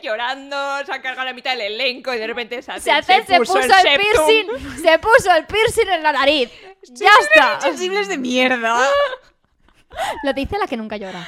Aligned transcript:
llorando, 0.00 0.56
se 0.84 0.92
ha 0.92 1.00
cargado 1.02 1.24
la 1.26 1.32
mitad 1.32 1.52
del 1.52 1.60
elenco 1.72 2.12
y 2.14 2.18
de 2.18 2.26
repente 2.26 2.62
se 2.62 2.72
hace, 2.72 2.80
Se, 2.82 2.90
hace, 2.92 3.24
se 3.24 3.38
puso, 3.38 3.58
el, 3.58 3.70
septum. 3.70 3.96
piercing, 3.96 4.82
se 4.82 4.98
puso 4.98 5.34
el 5.36 5.46
piercing 5.46 5.88
en 5.88 6.02
la 6.02 6.12
nariz. 6.12 6.50
Ya 6.90 7.10
está. 7.20 7.60
Sensibles 7.60 8.08
de 8.08 8.18
mierda. 8.18 8.88
Lo 10.22 10.32
dice 10.32 10.58
la 10.58 10.66
que 10.66 10.76
nunca 10.76 10.96
llora. 10.96 11.26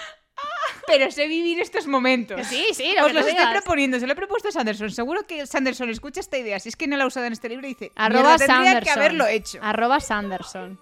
Pero 0.87 1.11
sé 1.11 1.29
vivir 1.29 1.61
estos 1.61 1.87
momentos. 1.87 2.45
Sí, 2.48 2.67
sí, 2.75 2.95
lo 2.98 3.06
Os 3.06 3.12
los 3.12 3.27
estoy 3.27 3.46
proponiendo, 3.53 4.01
se 4.01 4.06
lo 4.06 4.12
he 4.12 4.17
propuesto 4.17 4.48
a 4.48 4.52
Sanderson. 4.52 4.91
Seguro 4.91 5.25
que 5.27 5.46
Sanderson 5.46 5.89
escucha 5.89 6.21
esta 6.21 6.37
idea. 6.37 6.59
Si 6.59 6.68
es 6.68 6.77
que 6.77 6.89
no 6.89 6.96
la 6.96 7.05
ha 7.05 7.07
usado 7.07 7.27
en 7.27 7.32
este 7.32 7.48
libro, 7.48 7.66
dice: 7.66 7.93
Arroba 7.95 8.30
"Mierda, 8.30 8.39
tendría 8.39 8.57
Sanderson. 8.57 8.82
que 8.84 8.91
haberlo 8.91 9.27
hecho. 9.27 9.59
Arroba 9.62 10.00
Sanderson. 10.00 10.80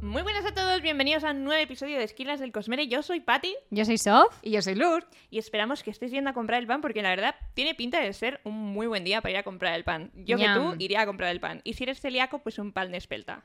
Muy 0.00 0.22
buenas 0.22 0.44
a 0.46 0.52
todos, 0.54 0.80
bienvenidos 0.80 1.24
a 1.24 1.32
un 1.32 1.42
nuevo 1.44 1.60
episodio 1.60 1.98
de 1.98 2.04
Esquinas 2.04 2.38
del 2.38 2.52
Cosmere. 2.52 2.86
Yo 2.86 3.02
soy 3.02 3.18
Patty 3.20 3.54
Yo 3.70 3.84
soy 3.84 3.98
Sof. 3.98 4.32
Y 4.42 4.52
yo 4.52 4.62
soy 4.62 4.76
Lur. 4.76 5.04
y 5.28 5.38
esperamos 5.38 5.82
que 5.82 5.90
estéis 5.90 6.12
yendo 6.12 6.30
a 6.30 6.32
comprar 6.32 6.60
el 6.60 6.66
pan 6.68 6.80
porque 6.80 7.02
la 7.02 7.10
verdad 7.10 7.34
tiene 7.54 7.74
pinta 7.74 8.00
de 8.00 8.12
ser 8.12 8.40
un 8.44 8.54
muy 8.54 8.86
buen 8.86 9.02
día 9.04 9.20
para 9.20 9.32
ir 9.32 9.36
a 9.38 9.42
comprar 9.42 9.74
el 9.74 9.82
pan. 9.84 10.10
Yo 10.14 10.36
que 10.36 10.44
tú 10.44 10.60
Ñam. 10.60 10.76
iría 10.80 11.00
a 11.02 11.06
comprar 11.06 11.30
el 11.30 11.40
pan. 11.40 11.60
Y 11.64 11.72
si 11.74 11.82
eres 11.84 12.00
celíaco, 12.00 12.38
pues 12.38 12.58
un 12.58 12.72
pan 12.72 12.90
de 12.92 12.98
espelta. 12.98 13.42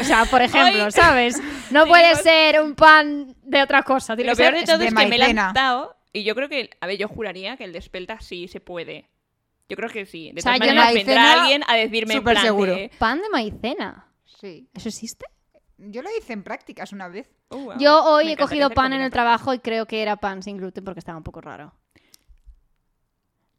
O 0.00 0.04
sea, 0.04 0.24
por 0.26 0.40
ejemplo, 0.40 0.84
Hoy- 0.86 0.92
¿sabes? 0.92 1.40
No 1.70 1.82
Sí, 1.84 1.88
puede 1.90 2.14
ser 2.16 2.60
un 2.62 2.74
pan 2.74 3.34
de 3.42 3.62
otra 3.62 3.82
cosa. 3.82 4.14
Tiene 4.16 4.30
Lo 4.30 4.36
que 4.36 4.42
peor 4.44 4.52
ser 4.54 4.60
de 4.60 4.66
todo 4.66 4.78
de 4.78 4.86
es 4.86 4.94
que 4.94 5.06
me 5.06 5.18
lo 5.18 5.24
han 5.24 5.34
maicena. 5.34 5.52
dado 5.52 5.96
y 6.12 6.22
yo 6.24 6.34
creo 6.34 6.48
que, 6.48 6.70
a 6.80 6.86
ver, 6.86 6.96
yo 6.96 7.08
juraría 7.08 7.56
que 7.56 7.64
el 7.64 7.72
de 7.72 7.78
espelta 7.80 8.20
sí 8.20 8.46
se 8.48 8.60
puede. 8.60 9.09
Yo 9.70 9.76
creo 9.76 9.88
que 9.88 10.04
sí. 10.04 10.32
De 10.34 10.40
O 10.40 10.42
sea, 10.42 10.54
todas 10.56 10.68
yo 10.68 10.74
maneras, 10.74 10.88
no- 10.88 10.94
vendrá 10.94 11.32
alguien 11.42 11.62
a 11.66 11.76
decirme 11.76 12.14
en 12.14 12.24
plan 12.24 12.36
seguro. 12.42 12.74
de, 12.74 12.90
pan 12.98 13.22
de 13.22 13.28
maicena. 13.30 14.06
Sí. 14.24 14.68
¿Eso 14.74 14.88
existe? 14.88 15.24
Yo 15.78 16.02
lo 16.02 16.10
hice 16.18 16.34
en 16.34 16.42
prácticas 16.42 16.92
una 16.92 17.08
vez. 17.08 17.30
"Oh, 17.48 17.56
wow, 17.56 17.78
Yo 17.78 18.04
hoy 18.04 18.26
me 18.26 18.32
he 18.32 18.36
cogido 18.36 18.68
pan 18.70 18.92
en 18.92 19.00
el 19.00 19.10
trabajo 19.10 19.54
y 19.54 19.60
creo 19.60 19.86
que 19.86 20.02
era 20.02 20.16
pan 20.16 20.42
sin 20.42 20.58
gluten 20.58 20.84
porque 20.84 20.98
estaba 20.98 21.16
un 21.16 21.24
poco 21.24 21.40
raro. 21.40 21.72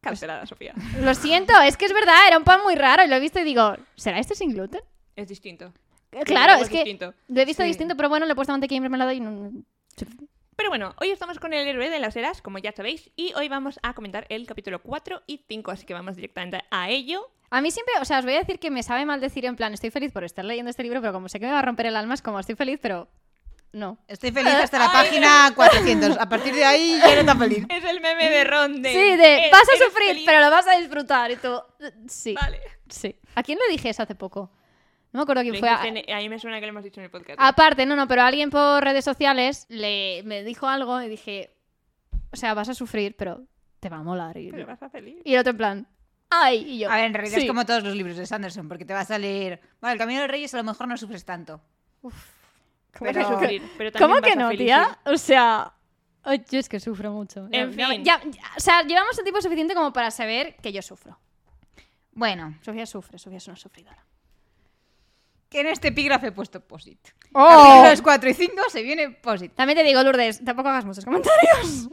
Cancelada, 0.02 0.46
Sofía. 0.48 0.74
Lo 1.02 1.14
siento, 1.14 1.54
es 1.62 1.78
que 1.78 1.86
es 1.86 1.94
verdad, 1.94 2.16
era 2.28 2.38
un 2.38 2.44
pan 2.44 2.62
muy 2.64 2.76
raro 2.76 3.04
y 3.04 3.08
lo 3.08 3.16
he 3.16 3.20
visto 3.20 3.40
y 3.40 3.44
digo, 3.44 3.76
¿será 3.96 4.20
este 4.20 4.34
sin 4.36 4.52
gluten? 4.52 4.82
Es 5.16 5.28
distinto. 5.28 5.72
Claro, 6.26 6.54
es 6.62 6.70
que 6.70 6.78
distinto. 6.78 7.14
lo 7.28 7.42
he 7.42 7.46
visto 7.46 7.62
Sí. 7.64 7.68
distinto, 7.70 7.96
pero 7.96 8.10
bueno, 8.10 8.26
le 8.26 8.34
he 8.34 8.36
puesto 8.36 8.52
mantequilla 8.52 8.78
y 8.78 8.82
mermelada 8.82 9.14
y 9.14 9.20
no... 9.20 9.52
Pero 10.62 10.70
bueno, 10.70 10.94
hoy 11.02 11.10
estamos 11.10 11.40
con 11.40 11.54
el 11.56 11.68
héroe 11.68 11.90
de 11.90 11.98
las 12.00 12.16
eras, 12.16 12.40
como 12.44 12.60
ya 12.60 12.72
sabéis, 12.72 13.10
y 13.16 13.34
hoy 13.34 13.50
vamos 13.50 13.80
a 13.82 13.96
comentar 13.96 14.28
el 14.30 14.46
capítulo 14.46 14.80
4 14.80 15.24
y 15.26 15.44
5, 15.48 15.72
así 15.72 15.88
que 15.88 15.96
vamos 15.96 16.16
directamente 16.16 16.64
a 16.70 16.88
ello. 16.92 17.32
A 17.50 17.62
mí 17.62 17.72
siempre, 17.72 17.96
o 18.00 18.06
sea, 18.06 18.20
os 18.20 18.26
voy 18.26 18.36
a 18.36 18.40
decir 18.42 18.60
que 18.60 18.70
me 18.70 18.84
sabe 18.84 19.04
mal 19.08 19.20
decir 19.20 19.44
en 19.46 19.56
plan, 19.56 19.74
estoy 19.74 19.90
feliz 19.90 20.12
por 20.12 20.24
estar 20.24 20.46
leyendo 20.46 20.70
este 20.70 20.84
libro, 20.84 21.02
pero 21.02 21.14
como 21.14 21.30
sé 21.30 21.40
que 21.40 21.48
me 21.48 21.52
va 21.52 21.58
a 21.60 21.64
romper 21.64 21.88
el 21.88 21.96
alma, 21.96 22.14
es 22.14 22.22
como 22.22 22.40
estoy 22.40 22.54
feliz, 22.54 22.78
pero 22.80 23.10
no. 23.74 23.98
Estoy 24.08 24.32
feliz 24.32 24.54
hasta 24.54 24.78
la 24.78 24.92
página 24.92 25.52
400. 25.56 26.20
A 26.20 26.30
partir 26.30 26.54
de 26.54 26.64
ahí 26.64 26.96
ya 27.04 27.16
no 27.16 27.26
tan 27.26 27.40
feliz. 27.40 27.66
Es 27.68 27.84
el 27.84 28.00
meme 28.00 28.30
de 28.30 28.44
Ron 28.44 28.84
de... 28.84 28.92
Sí, 28.94 29.18
de 29.18 29.48
"Eh, 29.48 29.50
vas 29.52 29.68
a 29.68 29.74
¿eres 29.76 29.88
sufrir, 29.88 30.10
feliz?". 30.10 30.24
pero 30.28 30.42
lo 30.42 30.52
vas 30.52 30.68
a 30.68 30.78
disfrutar 30.78 31.32
y 31.32 31.38
tú... 31.38 31.60
eh, 31.80 31.92
Sí, 32.08 32.36
Vale. 32.40 32.60
sí. 32.88 33.16
¿A 33.34 33.42
quién 33.42 33.58
le 33.58 33.72
dije 33.72 33.90
eso 33.90 34.04
hace 34.04 34.14
poco? 34.14 34.52
No 35.14 35.20
me 35.20 35.22
acuerdo 35.24 35.42
quién 35.42 35.54
Le 35.54 35.60
fue. 35.60 35.70
dijiste 35.70 35.88
A- 35.88 36.14
en- 36.14 36.18
A 36.18 36.18
mí 36.20 36.30
me 36.30 36.40
suena 36.40 36.60
que 36.60 36.66
lo 36.66 36.70
hemos 36.70 36.84
dicho 36.84 37.00
en 37.02 37.06
el 37.06 37.12
podcast. 37.12 37.38
Aparte, 37.42 37.86
no, 37.86 37.96
no, 37.96 38.08
pero 38.08 38.22
alguien 38.24 38.50
por 38.50 38.84
redes 38.84 39.04
sociales 39.04 39.66
le, 39.70 40.22
me 40.24 40.44
dijo 40.44 40.68
algo 40.68 41.02
y 41.02 41.10
dije, 41.10 41.54
o 42.32 42.36
sea, 42.38 42.54
vas 42.54 42.70
a 42.70 42.74
sufrir, 42.74 43.16
pero 43.18 43.44
te 43.80 43.90
va 43.90 43.98
a 43.98 44.04
molar. 44.04 44.38
Y, 44.38 44.52
Pero 44.52 44.66
vas 44.66 44.82
a 44.84 44.90
feliz. 44.90 45.18
y 45.26 45.34
el 45.34 45.40
otro 45.42 45.52
en 45.52 45.58
plan, 45.58 45.88
ay, 46.30 46.64
y 46.66 46.80
yo. 46.80 46.90
A 46.92 46.96
ver, 46.96 47.06
en 47.06 47.14
realidad 47.14 47.36
sí. 47.36 47.42
es 47.44 47.48
como 47.50 47.66
todos 47.66 47.84
los 47.84 47.96
libros 47.96 48.16
de 48.16 48.26
Sanderson, 48.26 48.68
porque 48.70 48.86
te 48.86 48.94
va 48.94 49.02
a 49.02 49.06
salir. 49.06 49.60
Bueno, 49.82 49.94
el 49.94 50.00
camino 50.00 50.22
de 50.22 50.28
Reyes 50.28 50.54
a 50.54 50.58
lo 50.58 50.64
mejor 50.64 50.88
no 50.88 50.96
sufres 50.96 51.26
tanto. 51.26 51.60
Vas 52.04 52.14
Pero- 53.00 53.22
a 53.22 53.34
sufrir, 53.34 53.62
pero 53.78 53.92
también 53.92 54.10
¿Cómo 54.10 54.22
vas 54.22 54.30
que 54.32 54.36
no, 54.38 54.48
feliz, 54.50 54.66
tía? 54.66 55.00
O 55.06 55.18
sea, 55.18 55.74
ay, 56.24 56.44
yo 56.50 56.60
es 56.60 56.70
que 56.70 56.80
sufro 56.80 57.12
mucho. 57.12 57.48
En 57.52 57.72
ya- 57.76 57.88
fin. 57.88 58.04
ya- 58.04 58.22
ya- 58.24 58.42
o 58.56 58.60
sea, 58.60 58.84
llevamos 58.84 59.18
el 59.18 59.24
tiempo 59.24 59.42
suficiente 59.42 59.74
como 59.74 59.92
para 59.94 60.12
saber 60.12 60.56
que 60.58 60.72
yo 60.72 60.82
sufro. 60.82 61.18
Bueno, 62.14 62.58
Sofía 62.62 62.86
sufre, 62.86 63.18
Sofía 63.18 63.38
es 63.38 63.48
una 63.48 63.56
sufridora. 63.56 64.06
Que 65.52 65.60
en 65.62 65.68
este 65.68 65.90
epígrafe 65.90 66.28
he 66.28 66.32
puesto 66.32 66.62
posit. 66.62 66.98
¡Oh! 67.34 67.48
Capítulos 67.48 68.02
4 68.02 68.30
y 68.30 68.34
5 68.34 68.54
se 68.70 68.82
viene 68.82 69.10
posit. 69.12 69.54
También 69.54 69.78
te 69.78 69.84
digo, 69.84 70.02
Lourdes, 70.02 70.44
tampoco 70.44 70.70
hagas 70.70 70.86
muchos 70.86 71.04
comentarios. 71.06 71.90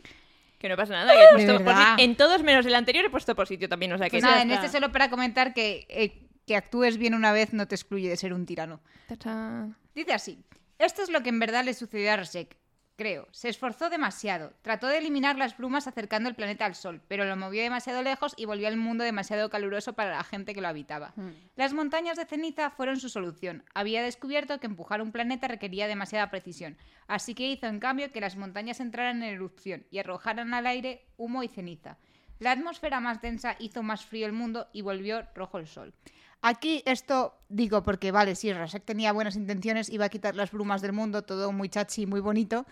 Que 0.59 0.69
no 0.69 0.77
pasa 0.77 0.93
nada, 0.93 1.13
que 1.13 1.23
he 1.25 1.33
puesto 1.47 1.65
posit- 1.65 1.95
En 1.99 2.17
todos 2.17 2.43
menos 2.43 2.65
el 2.67 2.75
anterior 2.75 3.05
he 3.05 3.11
puesto 3.11 3.35
por 3.37 3.47
sitio 3.47 3.69
también, 3.69 3.93
o 3.93 3.99
sea 3.99 4.07
que... 4.07 4.13
Pues 4.13 4.23
nada, 4.23 4.43
en 4.43 4.51
está. 4.51 4.67
este 4.67 4.77
solo 4.79 4.91
para 4.93 5.11
comentar 5.11 5.55
que, 5.55 5.87
eh, 5.89 6.23
que 6.47 6.57
actúes 6.57 6.99
bien 6.99 7.15
una 7.15 7.33
vez 7.33 7.53
no 7.53 7.67
te 7.69 7.75
excluye 7.75 8.09
de 8.09 8.17
ser 8.17 8.33
un 8.33 8.47
tirano. 8.47 8.81
Ta-cha. 9.09 9.69
Dice 9.95 10.13
así: 10.13 10.39
Esto 10.79 11.03
es 11.03 11.11
lo 11.11 11.23
que 11.23 11.29
en 11.31 11.39
verdad 11.41 11.65
le 11.65 11.75
sucedió 11.75 12.13
a 12.13 12.17
Rosek. 12.17 12.57
Creo. 12.99 13.29
Se 13.31 13.49
esforzó 13.49 13.91
demasiado. 13.91 14.53
Trató 14.61 14.89
de 14.89 14.99
eliminar 14.99 15.39
las 15.39 15.55
plumas 15.55 15.87
acercando 15.87 16.29
el 16.29 16.35
planeta 16.35 16.67
al 16.67 16.75
Sol, 16.75 17.01
pero 17.07 17.25
lo 17.25 17.37
movió 17.37 17.63
demasiado 17.63 18.03
lejos 18.03 18.35
y 18.37 18.45
volvió 18.45 18.67
al 18.67 18.77
mundo 18.77 19.05
demasiado 19.05 19.51
caluroso 19.51 19.93
para 19.93 20.17
la 20.17 20.25
gente 20.25 20.53
que 20.53 20.61
lo 20.61 20.67
habitaba. 20.67 21.15
Las 21.55 21.75
montañas 21.75 22.17
de 22.17 22.27
ceniza 22.27 22.71
fueron 22.71 22.99
su 22.99 23.09
solución. 23.09 23.63
Había 23.73 24.03
descubierto 24.03 24.59
que 24.59 24.67
empujar 24.67 25.01
un 25.01 25.13
planeta 25.13 25.47
requería 25.47 25.87
demasiada 25.87 26.29
precisión, 26.29 26.77
así 27.07 27.37
que 27.37 27.47
hizo 27.47 27.69
en 27.69 27.79
cambio 27.79 28.11
que 28.11 28.21
las 28.21 28.35
montañas 28.35 28.81
entraran 28.81 29.23
en 29.23 29.33
erupción 29.33 29.87
y 29.93 30.01
arrojaran 30.01 30.53
al 30.53 30.67
aire 30.67 31.07
humo 31.17 31.45
y 31.45 31.49
ceniza. 31.49 31.99
La 32.41 32.51
atmósfera 32.51 32.99
más 32.99 33.23
densa 33.23 33.55
hizo 33.61 33.85
más 33.85 34.05
frío 34.07 34.27
el 34.27 34.33
mundo 34.33 34.67
y 34.73 34.83
volvió 34.83 35.25
rojo 35.37 35.59
el 35.59 35.69
sol. 35.69 35.95
Aquí 36.43 36.83
esto 36.87 37.35
digo 37.49 37.83
porque, 37.83 38.13
vale, 38.13 38.35
sí, 38.37 38.53
Rasek 38.53 38.85
tenía 38.85 39.13
buenas 39.13 39.35
intenciones, 39.37 39.89
iba 39.91 40.05
a 40.05 40.09
quitar 40.09 40.37
las 40.37 40.53
brumas 40.53 40.81
del 40.83 40.93
mundo, 40.93 41.23
todo 41.23 41.51
muy 41.53 41.69
chachi, 41.69 42.07
muy 42.07 42.21
bonito, 42.21 42.65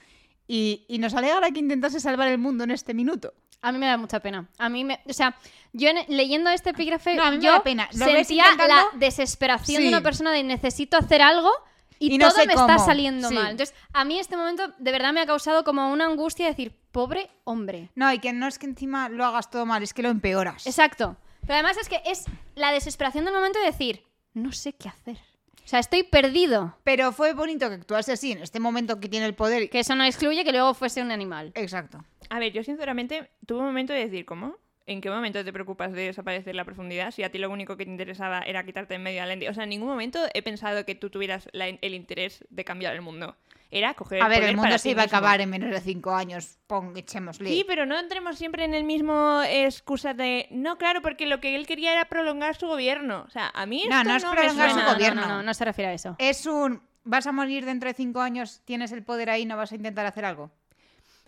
y, 0.47 0.84
y 0.88 0.99
nos 0.99 1.15
alegra 1.15 1.50
que 1.50 1.59
intentase 1.59 1.99
salvar 1.99 2.28
el 2.28 2.38
mundo 2.38 2.62
en 2.65 2.71
este 2.71 2.94
minuto. 2.94 3.34
A 3.62 3.72
mí 3.72 3.78
me 3.78 3.87
da 3.87 3.97
mucha 3.97 4.21
pena. 4.21 4.49
A 4.59 4.69
mí 4.69 4.84
me, 4.84 5.00
o 5.09 5.12
sea, 5.12 5.37
yo 5.72 5.88
en- 5.88 6.05
leyendo 6.16 6.50
este 6.50 6.71
epígrafe, 6.71 7.16
No, 7.16 7.25
a 7.25 7.31
mí 7.32 7.38
me 7.38 7.43
yo 7.43 7.50
da 7.53 7.62
pena. 7.65 7.88
¿Lo 7.94 8.05
sentía 8.06 8.44
intentando? 8.53 8.75
la 8.93 8.99
desesperación 8.99 9.78
de 9.78 9.88
Sí. 9.88 9.88
una 9.88 10.03
persona 10.03 10.31
de 10.31 10.44
necesito 10.44 10.97
hacer 10.97 11.21
algo 11.22 11.50
y, 11.99 12.12
Y 12.15 12.19
no 12.19 12.28
todo 12.28 12.38
sé 12.43 12.47
me 12.47 12.53
está 12.53 12.66
cómo. 12.76 12.87
saliendo 12.87 13.28
Sí. 13.31 13.34
mal. 13.34 13.50
Entonces, 13.50 13.75
a 13.93 14.05
mí 14.05 14.19
este 14.21 14.37
momento 14.37 14.72
de 14.78 14.93
verdad 14.93 15.12
me 15.12 15.21
ha 15.22 15.26
causado 15.26 15.65
como 15.65 15.91
una 15.91 16.05
angustia 16.05 16.44
de 16.44 16.53
decir, 16.53 16.76
pobre 16.93 17.31
hombre. 17.44 17.91
No, 17.97 18.12
y 18.12 18.19
que 18.21 18.32
no 18.32 18.47
es 18.47 18.59
que 18.59 18.66
encima 18.66 19.09
lo 19.09 19.25
hagas 19.25 19.50
todo 19.50 19.66
mal, 19.66 19.82
es 19.82 19.93
que 19.94 20.03
lo 20.03 20.10
empeoras. 20.10 20.66
Exacto. 20.66 21.16
Pero 21.47 21.55
además 21.55 21.76
es 21.79 21.88
que 21.88 22.00
es 22.06 22.25
la 22.55 22.73
desesperación 22.73 23.25
del 23.25 23.35
momento 23.35 23.59
de 23.61 23.67
decir, 23.67 24.03
no 24.35 24.53
sé 24.53 24.73
qué 24.75 24.88
hacer. 24.88 25.17
O 25.65 25.69
sea, 25.69 25.81
estoy 25.81 26.05
perdido. 26.05 26.76
Pero 26.85 27.11
fue 27.12 27.32
bonito 27.32 27.69
que 27.69 27.75
actuase 27.75 28.12
así 28.12 28.32
en 28.32 28.38
este 28.38 28.61
momento 28.61 29.00
que 29.00 29.09
tiene 29.09 29.26
el 29.26 29.35
poder. 29.35 29.69
Que 29.69 29.81
eso 29.81 29.94
no 29.97 30.05
excluye 30.05 30.44
que 30.44 30.53
luego 30.53 30.75
fuese 30.75 31.03
un 31.03 31.11
animal. 31.11 31.50
Exacto. 31.55 32.05
A 32.31 32.38
ver, 32.38 32.53
yo 32.53 32.62
sinceramente 32.62 33.31
tuve 33.47 33.61
un 33.61 33.67
momento 33.67 33.93
de 33.93 34.00
decir, 34.00 34.25
¿cómo? 34.25 34.56
¿En 34.88 35.00
qué 35.00 35.11
momento 35.11 35.44
te 35.44 35.53
preocupas 35.53 35.93
de 35.93 36.03
desaparecer 36.03 36.55
la 36.55 36.65
profundidad 36.65 37.11
si 37.11 37.25
a 37.25 37.32
ti 37.32 37.38
lo 37.38 37.50
único 37.50 37.76
que 37.76 37.85
te 37.85 37.91
interesaba 37.91 38.43
era 38.43 38.65
quitarte 38.65 38.94
en 38.94 39.03
medio 39.03 39.17
de 39.17 39.23
la 39.23 39.26
lente? 39.26 39.49
O 39.49 39.55
sea, 39.55 39.65
en 39.65 39.70
ningún 39.70 39.88
momento 39.88 40.20
he 40.35 40.43
pensado 40.43 40.85
que 40.85 40.94
tú 40.94 41.11
tuvieras 41.11 41.49
la- 41.53 41.67
el 41.67 41.94
interés 41.94 42.44
de 42.50 42.65
cambiar 42.65 42.94
el 42.94 43.03
mundo. 43.03 43.37
Era 43.71 43.95
coger 43.95 44.23
A 44.23 44.29
ver, 44.29 44.39
poder 44.39 44.51
el 44.51 44.57
mundo 44.57 44.79
se 44.79 44.91
iba 44.91 45.03
a 45.03 45.07
acabar 45.07 45.41
en 45.41 45.51
menos 45.51 45.71
de 45.71 45.81
cinco 45.81 46.15
años. 46.15 46.59
Pon, 46.67 46.97
echémosle. 46.97 47.51
Sí, 47.51 47.65
pero 47.67 47.85
no 47.85 47.99
entremos 47.99 48.39
siempre 48.39 48.65
en 48.65 48.75
el 48.75 48.85
mismo 48.85 49.43
excusa 49.45 50.15
de 50.15 50.47
no, 50.51 50.79
claro, 50.79 51.03
porque 51.03 51.27
lo 51.27 51.41
que 51.41 51.57
él 51.57 51.67
quería 51.67 51.93
era 51.93 52.05
prolongar 52.05 52.55
su 52.57 52.67
gobierno. 52.69 53.25
O 53.27 53.31
sea, 53.31 53.51
a 53.55 53.67
mí 53.67 53.85
No, 53.89 53.97
esto 53.99 54.09
no 54.09 54.17
es 54.17 54.25
me 54.25 54.31
prolongar 54.31 54.69
su 54.71 54.75
suena. 54.77 54.93
gobierno. 54.95 55.21
No, 55.23 55.29
no, 55.29 55.37
no, 55.39 55.43
no 55.43 55.55
se 55.55 55.65
refiere 55.65 55.91
a 55.91 55.95
eso. 55.95 56.15
Es 56.19 56.47
un. 56.47 56.81
Vas 57.05 57.27
a 57.27 57.33
morir 57.33 57.65
dentro 57.65 57.89
de 57.89 57.95
cinco 57.95 58.21
años, 58.21 58.63
tienes 58.65 58.91
el 58.93 59.03
poder 59.05 59.31
ahí, 59.31 59.45
no 59.47 59.57
vas 59.57 59.71
a 59.73 59.75
intentar 59.77 60.07
hacer 60.07 60.25
algo. 60.25 60.51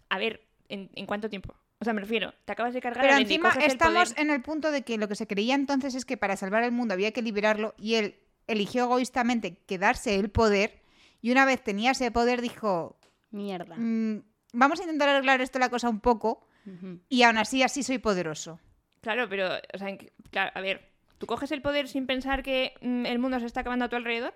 A 0.08 0.18
ver, 0.18 0.40
¿en, 0.68 0.90
en 0.94 1.06
cuánto 1.06 1.28
tiempo? 1.28 1.54
O 1.80 1.84
sea, 1.84 1.92
me 1.92 2.00
refiero, 2.00 2.34
te 2.44 2.52
acabas 2.52 2.74
de 2.74 2.80
cargar 2.80 3.02
Pero 3.02 3.14
a 3.14 3.20
encima 3.20 3.50
coges 3.50 3.64
el 3.64 3.70
estamos 3.72 4.08
poder- 4.10 4.20
en 4.22 4.30
el 4.30 4.42
punto 4.42 4.72
de 4.72 4.82
que 4.82 4.98
lo 4.98 5.06
que 5.06 5.14
se 5.14 5.28
creía 5.28 5.54
entonces 5.54 5.94
es 5.94 6.04
que 6.04 6.16
para 6.16 6.36
salvar 6.36 6.64
el 6.64 6.72
mundo 6.72 6.94
había 6.94 7.12
que 7.12 7.22
liberarlo 7.22 7.74
y 7.78 7.94
él 7.94 8.16
eligió 8.48 8.84
egoístamente 8.84 9.58
quedarse 9.66 10.16
el 10.16 10.30
poder 10.30 10.80
y 11.20 11.30
una 11.32 11.44
vez 11.44 11.62
tenía 11.62 11.92
ese 11.92 12.10
poder 12.10 12.40
dijo, 12.40 12.96
Mierda. 13.30 13.74
"Mm, 13.76 14.22
vamos 14.52 14.80
a 14.80 14.82
intentar 14.84 15.08
arreglar 15.08 15.40
esto 15.40 15.58
la 15.58 15.68
cosa 15.68 15.88
un 15.88 16.00
poco 16.00 16.46
y 17.08 17.22
aún 17.22 17.38
así 17.38 17.62
así 17.62 17.82
soy 17.82 17.98
poderoso. 17.98 18.60
Claro, 19.00 19.28
pero, 19.28 19.48
o 19.72 19.78
sea, 19.78 19.88
en 19.88 19.98
que- 19.98 20.12
claro, 20.30 20.50
a 20.54 20.60
ver, 20.60 20.90
¿tú 21.18 21.26
coges 21.26 21.50
el 21.52 21.62
poder 21.62 21.88
sin 21.88 22.06
pensar 22.06 22.42
que 22.42 22.74
mm, 22.82 23.06
el 23.06 23.18
mundo 23.18 23.40
se 23.40 23.46
está 23.46 23.60
acabando 23.60 23.84
a 23.86 23.88
tu 23.88 23.96
alrededor? 23.96 24.34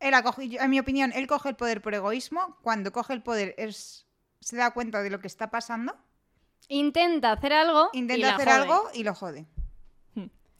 Él 0.00 0.14
en 0.60 0.70
mi 0.70 0.78
opinión, 0.80 1.12
él 1.14 1.26
coge 1.26 1.48
el 1.50 1.56
poder 1.56 1.82
por 1.82 1.92
egoísmo. 1.94 2.56
Cuando 2.62 2.92
coge 2.92 3.12
el 3.12 3.22
poder 3.22 3.54
es, 3.58 4.06
se 4.40 4.56
da 4.56 4.72
cuenta 4.72 5.02
de 5.02 5.10
lo 5.10 5.18
que 5.20 5.26
está 5.26 5.50
pasando, 5.50 5.96
Intenta 6.68 7.32
hacer 7.32 7.52
algo. 7.52 7.90
y 7.92 7.98
intenta 7.98 8.28
la 8.28 8.34
hacer 8.36 8.48
jode. 8.48 8.56
algo 8.60 8.90
y 8.94 9.02
lo 9.04 9.14
jode. 9.14 9.46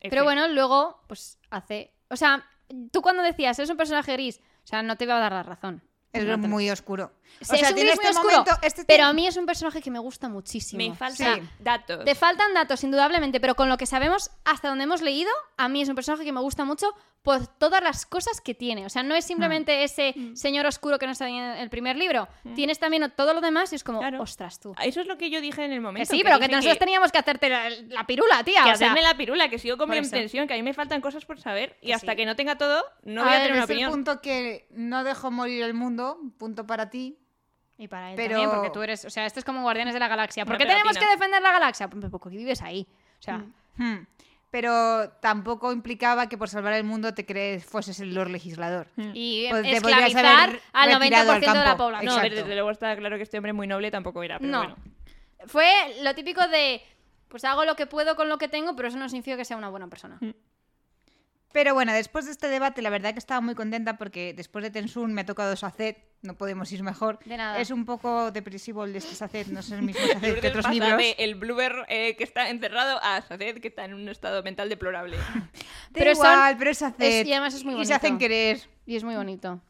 Pero 0.00 0.24
bueno, 0.24 0.46
luego, 0.48 1.00
pues 1.08 1.38
hace. 1.50 1.92
O 2.10 2.16
sea, 2.16 2.44
tú 2.92 3.02
cuando 3.02 3.22
decías, 3.22 3.58
es 3.58 3.68
un 3.70 3.76
personaje 3.76 4.12
gris, 4.12 4.40
sea, 4.68 4.82
no 4.82 4.96
te 4.96 5.04
iba 5.04 5.16
a 5.16 5.20
dar 5.20 5.32
la 5.32 5.42
razón. 5.42 5.82
Es 6.12 6.24
No 6.24 6.40
te- 6.40 6.48
muy 6.48 6.70
oscuro. 6.70 7.12
Sí, 7.40 7.42
o 7.42 7.44
sea, 7.44 7.56
es 7.56 7.68
un 7.68 7.74
tiene 7.74 7.90
muy 7.94 8.04
este 8.04 8.08
oscuro, 8.18 8.38
momento. 8.38 8.58
Este 8.62 8.84
Pero 8.84 8.96
tiene- 8.96 9.02
a 9.04 9.12
mí 9.12 9.26
es 9.26 9.36
un 9.36 9.44
personaje 9.46 9.82
que 9.82 9.90
me 9.90 9.98
gusta 9.98 10.28
muchísimo. 10.30 10.78
me 10.82 10.90
O 10.90 10.94
faltan 10.94 11.50
datos. 11.58 12.04
te 12.04 12.14
faltan 12.14 12.54
datos, 12.54 12.82
indudablemente, 12.82 13.40
pero 13.40 13.54
con 13.54 13.68
lo 13.68 13.76
que 13.76 13.84
sabemos 13.86 14.30
hasta 14.44 14.68
donde 14.68 14.84
hemos 14.84 15.02
leído, 15.02 15.30
a 15.58 15.68
mí 15.68 15.82
es 15.82 15.88
un 15.88 15.94
personaje 15.94 16.24
que 16.24 16.32
me 16.32 16.40
gusta 16.40 16.64
mucho 16.64 16.86
por 17.22 17.46
todas 17.46 17.82
las 17.82 18.06
cosas 18.06 18.40
que 18.40 18.54
tiene. 18.54 18.86
O 18.86 18.88
sea, 18.88 19.02
no 19.02 19.14
es 19.14 19.24
Hmm. 19.26 19.28
simplemente 19.28 19.82
ese 19.84 20.14
señor 20.34 20.64
oscuro 20.66 20.98
que 20.98 21.06
nos 21.06 21.18
sale 21.18 21.36
en 21.36 21.58
el 21.58 21.68
primer 21.68 21.96
libro. 21.96 22.26
Tienes 22.54 22.78
también 22.78 23.12
todo 23.16 23.34
lo 23.34 23.40
demás 23.40 23.70
y 23.72 23.76
es 23.76 23.84
como, 23.84 23.98
Claro. 23.98 24.22
ostras, 24.22 24.58
tú. 24.60 24.74
Eso 24.82 25.00
es 25.00 25.06
lo 25.06 25.18
que 25.18 25.28
yo 25.28 25.40
dije 25.40 25.62
en 25.64 25.72
el 25.72 25.78
Que 25.78 25.82
momento. 25.82 26.10
sí, 26.14 26.22
pero 26.24 26.38
que 26.38 26.48
nosotros 26.48 26.78
teníamos 26.78 27.12
que 27.12 27.18
hacerte 27.18 27.50
la, 27.50 27.68
la 27.88 28.06
pirula, 28.06 28.42
tía. 28.44 28.62
que 28.64 28.70
o 28.72 28.76
sea, 28.76 28.86
hacerme 28.92 29.02
la 29.02 29.14
pirula, 29.16 29.48
que 29.50 29.58
sigo 29.58 29.76
con 29.76 29.90
mi 29.90 29.96
intención, 29.98 30.46
que 30.46 30.54
a 30.54 30.56
mí 30.56 30.62
me 30.62 30.72
faltan 30.72 31.00
cosas 31.02 31.24
por 31.26 31.38
saber 31.40 31.76
y 31.82 31.88
Que 31.88 31.94
hasta 31.94 32.12
sí. 32.12 32.16
que 32.16 32.24
no 32.24 32.34
tenga 32.36 32.56
todo, 32.56 32.82
no 33.02 33.22
A 33.22 33.24
voy 33.24 33.32
a 33.34 33.36
ver, 33.38 33.42
tener 33.48 33.52
una 33.52 33.64
es 33.64 33.70
el 33.70 33.74
opinión. 33.76 33.90
punto 33.90 34.20
que 34.22 34.66
no 34.70 35.04
dejo 35.04 35.30
morir 35.30 35.62
el 35.64 35.74
mundo, 35.74 36.18
punto 36.38 36.66
para 36.66 36.88
ti. 36.88 37.18
Y 37.76 37.86
para 37.88 38.10
él 38.10 38.16
Pero- 38.16 38.30
también, 38.36 38.50
porque 38.50 38.70
tú 38.70 38.82
eres, 38.82 39.04
o 39.04 39.10
sea, 39.10 39.26
esto 39.26 39.38
es 39.38 39.44
como 39.44 39.62
Guardianes 39.62 39.94
de 39.94 40.00
la 40.00 40.08
Galaxia. 40.08 40.44
¿Por 40.44 40.56
Una 40.56 40.58
qué 40.64 40.66
tenemos 40.70 40.96
que 40.96 41.06
defender 41.06 41.40
la 41.42 41.52
galaxia? 41.52 41.88
Pues 41.88 42.06
porque 42.10 42.36
vives 42.36 42.60
ahí. 42.62 42.88
O 43.18 43.22
sea, 43.22 43.44
Hmm. 43.76 44.06
Pero 44.50 45.10
tampoco 45.20 45.72
implicaba 45.72 46.28
que 46.28 46.38
por 46.38 46.48
salvar 46.48 46.72
el 46.72 46.84
mundo 46.84 47.12
te 47.12 47.26
crees 47.26 47.66
fueses 47.66 48.00
el 48.00 48.14
Lord 48.14 48.30
Legislador. 48.30 48.88
y 49.12 49.46
Pues 49.50 49.66
esclavizar 49.66 50.58
al 50.72 50.94
retirado 51.00 51.32
90% 51.34 51.48
al 51.48 51.58
de 51.58 51.64
la 51.64 51.76
población. 51.76 52.06
No, 52.06 52.16
Exacto. 52.16 52.36
desde 52.36 52.54
luego 52.54 52.70
está 52.70 52.96
claro 52.96 53.16
que 53.18 53.24
este 53.24 53.36
hombre 53.36 53.52
muy 53.52 53.66
noble 53.66 53.90
tampoco 53.90 54.22
era, 54.22 54.38
pero 54.38 54.50
No. 54.50 54.58
bueno. 54.60 54.76
Fue 55.46 55.68
lo 56.02 56.14
típico 56.14 56.46
de, 56.48 56.80
pues 57.28 57.44
hago 57.44 57.64
lo 57.66 57.76
que 57.76 57.86
puedo 57.86 58.16
con 58.16 58.28
lo 58.30 58.38
que 58.38 58.48
tengo, 58.48 58.74
pero 58.74 58.88
eso 58.88 58.96
no 58.96 59.08
significa 59.08 59.36
que 59.36 59.44
sea 59.44 59.56
una 59.58 59.68
buena 59.68 59.88
persona. 59.88 60.18
Pero 61.52 61.74
bueno, 61.74 61.92
después 61.92 62.24
de 62.26 62.32
este 62.32 62.48
debate, 62.48 62.82
la 62.82 62.90
verdad 62.90 63.12
que 63.12 63.18
estaba 63.18 63.40
muy 63.40 63.54
contenta 63.54 63.96
porque 63.98 64.34
después 64.34 64.62
de 64.62 64.70
Tensun 64.70 65.12
me 65.14 65.22
ha 65.22 65.26
tocado 65.26 65.56
Saced, 65.56 65.96
no 66.22 66.34
podemos 66.36 66.70
ir 66.72 66.82
mejor. 66.82 67.18
De 67.24 67.36
nada. 67.36 67.58
Es 67.60 67.70
un 67.70 67.84
poco 67.84 68.30
depresivo 68.32 68.84
el 68.84 68.92
de 68.92 68.98
este 68.98 69.14
Saced, 69.14 69.46
no 69.48 69.60
es 69.60 69.70
el 69.70 69.82
mismo 69.82 70.00
Saced 70.12 70.40
que 70.40 70.48
otros 70.48 70.64
pasa 70.64 70.72
libros. 70.74 70.96
de 70.98 71.10
el 71.18 71.34
Blueber 71.36 71.84
eh, 71.88 72.16
que 72.16 72.24
está 72.24 72.48
encerrado 72.50 72.98
a 73.02 73.22
Saced 73.22 73.60
que 73.60 73.68
está 73.68 73.84
en 73.84 73.94
un 73.94 74.08
estado 74.08 74.42
mental 74.42 74.68
deplorable. 74.68 75.16
Pero 75.92 76.14
son- 76.14 76.26
igual, 76.26 76.56
pero 76.58 76.70
es 76.70 76.78
Saced. 76.78 77.20
es- 77.20 77.26
y 77.26 77.32
además 77.32 77.54
es 77.54 77.64
muy 77.64 77.72
Y 77.72 77.76
bonito. 77.76 77.88
se 77.88 77.94
hacen 77.94 78.18
querer. 78.18 78.60
Y 78.86 78.96
es 78.96 79.04
muy 79.04 79.14
bonito. 79.16 79.60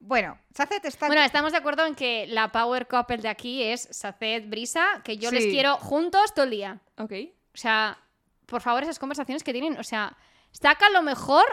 Bueno, 0.00 0.38
Saced 0.54 0.84
está... 0.84 1.06
Bueno, 1.08 1.22
estamos 1.22 1.52
de 1.52 1.58
acuerdo 1.58 1.84
en 1.84 1.94
que 1.94 2.26
la 2.28 2.52
power 2.52 2.86
couple 2.86 3.16
de 3.18 3.28
aquí 3.28 3.62
es 3.64 3.88
Saced 3.90 4.48
Brisa, 4.48 5.02
que 5.04 5.18
yo 5.18 5.30
les 5.30 5.46
quiero 5.46 5.76
juntos 5.76 6.32
todo 6.34 6.44
el 6.44 6.50
día. 6.52 6.80
ok. 6.98 7.12
O 7.54 7.60
sea, 7.60 7.98
por 8.46 8.60
favor, 8.60 8.84
esas 8.84 8.98
conversaciones 9.00 9.42
que 9.42 9.52
tienen, 9.52 9.76
o 9.78 9.82
sea, 9.82 10.16
saca 10.52 10.88
lo 10.90 11.02
mejor 11.02 11.44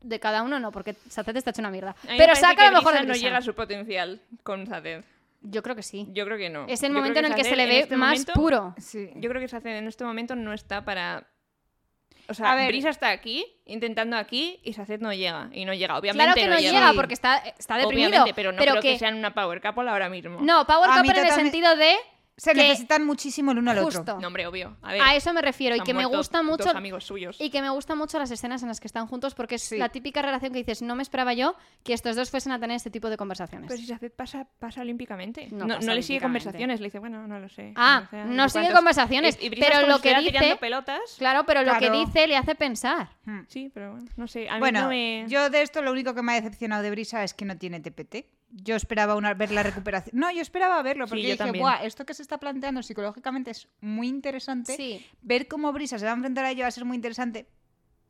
de 0.00 0.20
cada 0.20 0.42
uno, 0.42 0.60
no, 0.60 0.70
porque 0.70 0.94
Saced 1.08 1.36
está 1.36 1.50
hecho 1.50 1.62
una 1.62 1.70
mierda. 1.70 1.90
A 2.02 2.06
mí 2.06 2.12
me 2.12 2.18
Pero 2.18 2.34
saca 2.36 2.64
que 2.66 2.70
lo 2.70 2.78
mejor 2.78 2.92
de 2.94 3.00
Brisa 3.00 3.12
no 3.12 3.14
llega 3.14 3.38
a 3.38 3.42
su 3.42 3.54
potencial 3.54 4.20
con 4.42 4.66
Saced. 4.66 5.04
Yo 5.42 5.62
creo 5.62 5.76
que 5.76 5.82
sí. 5.82 6.06
Yo 6.12 6.24
creo 6.24 6.38
que 6.38 6.48
no. 6.50 6.66
Es 6.68 6.82
el 6.82 6.90
Yo 6.90 6.94
momento 6.98 7.18
en 7.18 7.26
el 7.26 7.34
que 7.34 7.44
se 7.44 7.56
le 7.56 7.66
ve 7.66 7.80
este 7.80 7.96
más 7.96 8.12
momento- 8.12 8.32
puro. 8.34 8.74
Sí. 8.78 9.10
Yo 9.16 9.28
creo 9.28 9.40
que 9.40 9.48
Saced 9.48 9.70
en 9.76 9.86
este 9.86 10.04
momento 10.04 10.34
no 10.34 10.52
está 10.52 10.84
para... 10.84 11.26
O 12.26 12.32
sea, 12.32 12.52
A 12.52 12.56
ver. 12.56 12.68
Brisa 12.68 12.88
está 12.88 13.10
aquí, 13.10 13.44
intentando 13.66 14.16
aquí, 14.16 14.58
y 14.64 14.72
Saced 14.72 15.00
no 15.00 15.12
llega. 15.12 15.50
Y 15.52 15.66
no 15.66 15.74
llega, 15.74 15.98
obviamente 15.98 16.24
Claro 16.24 16.34
que 16.34 16.48
no 16.48 16.58
llega, 16.58 16.92
porque 16.94 17.12
está, 17.12 17.36
está 17.36 17.76
deprimido. 17.76 18.08
Obviamente, 18.08 18.32
pero 18.34 18.52
no 18.52 18.58
creo 18.58 18.76
que... 18.76 18.92
que 18.92 18.98
sean 18.98 19.14
una 19.16 19.34
power 19.34 19.60
couple 19.60 19.90
ahora 19.90 20.08
mismo. 20.08 20.38
No, 20.40 20.66
power 20.66 20.88
A 20.90 21.02
couple 21.02 21.20
en 21.20 21.26
el 21.26 21.32
sentido 21.32 21.76
de 21.76 21.94
Se 22.36 22.50
que- 22.52 22.62
necesitan 22.62 23.06
muchísimo 23.06 23.52
el 23.52 23.58
uno 23.58 23.70
al 23.70 23.78
otro. 23.78 23.98
Justo. 24.00 24.18
No, 24.20 24.26
hombre, 24.26 24.46
obvio. 24.48 24.76
A 24.82 24.92
ver, 24.92 25.00
A 25.02 25.14
eso 25.14 25.32
me 25.32 25.40
refiero 25.40 25.76
y 25.76 25.80
que 25.80 25.94
me 25.94 26.04
gusta 26.04 26.42
mucho 26.42 26.64
dos 26.64 26.74
amigos 26.74 27.04
suyos. 27.04 27.36
y 27.40 27.50
que 27.50 27.62
me 27.62 27.70
gustan 27.70 27.96
mucho 27.96 28.18
las 28.18 28.30
escenas 28.32 28.60
en 28.62 28.68
las 28.68 28.80
que 28.80 28.88
están 28.88 29.06
juntos 29.06 29.34
porque 29.36 29.54
es 29.54 29.62
Sí. 29.62 29.78
la 29.78 29.90
típica 29.90 30.20
relación 30.20 30.52
que 30.52 30.58
dices, 30.58 30.82
no 30.82 30.96
me 30.96 31.02
esperaba 31.04 31.32
yo 31.34 31.54
que 31.84 31.92
estos 31.92 32.16
dos 32.16 32.30
fuesen 32.30 32.50
a 32.52 32.58
tener 32.58 32.74
este 32.76 32.90
tipo 32.90 33.08
de 33.08 33.16
conversaciones. 33.16 33.68
Pero 33.68 33.80
si 33.80 33.86
Saced 33.86 34.10
pasa, 34.12 34.48
pasa 34.58 34.80
olímpicamente. 34.80 35.46
No 35.52 35.64
No, 35.64 35.78
le 35.78 36.02
sigue 36.02 36.20
conversaciones. 36.20 36.80
Le 36.80 36.86
dice, 36.88 36.98
bueno, 36.98 37.26
no 37.28 37.38
lo 37.38 37.48
sé. 37.48 37.72
Ah, 37.76 38.08
sé, 38.10 38.16
no 38.24 38.48
sigue 38.48 38.62
cuántos. 38.64 38.78
conversaciones, 38.80 39.38
Y- 39.40 39.46
y 39.46 39.50
pero 39.50 39.76
como 39.82 39.86
lo 39.92 39.98
que 40.00 40.14
dice- 40.18 40.56
pelotas. 40.60 41.00
Claro, 41.18 41.44
pero 41.46 41.62
lo 41.62 41.78
que 41.78 41.90
dice 41.90 42.26
le 42.26 42.36
hace 42.36 42.56
pensar. 42.56 43.10
Hmm. 43.26 43.42
Sí, 43.46 43.70
pero 43.72 43.92
bueno, 43.92 44.06
no 44.16 44.26
sé. 44.26 44.48
A 44.48 44.54
mí 44.54 44.58
Bueno, 44.60 44.82
no 44.82 44.88
me... 44.88 45.24
yo 45.28 45.50
de 45.50 45.62
esto 45.62 45.82
lo 45.82 45.92
único 45.92 46.14
que 46.14 46.22
me 46.22 46.32
ha 46.32 46.34
decepcionado 46.34 46.82
de 46.82 46.90
Brisa 46.90 47.22
es 47.22 47.32
que 47.32 47.44
no 47.44 47.56
tiene 47.56 47.78
TPT. 47.80 48.26
Yo 48.56 48.76
esperaba 48.76 49.16
una, 49.16 49.34
ver 49.34 49.50
la 49.50 49.64
recuperación. 49.64 50.16
No, 50.16 50.30
yo 50.30 50.40
esperaba 50.40 50.80
verlo, 50.82 51.06
porque 51.06 51.22
Sí, 51.22 51.22
yo 51.22 51.32
dije, 51.32 51.38
también. 51.38 51.62
Buah, 51.62 51.84
esto 51.84 52.06
que 52.06 52.14
se 52.14 52.22
está 52.22 52.38
planteando 52.38 52.82
psicológicamente 52.82 53.50
es 53.50 53.68
muy 53.80 54.06
interesante. 54.08 54.76
Sí. 54.76 55.04
Ver 55.22 55.48
cómo 55.48 55.72
Brisa 55.72 55.98
se 55.98 56.04
va 56.04 56.12
a 56.12 56.14
enfrentar 56.14 56.44
a 56.44 56.50
ello 56.52 56.62
va 56.62 56.68
a 56.68 56.70
ser 56.70 56.84
muy 56.84 56.94
interesante. 56.94 57.48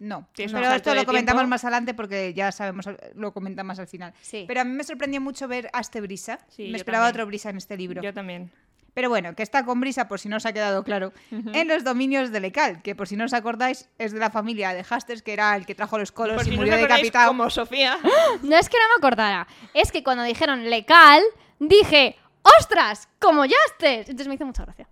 No, 0.01 0.29
pero 0.35 0.73
esto 0.73 0.95
lo 0.95 1.05
comentamos 1.07 1.43
tiempo. 1.43 1.51
más 1.51 1.65
adelante 1.65 1.95
porque 1.95 2.35
ya 2.35 2.51
sabemos, 2.51 2.89
lo 3.15 3.33
comentan 3.33 3.67
más 3.67 3.79
al 3.79 3.87
final. 3.87 4.13
Sí. 4.21 4.45
Pero 4.47 4.61
a 4.61 4.65
mí 4.65 4.73
me 4.73 4.83
sorprendió 4.83 5.21
mucho 5.21 5.47
ver 5.47 5.71
a 5.73 5.81
este 5.81 6.01
Brisa. 6.01 6.41
Me 6.59 6.77
esperaba 6.77 7.07
también. 7.07 7.15
otro 7.15 7.27
Brisa 7.27 7.51
en 7.51 7.57
este 7.57 7.77
libro. 7.77 8.03
Yo 8.03 8.13
también. 8.13 8.51
Pero 8.95 9.09
bueno, 9.09 9.35
que 9.35 9.43
está 9.43 9.65
con 9.65 9.81
Brisa, 9.81 10.07
por 10.09 10.21
si 10.21 10.29
no 10.29 10.37
os 10.37 10.47
ha 10.47 10.53
quedado 10.53 10.85
claro, 10.85 11.13
en 11.31 11.69
los 11.69 11.83
dominios 11.85 12.31
de 12.31 12.41
Lecal, 12.41 12.81
que 12.83 12.95
por 12.95 13.09
si 13.09 13.17
no 13.17 13.25
os 13.25 13.33
acordáis, 13.35 13.89
es 13.99 14.13
de 14.13 14.21
la 14.21 14.31
familia 14.31 14.73
de 14.73 14.85
Hasters, 14.89 15.23
que 15.23 15.33
era 15.33 15.57
el 15.57 15.67
que 15.67 15.75
trajo 15.75 15.99
los 15.99 16.13
colos 16.13 16.37
Por 16.37 16.43
y 16.47 16.51
si 16.51 16.51
no 16.53 16.59
murió 16.59 16.75
acordáis, 16.75 17.03
decapitado. 17.03 17.29
como 17.29 17.51
Sofía. 17.51 17.99
No 18.43 18.57
es 18.57 18.69
que 18.69 18.77
no 18.79 18.89
me 18.89 18.95
acordara, 18.99 19.47
es 19.75 19.91
que 19.91 20.03
cuando 20.05 20.23
dijeron 20.23 20.71
lecal, 20.71 21.23
dije, 21.59 22.17
¡ostras! 22.61 23.09
¡Como 23.19 23.43
Jastes! 23.43 24.09
Entonces 24.09 24.29
me 24.29 24.35
hizo 24.35 24.47
mucha 24.47 24.65
gracia. 24.65 24.87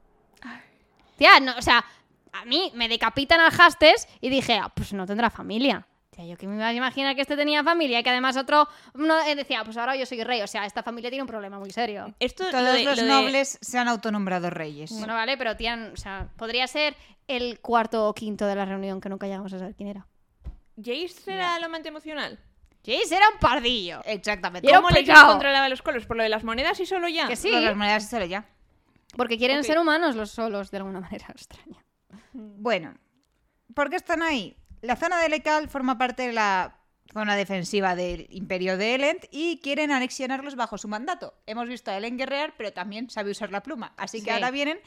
Tía, 1.16 1.38
no, 1.40 1.54
o 1.56 1.62
sea, 1.62 1.84
a 2.32 2.44
mí 2.44 2.72
me 2.74 2.88
decapitan 2.88 3.40
al 3.40 3.50
Jastes 3.52 4.08
y 4.20 4.30
dije, 4.30 4.54
ah, 4.56 4.72
pues 4.74 4.92
no 4.92 5.06
tendrá 5.06 5.30
familia. 5.30 5.86
Tía, 6.14 6.26
yo 6.26 6.36
que 6.36 6.46
me 6.46 6.56
iba 6.56 6.66
a 6.66 6.74
imaginar 6.74 7.14
que 7.16 7.22
este 7.22 7.36
tenía 7.36 7.64
familia 7.64 7.98
y 7.98 8.02
que 8.02 8.10
además 8.10 8.36
otro 8.36 8.68
no, 8.94 9.18
eh, 9.26 9.34
decía, 9.34 9.64
pues 9.64 9.78
ahora 9.78 9.96
yo 9.96 10.04
soy 10.04 10.22
rey. 10.22 10.42
O 10.42 10.46
sea, 10.46 10.66
esta 10.66 10.82
familia 10.82 11.08
tiene 11.10 11.22
un 11.22 11.26
problema 11.28 11.58
muy 11.58 11.70
serio. 11.70 12.14
Esto, 12.20 12.44
lo 12.44 12.50
Todos 12.50 12.74
de- 12.74 12.84
los 12.84 12.96
lo 12.98 13.02
de- 13.04 13.08
nobles 13.08 13.58
se 13.62 13.78
han 13.78 13.88
autonombrado 13.88 14.50
reyes. 14.50 14.90
Bueno, 14.92 15.14
vale, 15.14 15.38
pero 15.38 15.56
tía, 15.56 15.90
o 15.92 15.96
sea, 15.96 16.28
podría 16.36 16.66
ser 16.66 16.94
el 17.28 17.60
cuarto 17.60 18.06
o 18.08 18.14
quinto 18.14 18.44
de 18.46 18.54
la 18.54 18.66
reunión 18.66 19.00
que 19.00 19.08
nunca 19.08 19.26
llegamos 19.26 19.52
a 19.54 19.58
saber 19.58 19.74
quién 19.74 19.88
era. 19.88 20.06
¿Jace 20.76 21.32
era 21.32 21.56
el 21.56 21.64
amante 21.64 21.88
emocional? 21.88 22.38
Jace 22.84 23.16
era 23.16 23.28
un 23.30 23.38
pardillo. 23.38 24.02
Exactamente. 24.04 24.68
Y 24.68 24.74
¿Cómo 24.74 24.90
le 24.90 25.06
controlaba 25.06 25.68
los 25.70 25.80
colos? 25.80 26.04
¿Por 26.04 26.16
lo 26.18 26.24
de 26.24 26.28
las 26.28 26.44
monedas 26.44 26.78
y 26.80 26.84
solo 26.84 27.08
ya? 27.08 27.26
Que 27.26 27.36
sí. 27.36 27.50
Lo 27.50 27.56
de 27.60 27.64
las 27.66 27.76
monedas 27.76 28.10
solo 28.10 28.26
ya. 28.26 28.44
Porque 29.16 29.38
quieren 29.38 29.58
Ok. 29.60 29.64
ser 29.64 29.78
humanos 29.78 30.14
los 30.16 30.30
solos 30.30 30.70
de 30.70 30.76
alguna 30.78 31.00
manera 31.00 31.26
extraña. 31.30 31.82
Bueno, 32.32 32.94
¿por 33.74 33.88
qué 33.88 33.96
están 33.96 34.22
ahí? 34.22 34.56
La 34.82 34.96
zona 34.96 35.20
de 35.20 35.28
Lecal 35.28 35.68
forma 35.68 35.96
parte 35.96 36.26
de 36.26 36.32
la 36.32 36.76
zona 37.12 37.36
defensiva 37.36 37.94
del 37.94 38.26
Imperio 38.30 38.76
de 38.76 38.94
Elend 38.94 39.20
y 39.30 39.58
quieren 39.60 39.90
anexionarlos 39.92 40.56
bajo 40.56 40.76
su 40.78 40.88
mandato. 40.88 41.34
Hemos 41.46 41.68
visto 41.68 41.90
a 41.90 41.96
Elend 41.96 42.18
guerrear, 42.18 42.54
pero 42.56 42.72
también 42.72 43.08
sabe 43.10 43.30
usar 43.30 43.50
la 43.50 43.62
pluma. 43.62 43.94
Así 43.96 44.18
que 44.18 44.24
Sí. 44.24 44.30
ahora 44.30 44.50
vienen 44.50 44.80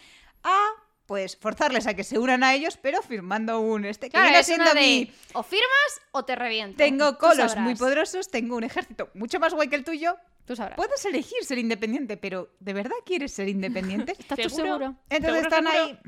a 0.44 0.68
pues 1.06 1.38
forzarles 1.38 1.86
a 1.86 1.94
que 1.94 2.04
se 2.04 2.18
unan 2.18 2.44
a 2.44 2.56
ellos, 2.56 2.78
pero 2.78 3.02
firmando 3.04 3.60
un 3.60 3.86
este 3.86 4.10
que 4.10 4.20
viene 4.20 4.40
es 4.40 4.48
siendo 4.48 4.64
una 4.64 4.74
de 4.74 4.80
mi- 4.82 5.14
o 5.34 5.44
firmas 5.44 6.02
o 6.12 6.26
te 6.26 6.36
reviento. 6.36 6.78
Tengo 6.78 7.18
colos 7.20 7.56
muy 7.58 7.76
poderosos, 7.76 8.32
tengo 8.32 8.56
un 8.58 8.64
ejército 8.64 9.12
mucho 9.14 9.40
más 9.40 9.54
guay 9.54 9.68
que 9.70 9.76
el 9.76 9.84
tuyo. 9.84 10.18
Tú 10.46 10.56
sabrás. 10.56 10.76
Puedes 10.78 11.06
elegir 11.06 11.44
ser 11.44 11.60
independiente, 11.60 12.18
pero 12.18 12.50
¿de 12.60 12.74
verdad 12.74 12.96
quieres 13.06 13.34
ser 13.34 13.48
independiente? 13.50 14.14
¿Estás 14.20 14.40
tú 14.40 14.50
¿Seguro? 14.50 14.66
seguro? 14.66 14.96
Entonces 15.10 15.44
¿Seguro, 15.44 15.56
están 15.58 15.72
seguro? 15.72 15.84
ahí 15.86 16.00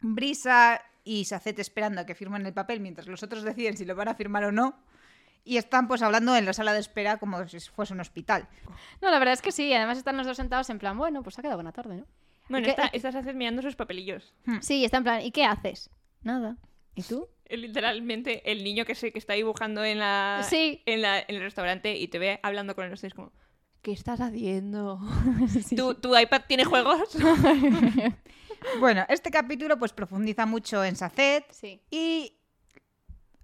Brisa 0.00 0.82
y 1.10 1.24
Sacet 1.24 1.58
esperando 1.58 2.02
a 2.02 2.04
que 2.06 2.14
firmen 2.14 2.44
el 2.44 2.52
papel 2.52 2.80
mientras 2.80 3.06
los 3.06 3.22
otros 3.22 3.42
deciden 3.42 3.78
si 3.78 3.86
lo 3.86 3.94
van 3.96 4.08
a 4.08 4.14
firmar 4.14 4.44
o 4.44 4.52
no. 4.52 4.78
Y 5.42 5.56
están 5.56 5.88
pues 5.88 6.02
hablando 6.02 6.36
en 6.36 6.44
la 6.44 6.52
sala 6.52 6.74
de 6.74 6.80
espera 6.80 7.16
como 7.16 7.48
si 7.48 7.58
fuese 7.60 7.94
un 7.94 8.00
hospital. 8.00 8.46
No, 9.00 9.10
la 9.10 9.18
verdad 9.18 9.32
es 9.32 9.40
que 9.40 9.50
sí. 9.50 9.72
Además 9.72 9.96
están 9.96 10.18
los 10.18 10.26
dos 10.26 10.36
sentados 10.36 10.68
en 10.68 10.78
plan, 10.78 10.98
bueno, 10.98 11.22
pues 11.22 11.38
ha 11.38 11.42
quedado 11.42 11.56
buena 11.56 11.72
tarde, 11.72 11.96
¿no? 11.96 12.06
Bueno, 12.50 12.64
¿Qué- 12.64 12.70
está, 12.72 12.86
estás 12.88 13.14
haces 13.14 13.34
mirando 13.34 13.62
sus 13.62 13.74
papelillos. 13.74 14.34
Sí, 14.60 14.84
está 14.84 14.98
en 14.98 15.04
plan, 15.04 15.20
¿y 15.22 15.30
qué 15.30 15.44
haces? 15.44 15.88
Nada. 16.22 16.58
¿Y 16.94 17.02
tú? 17.02 17.26
Literalmente 17.48 18.50
el 18.52 18.62
niño 18.62 18.84
que 18.84 18.94
se 18.94 19.10
que 19.10 19.18
está 19.18 19.32
dibujando 19.32 19.82
en 19.84 20.00
la, 20.00 20.44
Sí. 20.46 20.82
en 20.84 21.00
la 21.00 21.20
en 21.20 21.36
el 21.36 21.40
restaurante 21.40 21.96
y 21.96 22.08
te 22.08 22.18
ve 22.18 22.40
hablando 22.42 22.74
con 22.74 22.84
él 22.84 22.92
y 23.02 23.06
es 23.06 23.14
como 23.14 23.32
¿Qué 23.80 23.92
estás 23.92 24.20
haciendo? 24.20 25.00
¿Tu, 25.76 25.94
tu 25.94 26.18
iPad 26.18 26.42
tiene 26.46 26.64
juegos? 26.66 27.16
Bueno, 28.80 29.04
este 29.08 29.30
capítulo 29.30 29.78
pues 29.78 29.92
profundiza 29.92 30.46
mucho 30.46 30.84
en 30.84 30.96
Saced 30.96 31.44
Sí. 31.50 31.80
y 31.90 32.34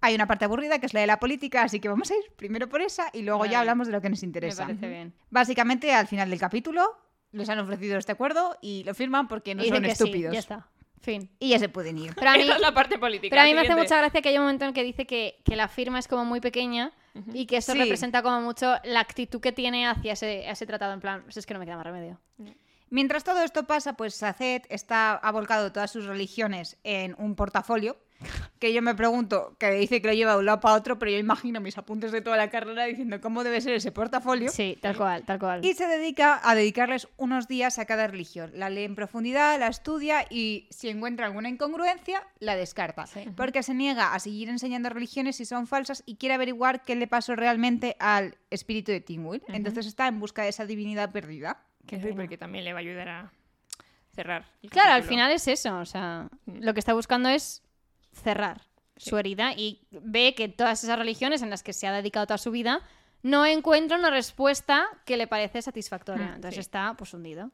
hay 0.00 0.14
una 0.14 0.26
parte 0.26 0.44
aburrida 0.44 0.78
que 0.78 0.86
es 0.86 0.94
la 0.94 1.00
de 1.00 1.06
la 1.06 1.18
política, 1.18 1.62
así 1.62 1.80
que 1.80 1.88
vamos 1.88 2.10
a 2.10 2.14
ir 2.14 2.22
primero 2.36 2.68
por 2.68 2.82
esa 2.82 3.08
y 3.12 3.22
luego 3.22 3.40
Vale. 3.40 3.52
ya 3.52 3.60
hablamos 3.60 3.86
de 3.86 3.92
lo 3.92 4.00
que 4.02 4.10
nos 4.10 4.22
Me 4.22 4.26
interesa. 4.26 4.64
parece 4.66 4.88
bien. 4.88 5.14
Básicamente, 5.30 5.92
al 5.94 6.06
final 6.06 6.28
del 6.30 6.38
capítulo 6.38 6.84
les 7.32 7.48
han 7.48 7.58
ofrecido 7.58 7.96
este 7.98 8.12
acuerdo 8.12 8.56
y 8.60 8.84
lo 8.84 8.94
firman 8.94 9.28
porque 9.28 9.54
no 9.54 9.64
Y 9.64 9.68
son 9.70 9.82
sí, 9.84 9.90
estúpidos. 9.90 10.32
ya 10.32 10.38
está. 10.38 10.68
Fin. 11.00 11.28
Y 11.38 11.50
ya 11.50 11.58
se 11.58 11.68
pueden 11.68 11.98
ir. 11.98 12.14
Pero 12.14 12.30
a 12.30 12.34
mí, 12.34 12.42
Esa 12.42 12.54
es 12.56 12.60
la 12.60 12.72
parte 12.72 12.98
política. 12.98 13.28
pero 13.30 13.42
a 13.42 13.44
mí 13.44 13.52
me 13.54 13.60
hace 13.60 13.74
mucha 13.76 13.96
gracia 13.98 14.22
que 14.22 14.28
haya 14.30 14.40
un 14.40 14.46
momento 14.46 14.64
en 14.64 14.72
que 14.72 14.82
dice 14.82 15.06
que, 15.06 15.40
que 15.44 15.54
la 15.56 15.68
firma 15.68 15.98
es 15.98 16.08
como 16.08 16.24
muy 16.24 16.40
pequeña 16.40 16.92
y 17.32 17.46
que 17.46 17.58
eso 17.58 17.72
Sí. 17.72 17.78
representa 17.78 18.22
como 18.22 18.40
mucho 18.40 18.74
la 18.84 19.00
actitud 19.00 19.40
que 19.40 19.52
tiene 19.52 19.86
hacia 19.86 20.12
ese, 20.14 20.48
ese 20.48 20.64
tratado. 20.66 20.92
En 20.94 21.00
plan, 21.00 21.22
pues 21.24 21.36
es 21.36 21.44
que 21.46 21.52
no 21.54 21.60
me 21.60 21.66
queda 21.66 21.76
más 21.76 21.84
remedio. 21.86 22.18
Mientras 22.94 23.24
todo 23.24 23.42
esto 23.42 23.66
pasa, 23.66 23.94
pues 23.94 24.14
Saced 24.14 24.62
está, 24.68 25.14
ha 25.14 25.32
volcado 25.32 25.72
todas 25.72 25.90
sus 25.90 26.04
religiones 26.04 26.76
en 26.84 27.16
un 27.18 27.34
portafolio. 27.34 27.96
Que 28.60 28.72
yo 28.72 28.82
me 28.82 28.94
pregunto, 28.94 29.56
que 29.58 29.68
dice 29.72 30.00
que 30.00 30.06
lo 30.06 30.14
lleva 30.14 30.34
de 30.34 30.38
un 30.38 30.46
lado 30.46 30.60
para 30.60 30.76
otro, 30.76 30.96
pero 30.96 31.10
yo 31.10 31.18
imagino 31.18 31.60
mis 31.60 31.76
apuntes 31.76 32.12
de 32.12 32.20
toda 32.20 32.36
la 32.36 32.50
carrera 32.50 32.84
diciendo 32.84 33.20
cómo 33.20 33.42
debe 33.42 33.60
ser 33.60 33.74
ese 33.74 33.90
portafolio. 33.90 34.48
Sí, 34.48 34.78
tal 34.80 34.96
cual, 34.96 35.24
tal 35.24 35.40
cual. 35.40 35.64
Y 35.64 35.74
se 35.74 35.88
dedica 35.88 36.40
a 36.44 36.54
dedicarles 36.54 37.08
unos 37.16 37.48
días 37.48 37.80
a 37.80 37.84
cada 37.84 38.06
religión. 38.06 38.52
La 38.54 38.70
lee 38.70 38.84
en 38.84 38.94
profundidad, 38.94 39.58
la 39.58 39.66
estudia 39.66 40.24
y 40.30 40.68
si 40.70 40.88
encuentra 40.88 41.26
alguna 41.26 41.48
incongruencia, 41.48 42.22
la 42.38 42.54
descarta. 42.54 43.08
Sí. 43.08 43.24
Porque 43.36 43.64
se 43.64 43.74
niega 43.74 44.14
a 44.14 44.20
seguir 44.20 44.48
enseñando 44.48 44.88
religiones 44.88 45.34
si 45.34 45.46
son 45.46 45.66
falsas 45.66 46.04
y 46.06 46.14
quiere 46.14 46.36
averiguar 46.36 46.84
qué 46.84 46.94
le 46.94 47.08
pasó 47.08 47.34
realmente 47.34 47.96
al 47.98 48.38
espíritu 48.50 48.92
de 48.92 49.00
Tingwell. 49.00 49.42
Entonces 49.48 49.84
está 49.86 50.06
en 50.06 50.20
busca 50.20 50.44
de 50.44 50.50
esa 50.50 50.64
divinidad 50.64 51.10
perdida. 51.10 51.60
Que 51.86 52.00
sí, 52.00 52.08
porque 52.14 52.38
también 52.38 52.64
le 52.64 52.72
va 52.72 52.78
a 52.78 52.82
ayudar 52.82 53.08
a 53.08 53.32
cerrar. 54.14 54.44
el 54.62 54.70
Claro, 54.70 54.92
al 54.92 55.02
final 55.02 55.30
es 55.32 55.46
eso. 55.48 55.78
O 55.78 55.84
sea, 55.84 56.28
Mm. 56.46 56.62
lo 56.62 56.72
que 56.74 56.80
está 56.80 56.94
buscando 56.94 57.28
es 57.28 57.62
cerrar 58.12 58.62
su 58.96 59.18
herida 59.18 59.52
y 59.54 59.80
ve 59.90 60.34
que 60.36 60.48
todas 60.48 60.84
esas 60.84 60.98
religiones 60.98 61.42
en 61.42 61.50
las 61.50 61.62
que 61.62 61.72
se 61.72 61.86
ha 61.86 61.92
dedicado 61.92 62.26
toda 62.26 62.38
su 62.38 62.50
vida 62.52 62.80
no 63.22 63.44
encuentran 63.44 64.00
una 64.00 64.10
respuesta 64.10 64.86
que 65.04 65.16
le 65.16 65.26
parece 65.26 65.62
satisfactoria. 65.62 66.26
Mm, 66.26 66.34
Entonces 66.34 66.54
sí. 66.54 66.60
está 66.60 66.94
pues 66.96 67.12
hundido. 67.12 67.50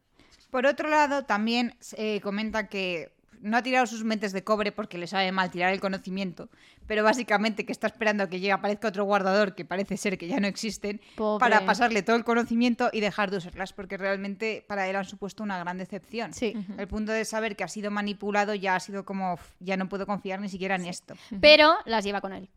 Por 0.50 0.66
otro 0.66 0.88
lado, 0.88 1.24
también 1.24 1.76
eh, 1.96 2.20
comenta 2.20 2.68
que 2.68 3.12
no 3.40 3.56
ha 3.56 3.62
tirado 3.62 3.86
sus 3.86 4.04
mentes 4.04 4.32
de 4.32 4.44
cobre 4.44 4.72
porque 4.72 4.98
le 4.98 5.06
sabe 5.06 5.32
mal 5.32 5.50
tirar 5.50 5.72
el 5.72 5.80
conocimiento, 5.80 6.48
pero 6.86 7.02
básicamente 7.04 7.64
que 7.64 7.72
está 7.72 7.86
esperando 7.86 8.22
a 8.24 8.28
que 8.28 8.38
llegue 8.40 8.52
aparezca 8.52 8.88
otro 8.88 9.04
guardador 9.04 9.54
que 9.54 9.64
parece 9.64 9.96
ser 9.96 10.18
que 10.18 10.26
ya 10.28 10.38
no 10.40 10.46
existen 10.46 11.00
Pobre. 11.16 11.40
para 11.40 11.64
pasarle 11.64 12.02
todo 12.02 12.16
el 12.16 12.24
conocimiento 12.24 12.90
y 12.92 13.00
dejar 13.00 13.30
de 13.30 13.38
usarlas 13.38 13.72
porque 13.72 13.96
realmente 13.96 14.64
para 14.68 14.88
él 14.88 14.96
han 14.96 15.04
supuesto 15.04 15.42
una 15.42 15.58
gran 15.58 15.78
decepción. 15.78 16.32
Sí. 16.34 16.54
El 16.78 16.86
punto 16.88 17.12
de 17.12 17.24
saber 17.24 17.56
que 17.56 17.64
ha 17.64 17.68
sido 17.68 17.90
manipulado 17.90 18.54
ya 18.54 18.76
ha 18.76 18.80
sido 18.80 19.04
como 19.04 19.34
"Uf, 19.34 19.52
ya 19.60 19.76
no 19.76 19.88
puedo 19.88 20.06
confiar 20.06 20.40
ni 20.40 20.48
siquiera 20.48 20.74
en 20.76 20.86
esto. 20.86 21.14
Pero 21.40 21.74
las 21.86 22.04
lleva 22.04 22.20
con 22.20 22.32
él. 22.32 22.48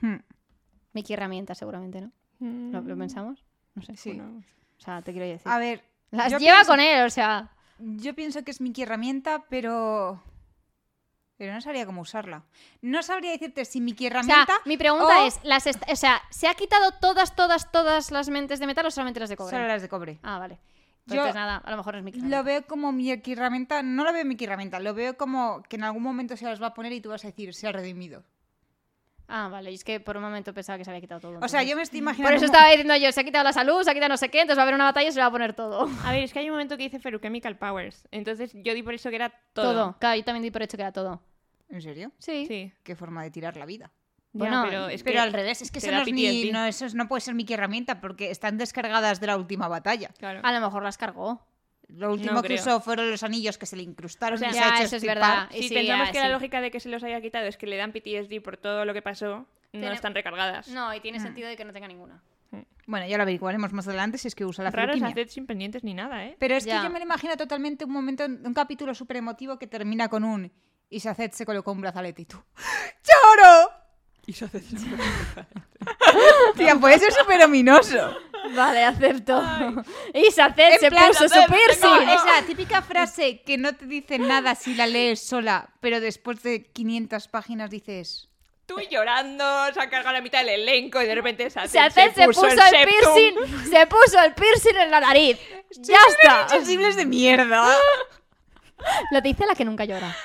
Hmm. 0.00 0.16
Mickey 0.92 1.14
herramienta 1.14 1.54
seguramente, 1.54 2.00
¿no? 2.00 2.12
Mm, 2.38 2.72
¿Lo, 2.72 2.80
lo 2.82 2.96
pensamos? 2.96 3.44
No 3.74 3.82
sé. 3.82 3.96
Sí. 3.96 4.20
O 4.20 4.80
sea, 4.80 5.00
te 5.02 5.12
quiero 5.12 5.26
decir. 5.26 5.50
A 5.50 5.58
ver, 5.58 5.82
las 6.10 6.28
lleva 6.28 6.38
pienso- 6.38 6.66
con 6.72 6.80
él, 6.80 7.04
o 7.06 7.10
sea. 7.10 7.50
Yo 7.78 8.14
pienso 8.14 8.42
que 8.44 8.50
es 8.50 8.60
mi 8.60 8.72
herramienta, 8.76 9.44
pero 9.48 10.22
pero 11.38 11.52
no 11.52 11.60
sabría 11.60 11.84
cómo 11.84 12.00
usarla. 12.00 12.44
No 12.80 13.02
sabría 13.02 13.30
decirte 13.32 13.66
si 13.66 13.80
mi 13.80 13.92
O 13.92 13.96
sea, 13.96 14.06
herramienta 14.06 14.54
mi 14.64 14.76
pregunta 14.78 15.22
o- 15.22 15.26
es, 15.26 15.38
las 15.44 15.66
o 15.66 15.96
sea, 15.96 16.22
¿se 16.30 16.48
ha 16.48 16.54
quitado 16.54 16.92
todas, 16.92 17.36
todas, 17.36 17.70
todas 17.70 18.10
las 18.10 18.30
mentes 18.30 18.58
de 18.58 18.66
metal 18.66 18.86
o 18.86 18.90
solamente 18.90 19.20
las 19.20 19.28
de 19.28 19.36
cobre? 19.36 19.54
solo 19.56 19.68
las 19.68 19.82
de 19.82 19.88
cobre. 19.88 20.18
Ah, 20.22 20.38
vale. 20.38 20.58
Pues 21.04 21.14
Yo 21.14 21.26
entonces 21.26 21.34
nada, 21.34 21.58
a 21.58 21.70
lo 21.70 21.76
mejor 21.76 21.92
no 21.94 21.98
es 21.98 22.04
Mickey. 22.04 22.22
Lo 22.22 22.42
veo 22.42 22.66
como 22.66 22.90
mi 22.90 23.10
herramienta, 23.12 23.82
no 23.82 24.02
lo 24.02 24.12
veo 24.12 24.24
mi 24.24 24.36
herramienta, 24.40 24.80
lo 24.80 24.94
veo 24.94 25.16
como 25.18 25.62
que 25.68 25.76
en 25.76 25.84
algún 25.84 26.02
momento 26.02 26.36
se 26.36 26.46
las 26.46 26.60
va 26.60 26.68
a 26.68 26.74
poner 26.74 26.92
y 26.92 27.00
tú 27.02 27.10
vas 27.10 27.22
a 27.24 27.28
decir, 27.28 27.54
se 27.54 27.68
ha 27.68 27.72
redimido. 27.72 28.24
Ah, 29.28 29.48
vale, 29.48 29.72
y 29.72 29.74
es 29.74 29.82
que 29.84 29.98
por 29.98 30.16
un 30.16 30.22
momento 30.22 30.54
pensaba 30.54 30.78
que 30.78 30.84
se 30.84 30.90
había 30.90 31.00
quitado 31.00 31.20
todo. 31.20 31.38
O 31.42 31.48
sea, 31.48 31.62
yo 31.64 31.74
me 31.76 31.82
estoy 31.82 31.98
Por 32.00 32.04
imaginando... 32.04 32.36
eso 32.36 32.44
un- 32.44 32.50
estaba 32.52 32.68
diciendo 32.68 32.96
yo, 32.96 33.10
se 33.10 33.20
ha 33.20 33.24
quitado 33.24 33.42
la 33.44 33.52
salud, 33.52 33.82
se 33.82 33.90
ha 33.90 33.94
quitado 33.94 34.10
no 34.10 34.16
sé 34.16 34.28
qué, 34.28 34.40
entonces 34.42 34.58
va 34.58 34.62
a 34.62 34.64
haber 34.64 34.74
una 34.76 34.84
batalla 34.84 35.08
y 35.08 35.12
se 35.12 35.20
va 35.20 35.26
a 35.26 35.30
poner 35.30 35.52
todo. 35.54 35.88
A 36.04 36.12
ver, 36.12 36.22
es 36.22 36.32
que 36.32 36.38
hay 36.38 36.46
un 36.48 36.52
momento 36.52 36.76
que 36.76 36.84
dice 36.84 36.98
Feruchemical 37.00 37.56
Powers. 37.58 38.06
Entonces 38.12 38.52
yo 38.54 38.72
di 38.74 38.82
por 38.82 38.94
eso 38.94 39.10
que 39.10 39.16
era 39.16 39.30
todo. 39.52 39.72
Todo. 39.72 39.96
Claro, 39.98 40.16
yo 40.16 40.24
también 40.24 40.42
di 40.44 40.50
por 40.50 40.62
hecho 40.62 40.76
que 40.76 40.82
era 40.84 40.92
todo. 40.92 41.20
¿En 41.68 41.82
serio? 41.82 42.12
Sí. 42.18 42.46
Sí. 42.46 42.72
Qué 42.84 42.94
forma 42.94 43.24
de 43.24 43.30
tirar 43.32 43.56
la 43.56 43.66
vida. 43.66 43.90
Ya, 44.32 44.38
Bueno, 44.38 44.62
pero 44.68 44.88
es 44.88 45.02
Pero 45.02 45.14
que 45.14 45.20
al 45.20 45.32
revés, 45.32 45.62
es 45.62 45.70
que 45.72 45.78
eso 45.78 45.90
no, 45.90 46.02
es 46.02 46.12
mi- 46.12 46.22
PTSD. 46.44 46.52
no, 46.52 46.66
eso 46.66 46.86
no 46.94 47.08
puede 47.08 47.22
ser 47.22 47.34
mi 47.34 47.44
herramienta 47.48 48.00
porque 48.00 48.30
están 48.30 48.58
descargadas 48.58 49.18
de 49.18 49.26
la 49.26 49.36
última 49.36 49.66
batalla. 49.66 50.10
Claro. 50.18 50.40
A 50.44 50.52
lo 50.52 50.60
mejor 50.60 50.82
las 50.84 50.98
cargó. 50.98 51.44
Lo 51.88 52.10
último 52.12 52.32
No 52.34 52.42
que 52.42 52.48
creo. 52.48 52.60
usó 52.60 52.80
fueron 52.80 53.10
los 53.10 53.22
anillos 53.22 53.58
que 53.58 53.66
se 53.66 53.76
le 53.76 53.82
incrustaron 53.84 54.34
O 54.36 54.38
sea, 54.38 54.50
y 54.50 54.52
se 54.54 54.58
ha 54.58 54.68
ya, 54.70 54.74
hecho 54.76 54.84
eso 54.86 54.96
es 54.96 55.04
verdad. 55.04 55.48
Y 55.52 55.62
Si 55.62 55.68
sí, 55.68 55.74
pensamos 55.74 56.06
ya, 56.08 56.12
que 56.12 56.18
sí. 56.18 56.24
la 56.24 56.30
lógica 56.30 56.60
de 56.60 56.70
que 56.70 56.80
se 56.80 56.88
los 56.88 57.02
haya 57.04 57.20
quitado 57.20 57.46
es 57.46 57.56
que 57.56 57.66
le 57.66 57.76
dan 57.76 57.92
PTSD 57.92 58.40
por 58.42 58.56
todo 58.56 58.84
lo 58.84 58.92
que 58.92 59.02
pasó, 59.02 59.46
no 59.72 59.80
Tiene- 59.80 59.94
están 59.94 60.14
recargadas. 60.14 60.68
No, 60.68 60.92
y 60.94 60.98
Mm. 60.98 61.02
tiene 61.02 61.20
sentido 61.20 61.48
de 61.48 61.56
que 61.56 61.64
no 61.64 61.72
tenga 61.72 61.86
ninguna. 61.88 62.22
Bueno, 62.88 63.06
ya 63.06 63.16
lo 63.16 63.24
averiguaremos 63.24 63.72
más 63.72 63.86
adelante 63.88 64.16
si 64.16 64.28
es 64.28 64.34
que 64.36 64.44
usa 64.44 64.62
la 64.64 64.70
Raro 64.70 64.92
es 64.92 64.98
feruquimia. 65.00 65.10
hacer 65.22 65.28
sin 65.28 65.46
pendientes 65.46 65.82
ni 65.84 65.92
nada, 65.94 66.24
¿eh? 66.24 66.36
Pero 66.38 66.54
es 66.54 66.64
que 66.64 66.70
Ya. 66.70 66.82
yo 66.84 66.90
me 66.90 66.98
lo 67.00 67.04
imagino 67.04 67.36
totalmente 67.36 67.84
un 67.84 67.90
momento, 67.92 68.24
un 68.24 68.54
capítulo 68.54 68.94
súper 68.94 69.16
emotivo 69.18 69.58
que 69.58 69.66
termina 69.66 70.08
con 70.08 70.22
un... 70.24 70.52
Y 70.88 71.00
Saced 71.00 71.32
se 71.32 71.44
colocó 71.44 71.72
un 71.72 71.80
brazalete 71.80 72.22
y 72.22 72.26
tú... 72.26 72.40
¡Lloro! 73.04 73.70
Y 74.26 74.32
se 74.32 74.44
hace 74.44 74.60
Tía, 76.56 76.74
puede 76.76 76.98
ser 76.98 77.12
súper 77.12 77.44
ominoso. 77.44 78.16
Vale, 78.54 78.84
acepto. 78.84 79.40
Y 80.14 80.30
se 80.30 80.50
plan, 80.50 81.08
puso 81.08 81.28
su 81.28 81.44
piercing. 81.46 82.06
no, 82.06 82.14
es 82.14 82.24
la 82.24 82.42
típica 82.46 82.82
frase 82.82 83.42
que 83.42 83.56
no 83.56 83.74
te 83.74 83.86
dice 83.86 84.18
nada 84.18 84.54
si 84.54 84.74
la 84.74 84.86
lees 84.86 85.20
sola, 85.20 85.68
pero 85.80 86.00
después 86.00 86.42
de 86.42 86.64
500 86.64 87.28
páginas 87.28 87.70
dices... 87.70 88.28
Tú 88.66 88.80
llorando, 88.90 89.44
se 89.72 89.80
ha 89.80 89.88
cargado 89.88 90.12
la 90.12 90.20
mitad 90.20 90.40
del 90.40 90.48
elenco 90.48 91.00
y 91.00 91.06
de 91.06 91.14
repente 91.14 91.48
se 91.50 91.60
hace 91.60 91.78
se 91.78 92.26
puso, 92.26 92.48
el, 92.48 92.58
septum. 92.58 92.84
piercing, 92.84 93.70
se 93.70 93.86
puso 93.86 94.20
el 94.24 94.34
piercing 94.34 94.76
en 94.76 94.90
la 94.90 94.98
nariz. 94.98 95.38
Ya 95.78 95.98
está. 96.08 96.48
sensibles 96.48 96.96
de 96.96 97.06
mierda. 97.06 97.64
Lo 99.12 99.20
dice 99.20 99.46
la 99.46 99.54
que 99.54 99.64
nunca 99.64 99.84
llora. 99.84 100.16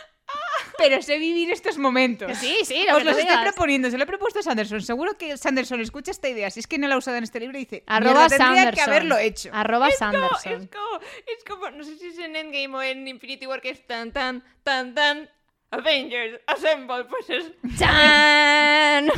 Pero 0.82 1.02
sé 1.02 1.18
vivir 1.18 1.52
estos 1.52 1.78
momentos. 1.78 2.28
Que 2.28 2.36
sí, 2.36 2.58
sí, 2.66 2.84
lo 2.88 2.94
Os 2.94 2.98
que 3.00 3.04
los 3.06 3.18
estoy 3.18 3.30
digas. 3.30 3.44
proponiendo, 3.44 3.90
se 3.90 3.98
lo 3.98 4.04
he 4.04 4.08
propuesto 4.08 4.40
a 4.40 4.44
Sanderson. 4.44 4.82
Seguro 4.82 5.18
que 5.18 5.38
Sanderson 5.38 5.80
escucha 5.82 6.12
esta 6.12 6.28
idea. 6.30 6.50
Si 6.50 6.60
es 6.60 6.68
que 6.68 6.78
no 6.78 6.88
la 6.88 6.96
ha 6.96 6.98
usado 6.98 7.18
en 7.18 7.24
este 7.24 7.40
libro, 7.40 7.58
dice: 7.58 7.84
Arroba 7.88 8.28
"Mierda, 8.28 8.28
tendría 8.30 8.48
Sanderson. 8.56 8.74
que 8.76 8.82
haberlo 8.82 9.18
hecho. 9.18 9.50
Arroba 9.54 9.88
Es 9.90 9.98
como, 10.00 10.12
Sanderson. 10.12 10.62
es 10.64 10.70
como, 10.70 11.00
es 11.28 11.44
como, 11.48 11.72
no 11.72 11.84
sé 11.84 11.98
si 11.98 12.08
es 12.08 12.18
en 12.20 12.36
Endgame 12.36 12.76
o 12.76 12.82
en 12.82 13.08
Infinity 13.08 13.46
War 13.48 13.62
que 13.62 13.70
es 13.70 13.86
tan, 13.88 14.12
tan, 14.12 14.44
tan, 14.64 14.94
tan, 14.96 15.30
Avengers, 15.72 16.42
Assemble, 16.48 17.06
pues 17.06 17.30
es 17.30 17.46
¡Chan! 17.80 19.10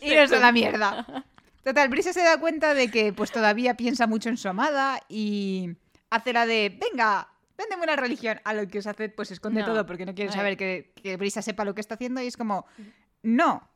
Iros 0.00 0.24
a 0.24 0.28
septum. 0.28 0.40
la 0.40 0.52
mierda. 0.52 1.24
Total, 1.64 1.88
Brisa 1.88 2.12
se 2.12 2.22
da 2.22 2.38
cuenta 2.40 2.74
de 2.74 2.90
que 2.90 3.12
pues 3.12 3.30
todavía 3.30 3.76
piensa 3.76 4.06
mucho 4.06 4.28
en 4.28 4.36
su 4.36 4.48
amada 4.48 5.00
y 5.08 5.70
hace 6.10 6.32
la 6.32 6.44
de, 6.46 6.76
venga, 6.80 7.28
véndeme 7.56 7.82
una 7.82 7.96
religión. 7.96 8.40
A 8.44 8.54
lo 8.54 8.66
que 8.68 8.82
Saced 8.82 9.14
pues 9.14 9.30
esconde 9.30 9.60
No. 9.60 9.66
todo 9.66 9.86
porque 9.86 10.06
no 10.06 10.14
quiere 10.14 10.32
saber 10.32 10.56
que, 10.56 10.92
que 10.96 11.16
Brisa 11.16 11.42
sepa 11.42 11.64
lo 11.64 11.74
que 11.74 11.80
está 11.80 11.94
haciendo 11.94 12.20
y 12.22 12.26
es 12.26 12.36
como, 12.36 12.66
no. 13.22 13.68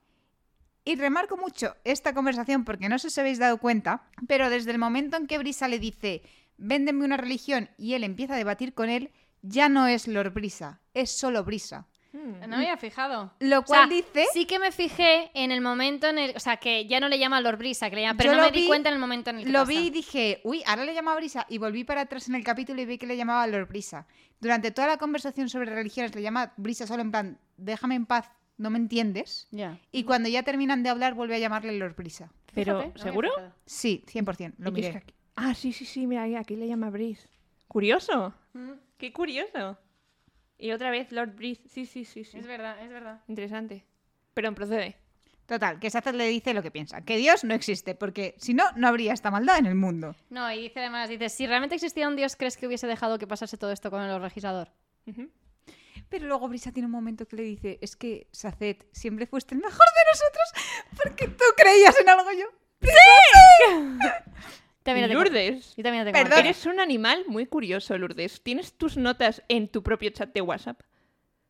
Y 0.84 0.94
remarco 0.96 1.36
mucho 1.36 1.74
esta 1.84 2.14
conversación 2.14 2.64
porque 2.64 2.88
no 2.88 2.98
sé 2.98 3.10
si 3.10 3.20
habéis 3.20 3.38
dado 3.38 3.58
cuenta, 3.58 4.04
pero 4.28 4.50
desde 4.50 4.70
el 4.70 4.78
momento 4.78 5.16
en 5.16 5.26
que 5.26 5.38
Brisa 5.38 5.66
le 5.66 5.78
dice, 5.80 6.22
véndeme 6.58 7.04
una 7.04 7.16
religión 7.16 7.70
y 7.76 7.94
él 7.94 8.04
empieza 8.04 8.34
a 8.34 8.38
debatir 8.38 8.72
con 8.72 8.88
él, 8.88 9.10
ya 9.42 9.68
no 9.68 9.86
es 9.88 10.06
Lord 10.06 10.32
Brisa, 10.32 10.80
es 10.94 11.10
solo 11.10 11.42
Brisa. 11.44 11.86
Hmm. 12.16 12.40
No 12.40 12.48
me 12.48 12.56
había 12.56 12.76
fijado. 12.78 13.32
Lo 13.40 13.58
O 13.58 13.62
cual 13.64 13.88
sea, 13.88 13.94
dice... 13.96 14.24
Sí 14.32 14.46
que 14.46 14.58
me 14.58 14.72
fijé 14.72 15.30
en 15.34 15.50
el 15.50 15.60
momento 15.60 16.06
en 16.06 16.18
el. 16.18 16.36
O 16.36 16.40
sea, 16.40 16.56
que 16.56 16.86
ya 16.86 16.98
no 16.98 17.08
le 17.08 17.18
llama 17.18 17.40
Lord 17.40 17.58
Brisa, 17.58 17.90
que 17.90 17.96
le 17.96 18.02
llama, 18.02 18.16
pero 18.18 18.32
no 18.34 18.42
me 18.42 18.50
di 18.50 18.66
cuenta 18.66 18.88
en 18.88 18.94
el 18.94 19.00
momento 19.00 19.30
en 19.30 19.38
el 19.40 19.44
que 19.44 19.50
Lo 19.52 19.60
pasa. 19.60 19.68
vi 19.70 19.76
y 19.86 19.90
dije, 19.90 20.40
uy, 20.44 20.62
ahora 20.66 20.84
le 20.84 20.94
llama 20.94 21.14
Brisa. 21.14 21.44
Y 21.48 21.58
volví 21.58 21.84
para 21.84 22.02
atrás 22.02 22.28
en 22.28 22.34
el 22.34 22.42
capítulo 22.44 22.80
y 22.80 22.86
vi 22.86 22.96
que 22.98 23.06
le 23.06 23.16
llamaba 23.16 23.46
Lord 23.46 23.68
Brisa. 23.68 24.06
Durante 24.40 24.70
toda 24.70 24.88
la 24.88 24.96
conversación 24.96 25.48
sobre 25.48 25.74
religiones 25.74 26.14
le 26.14 26.22
llama 26.22 26.52
Brisa 26.56 26.86
solo 26.86 27.02
en 27.02 27.10
plan, 27.10 27.38
déjame 27.56 27.94
en 27.96 28.06
paz, 28.06 28.30
no 28.56 28.70
me 28.70 28.78
entiendes. 28.78 29.48
Ya. 29.50 29.78
Y 29.92 30.04
cuando 30.04 30.28
ya 30.30 30.42
terminan 30.42 30.82
de 30.82 30.88
hablar, 30.90 31.14
vuelve 31.14 31.34
a 31.36 31.38
llamarle 31.38 31.72
Lord 31.78 31.96
Brisa. 31.96 32.32
Pero, 32.54 32.80
Fíjate, 32.80 32.98
no 32.98 33.04
¿seguro? 33.04 33.30
Sí, 33.66 34.02
100%, 34.06 34.54
lo 34.58 34.68
es 34.68 34.74
miré. 34.74 34.90
que 34.92 34.96
aquí- 34.98 35.14
Ah, 35.34 35.54
sí, 35.54 35.72
sí, 35.74 35.84
sí, 35.84 36.06
mira, 36.06 36.22
aquí 36.40 36.56
le 36.56 36.66
llama 36.66 36.88
Breeze. 36.88 37.28
Curioso. 37.68 38.32
Mm, 38.54 38.72
Qué 38.96 39.12
curioso. 39.12 39.76
Y 40.58 40.72
otra 40.72 40.90
vez 40.90 41.12
Lord 41.12 41.34
Breeze. 41.34 41.62
Sí, 41.68 41.86
sí, 41.86 42.04
sí, 42.04 42.24
sí. 42.24 42.38
Es 42.38 42.46
verdad, 42.46 42.82
es 42.82 42.90
verdad. 42.90 43.22
Interesante. 43.28 43.84
Pero 44.34 44.54
procede. 44.54 44.96
Total, 45.46 45.78
que 45.78 45.90
Sazed 45.90 46.14
le 46.14 46.26
dice 46.26 46.52
lo 46.54 46.62
que 46.62 46.72
piensa, 46.72 47.02
que 47.02 47.16
Dios 47.16 47.44
no 47.44 47.54
existe, 47.54 47.94
porque 47.94 48.34
si 48.36 48.52
no, 48.52 48.64
no 48.74 48.88
habría 48.88 49.12
esta 49.12 49.30
maldad 49.30 49.58
en 49.58 49.66
el 49.66 49.76
mundo. 49.76 50.16
No, 50.28 50.50
y 50.50 50.62
dice 50.62 50.80
además, 50.80 51.08
dice, 51.08 51.28
si 51.28 51.46
realmente 51.46 51.76
existiera 51.76 52.08
un 52.08 52.16
dios, 52.16 52.34
¿crees 52.34 52.56
que 52.56 52.66
hubiese 52.66 52.88
dejado 52.88 53.16
que 53.18 53.28
pasase 53.28 53.56
todo 53.56 53.70
esto 53.70 53.88
con 53.88 54.02
el 54.02 54.20
registrador? 54.20 54.72
Ujú. 55.06 55.30
Pero 56.08 56.26
luego 56.26 56.48
Brisa 56.48 56.72
tiene 56.72 56.86
un 56.86 56.92
momento 56.92 57.26
que 57.26 57.36
le 57.36 57.44
dice, 57.44 57.78
es 57.80 57.94
que 57.94 58.28
Saced, 58.32 58.78
siempre 58.90 59.26
fuiste 59.28 59.54
el 59.54 59.60
mejor 59.60 59.78
de 59.78 60.02
nosotros 60.10 61.00
porque 61.02 61.28
tú 61.28 61.44
creías 61.56 61.98
en 62.00 62.08
algo 62.08 62.30
yo. 62.32 62.46
También 64.86 65.08
tengo. 65.08 65.22
Lourdes. 65.22 65.74
Yo 65.76 65.82
también 65.82 66.04
lo 66.04 66.12
tengo. 66.12 66.24
Perdón. 66.24 66.46
Eres 66.46 66.64
un 66.64 66.80
animal 66.80 67.24
muy 67.26 67.44
curioso, 67.46 67.96
Lourdes. 67.98 68.42
¿Tienes 68.42 68.72
tus 68.78 68.96
notas 68.96 69.42
en 69.48 69.68
tu 69.68 69.82
propio 69.82 70.08
chat 70.10 70.32
de 70.32 70.40
WhatsApp? 70.40 70.80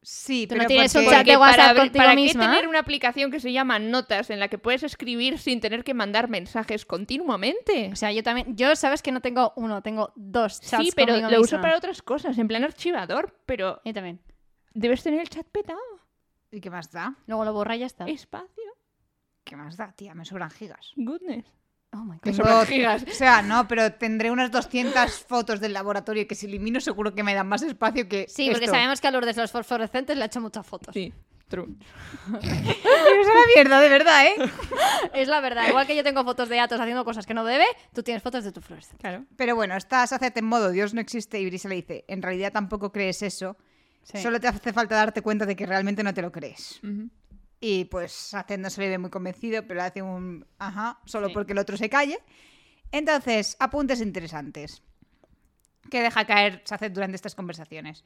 Sí, 0.02 0.46
Tú 0.46 0.54
no 0.54 0.58
pero 0.60 0.68
tienes 0.68 0.94
un 0.94 1.04
chat 1.06 1.26
de 1.26 1.36
WhatsApp 1.36 1.56
para, 1.56 1.80
contigo 1.80 2.04
¿para 2.04 2.14
misma? 2.14 2.44
qué 2.44 2.48
tener 2.48 2.68
una 2.68 2.78
aplicación 2.78 3.30
que 3.32 3.40
se 3.40 3.50
llama 3.52 3.80
Notas 3.80 4.30
en 4.30 4.38
la 4.38 4.46
que 4.46 4.56
puedes 4.56 4.84
escribir 4.84 5.36
sin 5.38 5.60
tener 5.60 5.82
que 5.82 5.94
mandar 5.94 6.28
mensajes 6.28 6.86
continuamente? 6.86 7.90
O 7.92 7.96
sea, 7.96 8.12
yo 8.12 8.22
también. 8.22 8.56
Yo 8.56 8.76
sabes 8.76 9.02
que 9.02 9.10
no 9.10 9.20
tengo 9.20 9.52
uno, 9.56 9.82
tengo 9.82 10.12
dos 10.14 10.60
chats. 10.60 10.84
Sí, 10.84 10.92
pero 10.94 11.16
lo 11.28 11.40
uso 11.40 11.60
para 11.60 11.76
otras 11.76 12.02
cosas, 12.02 12.38
en 12.38 12.46
plan 12.46 12.62
archivador, 12.62 13.36
pero 13.46 13.80
Yo 13.84 13.92
también. 13.92 14.20
debes 14.74 15.02
tener 15.02 15.20
el 15.20 15.28
chat 15.28 15.46
petado. 15.48 15.80
¿Y 16.52 16.60
qué 16.60 16.70
más 16.70 16.92
da? 16.92 17.16
Luego 17.26 17.44
lo 17.44 17.52
borra 17.52 17.74
y 17.74 17.80
ya 17.80 17.86
está. 17.86 18.06
Espacio. 18.06 18.62
¿Qué 19.42 19.56
más 19.56 19.76
da, 19.76 19.92
tía? 19.92 20.14
Me 20.14 20.24
sobran 20.24 20.50
gigas. 20.50 20.92
Goodness. 20.94 21.46
Oh 21.98 22.04
my 22.04 22.16
god. 22.16 22.66
Tengo-. 22.66 23.10
O 23.10 23.14
sea, 23.14 23.40
no, 23.42 23.66
pero 23.66 23.92
tendré 23.94 24.30
unas 24.30 24.50
200 24.50 25.10
fotos 25.24 25.60
del 25.60 25.72
laboratorio 25.72 26.26
que 26.28 26.34
si 26.34 26.46
elimino 26.46 26.80
seguro 26.80 27.14
que 27.14 27.22
me 27.22 27.34
dan 27.34 27.48
más 27.48 27.62
espacio 27.62 28.08
que 28.08 28.26
Sí, 28.28 28.50
porque 28.50 28.66
sabemos 28.66 29.00
que 29.00 29.08
a 29.08 29.10
Lourdes 29.10 29.36
los 29.36 29.50
fosforescentes 29.50 30.16
le 30.16 30.22
ha 30.24 30.26
hecho 30.26 30.40
muchas 30.40 30.66
fotos. 30.66 30.92
Sí, 30.92 31.12
true. 31.48 31.68
Pero 32.30 32.42
es 32.42 33.26
la 33.26 33.42
mierda, 33.54 33.80
de 33.80 33.88
verdad, 33.88 34.26
¿eh? 34.26 34.34
Es 35.14 35.28
la 35.28 35.40
verdad. 35.40 35.68
Igual 35.68 35.86
que 35.86 35.96
yo 35.96 36.02
tengo 36.04 36.22
fotos 36.24 36.48
de 36.48 36.60
Atos 36.60 36.78
haciendo 36.80 37.04
cosas 37.04 37.24
que 37.26 37.34
no 37.34 37.44
debe, 37.44 37.64
tú 37.94 38.02
tienes 38.02 38.22
fotos 38.22 38.44
de 38.44 38.52
tu 38.52 38.60
fluorescente. 38.60 39.00
Claro. 39.00 39.24
Pero 39.36 39.54
bueno, 39.56 39.76
estás 39.76 40.12
hacerte 40.12 40.40
en 40.40 40.46
modo 40.46 40.70
Dios 40.70 40.92
no 40.92 41.00
existe 41.00 41.40
y 41.40 41.46
Brisa 41.46 41.68
le 41.68 41.76
dice, 41.76 42.04
en 42.08 42.20
realidad 42.22 42.52
tampoco 42.52 42.92
crees 42.92 43.22
eso, 43.22 43.56
Sí. 44.02 44.18
solo 44.22 44.38
te 44.38 44.46
hace 44.46 44.72
falta 44.72 44.94
darte 44.94 45.20
cuenta 45.20 45.46
de 45.46 45.56
que 45.56 45.66
realmente 45.66 46.04
no 46.04 46.14
te 46.14 46.22
lo 46.22 46.30
crees. 46.30 46.80
Y 47.68 47.86
pues 47.86 48.12
Saced 48.12 48.60
no 48.60 48.70
se 48.70 48.80
le 48.80 48.88
ve 48.90 48.96
muy 48.96 49.10
convencido, 49.10 49.62
pero 49.66 49.80
le 49.80 49.86
hace 49.86 50.00
un 50.00 50.46
ajá, 50.60 51.00
solo 51.04 51.26
Sí. 51.26 51.34
porque 51.34 51.52
el 51.52 51.58
otro 51.58 51.76
se 51.76 51.88
calle. 51.90 52.16
Entonces, 52.92 53.56
apuntes 53.58 54.00
interesantes 54.00 54.84
que 55.90 56.00
deja 56.00 56.24
caer 56.26 56.62
Saced 56.64 56.92
durante 56.92 57.16
estas 57.16 57.34
conversaciones. 57.34 58.04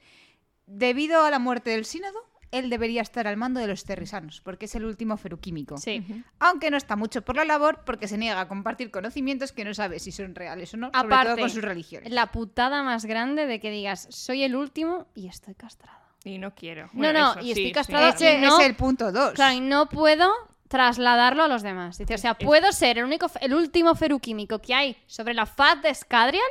Debido 0.64 1.23
a 1.23 1.31
la 1.31 1.38
muerte 1.38 1.69
del 1.71 1.85
sínodo, 1.85 2.19
él 2.52 2.71
debería 2.71 3.02
estar 3.02 3.26
al 3.26 3.37
mando 3.37 3.61
de 3.61 3.67
los 3.67 3.85
terrisanos, 3.85 4.40
porque 4.40 4.64
es 4.64 4.75
el 4.76 4.87
último 4.87 5.19
feruquímico. 5.19 5.76
Sí. 5.76 6.25
Aunque 6.38 6.71
no 6.71 6.79
está 6.79 6.97
mucho 6.97 7.21
por 7.23 7.37
la 7.37 7.45
labor, 7.45 7.83
porque 7.85 8.09
se 8.09 8.17
niega 8.17 8.40
a 8.40 8.49
compartir 8.49 8.90
conocimientos 8.90 9.52
que 9.52 9.67
no 9.67 9.75
sabe 9.75 9.99
si 9.99 10.11
son 10.11 10.35
reales 10.35 10.73
o 10.73 10.79
no, 10.79 10.87
sobre 10.87 11.07
Aparte, 11.07 11.33
todo 11.33 11.40
con 11.40 11.50
sus 11.50 11.62
religiones. 11.62 12.11
La 12.11 12.33
putada 12.33 12.83
más 12.83 13.05
grande 13.05 13.45
de 13.45 13.61
que 13.61 13.71
digas, 13.71 14.07
soy 14.11 14.43
el 14.43 14.57
último 14.57 15.07
y 15.14 15.29
estoy 15.29 15.55
castrado. 15.55 16.00
Y 16.25 16.39
no 16.39 16.55
quiero. 16.55 16.85
No, 16.87 16.91
Bueno, 16.95 17.19
no, 17.21 17.31
eso 17.33 17.41
y 17.41 17.45
sí, 17.45 17.50
estoy 17.50 17.65
sí. 17.67 17.73
castrado 17.73 18.09
Ese 18.09 18.35
y 18.39 18.41
no- 18.41 18.59
es 18.61 18.67
el 18.67 18.77
punto 18.77 19.11
2. 19.12 19.33
Claro, 19.33 19.55
y 19.55 19.61
no 19.61 19.89
puedo 19.89 20.31
trasladarlo 20.69 21.43
a 21.45 21.49
los 21.49 21.62
demás. 21.62 21.99
Dice, 21.99 22.15
o 22.15 22.19
sea, 22.19 22.35
puedo 22.39 22.71
ser 22.73 22.99
el 22.99 23.05
único, 23.05 23.27
el 23.41 23.55
último 23.55 23.95
feruquímico 23.95 24.61
que 24.61 24.75
hay 24.75 24.97
sobre 25.07 25.35
la 25.35 25.47
faz 25.47 25.83
de 25.83 25.93
Scadrial 25.95 26.43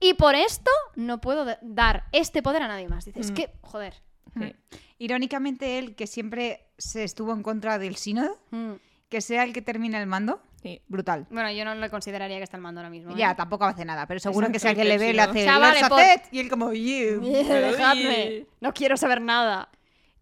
y 0.00 0.14
por 0.14 0.34
esto 0.34 0.70
no 0.96 1.20
puedo 1.20 1.46
dar 1.62 2.04
este 2.12 2.42
poder 2.42 2.62
a 2.62 2.68
nadie 2.68 2.88
más. 2.88 3.04
Dice, 3.04 3.20
es 3.20 3.30
Mm. 3.30 3.34
que, 3.34 3.50
joder. 3.62 3.94
Sí. 4.36 4.54
Irónicamente, 4.98 5.78
él, 5.78 5.94
que 5.94 6.06
siempre 6.06 6.66
se 6.78 7.04
estuvo 7.04 7.32
en 7.32 7.42
contra 7.42 7.78
del 7.78 7.96
sínodo, 7.96 8.38
Mm. 8.50 8.72
que 9.08 9.20
sea 9.20 9.44
el 9.44 9.52
que 9.52 9.62
termina 9.62 10.00
el 10.00 10.06
mando, 10.06 10.40
Sí. 10.64 10.80
brutal. 10.88 11.26
Bueno, 11.30 11.52
yo 11.52 11.62
no 11.66 11.74
le 11.74 11.90
consideraría 11.90 12.38
que 12.38 12.42
está 12.44 12.56
el 12.56 12.62
mando 12.62 12.80
ahora 12.80 12.88
mismo. 12.88 13.10
¿eh? 13.12 13.14
Ya, 13.18 13.34
tampoco 13.36 13.66
hace 13.66 13.84
nada, 13.84 14.06
pero 14.06 14.18
seguro 14.18 14.50
que 14.50 14.58
sea 14.58 14.74
que 14.74 14.82
le 14.84 14.96
ve, 14.96 15.12
le 15.12 15.20
hace 15.20 15.42
O 15.42 15.44
sea, 15.44 15.58
"Lord 15.58 15.74
vale, 15.74 15.88
por- 15.88 16.00
Saced", 16.00 16.22
y 16.32 16.38
él 16.40 16.48
como 16.48 16.72
"You". 16.72 17.20
Dejadme. 17.22 18.46
No 18.60 18.72
quiero 18.72 18.96
saber 18.96 19.20
nada. 19.20 19.68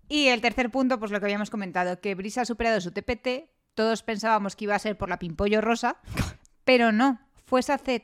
Y 0.08 0.26
el 0.28 0.40
tercer 0.40 0.68
punto, 0.70 0.98
pues 0.98 1.12
lo 1.12 1.20
que 1.20 1.26
habíamos 1.26 1.48
comentado, 1.48 2.00
que 2.00 2.16
Brisa 2.16 2.40
ha 2.40 2.44
superado 2.44 2.80
su 2.80 2.90
TPT, 2.90 3.48
todos 3.74 4.02
pensábamos 4.02 4.56
que 4.56 4.64
iba 4.64 4.74
a 4.74 4.78
ser 4.80 4.98
por 4.98 5.08
la 5.08 5.18
pimpollo 5.20 5.60
rosa, 5.60 5.98
pero 6.64 6.90
no, 6.90 7.20
fue 7.46 7.62
Saced, 7.62 8.02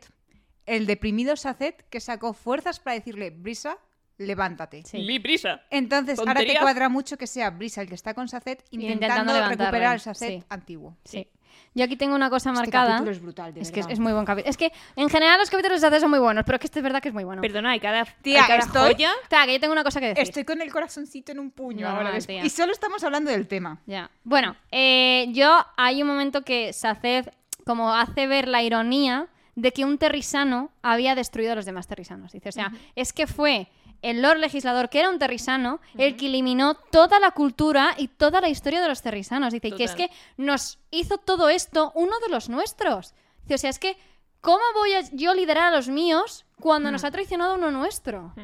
el 0.64 0.86
deprimido 0.86 1.34
Saced 1.34 1.74
que 1.90 1.98
sacó 2.00 2.34
fuerzas 2.34 2.78
para 2.78 2.94
decirle, 2.94 3.30
Brisa, 3.30 3.78
levántate. 4.16 4.84
Sí. 4.84 4.98
Li 4.98 5.18
prisa. 5.20 5.62
Entonces, 5.70 6.18
ahora 6.18 6.34
te 6.34 6.56
cuadra 6.58 6.88
mucho 6.88 7.16
que 7.16 7.26
sea 7.26 7.50
Brisa 7.50 7.82
el 7.82 7.88
que 7.88 7.94
está 7.94 8.14
con 8.14 8.28
Saced 8.28 8.58
Intentando 8.70 9.32
recuperar 9.48 9.94
el 9.94 10.00
Saced 10.00 10.28
sí. 10.28 10.44
antiguo. 10.48 10.96
Sí. 11.04 11.28
Yo 11.74 11.84
aquí 11.84 11.96
tengo 11.96 12.14
una 12.14 12.30
cosa 12.30 12.50
Este 12.50 12.60
marcada. 12.62 12.86
capítulo 12.88 13.10
es 13.10 13.20
brutal, 13.22 13.54
de 13.54 13.60
es 13.60 13.70
que 13.70 13.80
es, 13.80 13.98
muy 13.98 14.12
buen 14.12 14.24
capítulo. 14.24 14.50
Es 14.50 14.56
que 14.56 14.72
en 14.96 15.08
general 15.08 15.38
los 15.38 15.50
capítulos 15.50 15.80
de 15.80 15.86
Saced 15.86 16.00
son 16.00 16.10
muy 16.10 16.18
buenos, 16.18 16.44
pero 16.44 16.56
es 16.56 16.60
que 16.60 16.66
este 16.66 16.78
es 16.80 16.82
verdad 16.82 17.00
que 17.02 17.08
es 17.08 17.14
muy 17.14 17.24
bueno. 17.24 17.40
Perdona, 17.42 17.70
hay 17.70 17.80
cada, 17.80 18.04
Tía, 18.22 18.40
hay 18.42 18.46
cada 18.46 18.58
estoy- 18.60 18.92
joya. 18.94 19.12
Espera, 19.22 19.46
que 19.46 19.52
yo 19.54 19.60
tengo 19.60 19.72
una 19.72 19.84
cosa 19.84 20.00
que 20.00 20.08
decir. 20.08 20.22
Estoy 20.22 20.44
con 20.44 20.60
el 20.60 20.72
corazoncito 20.72 21.32
en 21.32 21.38
un 21.38 21.50
puño 21.50 21.88
ahora. 21.88 22.18
tía. 22.18 22.44
Y 22.44 22.50
solo 22.50 22.72
estamos 22.72 23.02
hablando 23.04 23.30
del 23.30 23.46
tema. 23.48 23.78
Ya. 23.86 24.10
Bueno, 24.24 24.56
eh, 24.70 25.26
yo 25.30 25.64
hay 25.76 26.02
un 26.02 26.08
momento 26.08 26.42
que 26.42 26.72
Saced 26.72 27.28
como 27.64 27.94
hace 27.94 28.26
ver 28.26 28.48
la 28.48 28.62
ironía 28.62 29.26
de 29.54 29.72
que 29.72 29.84
un 29.84 29.98
terrisano 29.98 30.70
había 30.82 31.14
destruido 31.14 31.52
a 31.52 31.54
los 31.56 31.64
demás 31.66 31.86
terrisanos. 31.86 32.32
Dice, 32.32 32.48
o 32.48 32.52
sea, 32.52 32.72
es 32.94 33.12
que 33.12 33.26
fue 33.26 33.68
el 34.02 34.22
Lord 34.22 34.38
Legislador, 34.38 34.88
que 34.88 35.00
era 35.00 35.10
un 35.10 35.18
terrisano, 35.18 35.80
el 35.96 36.16
que 36.16 36.26
eliminó 36.26 36.74
toda 36.74 37.18
la 37.20 37.32
cultura 37.32 37.94
y 37.96 38.08
toda 38.08 38.40
la 38.40 38.48
historia 38.48 38.80
de 38.80 38.88
los 38.88 39.02
terrisanos. 39.02 39.52
Dice, 39.52 39.68
y 39.68 39.72
que 39.72 39.84
es 39.84 39.94
que 39.94 40.10
nos 40.36 40.78
hizo 40.90 41.18
todo 41.18 41.48
esto 41.48 41.92
uno 41.94 42.12
de 42.20 42.28
los 42.28 42.48
nuestros. 42.48 43.14
Dice, 43.42 43.54
o 43.54 43.58
sea, 43.58 43.70
es 43.70 43.78
que, 43.78 43.96
¿cómo 44.40 44.62
voy 44.74 44.92
a 44.92 45.00
yo 45.12 45.34
liderar 45.34 45.72
a 45.72 45.76
los 45.76 45.88
míos 45.88 46.46
cuando 46.60 46.90
nos 46.90 47.04
ha 47.04 47.10
traicionado 47.10 47.54
uno 47.54 47.70
nuestro? 47.70 48.34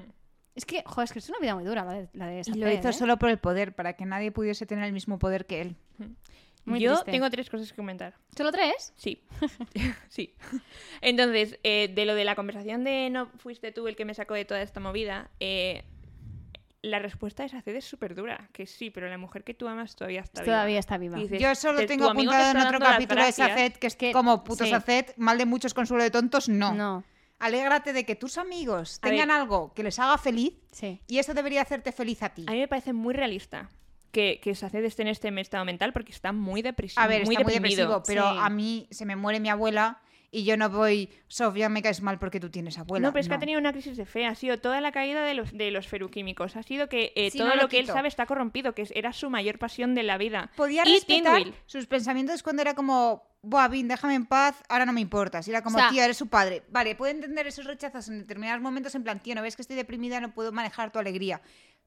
Es 0.54 0.64
que, 0.64 0.82
joder, 0.86 1.04
es 1.04 1.12
que 1.12 1.18
es 1.18 1.28
una 1.28 1.38
vida 1.40 1.54
muy 1.54 1.64
dura 1.64 1.84
la 1.84 1.92
de, 1.92 2.08
la 2.12 2.26
de 2.26 2.42
Y 2.46 2.58
lo 2.58 2.70
hizo 2.70 2.88
¿eh? 2.88 2.92
solo 2.92 3.18
por 3.18 3.28
el 3.28 3.38
poder, 3.38 3.74
para 3.74 3.94
que 3.94 4.04
nadie 4.04 4.30
pudiese 4.30 4.66
tener 4.66 4.84
el 4.84 4.92
mismo 4.92 5.18
poder 5.18 5.46
que 5.46 5.60
él. 5.60 5.76
Muy 6.66 6.80
Yo 6.80 6.92
triste. 6.92 7.10
tengo 7.12 7.28
tres 7.30 7.50
cosas 7.50 7.70
que 7.70 7.76
comentar. 7.76 8.14
¿Solo 8.36 8.50
tres? 8.50 8.92
Sí, 8.96 9.22
sí. 10.08 10.34
Entonces, 11.00 11.58
eh, 11.62 11.88
de 11.94 12.04
lo 12.06 12.14
de 12.14 12.24
la 12.24 12.34
conversación 12.34 12.84
de 12.84 13.10
no 13.10 13.26
fuiste 13.38 13.70
tú 13.72 13.86
el 13.88 13.96
que 13.96 14.04
me 14.04 14.14
sacó 14.14 14.34
de 14.34 14.44
toda 14.44 14.62
esta 14.62 14.80
movida, 14.80 15.30
eh, 15.40 15.84
la 16.82 16.98
respuesta 16.98 17.42
de 17.42 17.48
Saced 17.48 17.74
es 17.76 17.84
súper 17.84 18.14
dura, 18.14 18.48
que 18.52 18.66
sí, 18.66 18.90
pero 18.90 19.08
la 19.08 19.16
mujer 19.18 19.42
que 19.44 19.54
tú 19.54 19.66
amas 19.68 19.96
todavía 19.96 20.20
está 20.20 20.42
viva. 20.42 20.52
Todavía 20.54 20.78
está 20.78 20.98
viva. 20.98 21.18
Dices, 21.18 21.40
Yo 21.40 21.54
solo 21.54 21.78
te- 21.80 21.86
tengo 21.86 22.06
te 22.06 22.10
apuntado 22.12 22.50
en 22.50 22.66
otro 22.66 22.78
capítulo 22.78 23.24
de. 23.24 23.32
Saced, 23.32 23.72
que 23.74 23.86
es 23.86 23.96
Que- 23.96 24.12
como 24.12 24.44
puto 24.44 24.64
sí. 24.64 24.70
Saced, 24.70 25.06
mal 25.16 25.38
de 25.38 25.46
muchos, 25.46 25.72
consuelo 25.74 26.02
de 26.02 26.10
tontos, 26.10 26.48
no. 26.48 26.74
No, 26.74 27.04
Alégrate 27.38 27.92
de 27.92 28.04
que 28.04 28.14
tus 28.16 28.38
amigos 28.38 29.00
tengan 29.00 29.28
ver. 29.28 29.36
algo 29.36 29.72
que 29.74 29.82
les 29.82 29.98
haga 29.98 30.16
feliz 30.18 30.54
sí. 30.72 31.00
y 31.08 31.18
eso 31.18 31.34
debería 31.34 31.62
hacerte 31.62 31.90
feliz 31.92 32.22
a 32.22 32.30
ti. 32.30 32.44
A 32.48 32.52
mí 32.52 32.58
me 32.60 32.68
parece 32.68 32.92
muy 32.92 33.12
realista 33.12 33.68
que, 34.14 34.40
que 34.42 34.54
Saced 34.54 34.82
esté 34.84 35.02
en 35.02 35.08
este 35.08 35.28
estado 35.40 35.66
mental 35.66 35.92
porque 35.92 36.12
está 36.12 36.32
muy 36.32 36.62
depresivo. 36.62 37.02
A 37.02 37.06
ver, 37.06 37.26
muy 37.26 37.34
está 37.34 37.44
muy 37.44 37.52
deprimido. 37.52 37.82
depresivo, 37.98 38.02
pero 38.06 38.32
Sí. 38.32 38.38
a 38.40 38.48
mí 38.48 38.86
se 38.90 39.04
me 39.04 39.16
muere 39.16 39.40
mi 39.40 39.50
abuela 39.50 40.00
y 40.30 40.44
yo 40.44 40.56
no 40.56 40.68
voy, 40.70 41.10
Sofía, 41.28 41.68
me 41.68 41.80
caes 41.82 42.00
mal 42.02 42.18
porque 42.18 42.40
tú 42.40 42.50
tienes 42.50 42.76
abuela. 42.78 43.06
No, 43.06 43.12
pero 43.12 43.20
es 43.20 43.28
que 43.28 43.34
ha 43.34 43.38
tenido 43.38 43.60
una 43.60 43.72
crisis 43.72 43.96
de 43.96 44.04
fe. 44.06 44.26
Ha 44.26 44.34
sido 44.34 44.58
toda 44.58 44.80
la 44.80 44.90
caída 44.90 45.22
de 45.24 45.34
los, 45.34 45.52
de 45.52 45.70
los 45.70 45.86
feruquímicos. 45.86 46.56
Ha 46.56 46.62
sido 46.64 46.88
que 46.88 47.12
eh, 47.14 47.30
Sí, 47.30 47.38
todo 47.38 47.48
no 47.50 47.54
lo 47.56 47.62
lo 47.62 47.68
que 47.68 47.78
él 47.78 47.86
sabe 47.86 48.08
está 48.08 48.26
corrompido, 48.26 48.74
que 48.74 48.88
era 48.94 49.12
su 49.12 49.30
mayor 49.30 49.58
pasión 49.60 49.94
de 49.94 50.02
la 50.02 50.16
vida. 50.18 50.50
Podía 50.56 50.82
y 50.86 50.94
respetar 50.94 51.36
Tindwill. 51.36 51.54
sus 51.66 51.86
pensamientos 51.86 52.42
cuando 52.42 52.62
era 52.62 52.74
como, 52.74 53.22
Buah, 53.42 53.68
Vin, 53.68 53.86
déjame 53.86 54.14
en 54.14 54.26
paz, 54.26 54.56
ahora 54.68 54.86
no 54.86 54.92
me 54.92 55.00
importas. 55.00 55.46
Y 55.46 55.50
era 55.50 55.62
como, 55.62 55.76
O 55.76 55.80
sea- 55.80 55.90
tío, 55.90 56.02
eres 56.02 56.16
su 56.16 56.26
padre. 56.28 56.62
Vale, 56.68 56.96
puedo 56.96 57.12
entender 57.12 57.46
esos 57.46 57.64
rechazos 57.66 58.08
en 58.08 58.18
determinados 58.20 58.60
momentos, 58.60 58.94
en 58.96 59.04
plan, 59.04 59.20
tío, 59.22 59.34
no 59.36 59.42
ves 59.42 59.54
que 59.54 59.62
estoy 59.62 59.76
deprimida, 59.76 60.20
no 60.20 60.32
puedo 60.34 60.50
manejar 60.50 60.90
tu 60.90 60.98
alegría. 60.98 61.42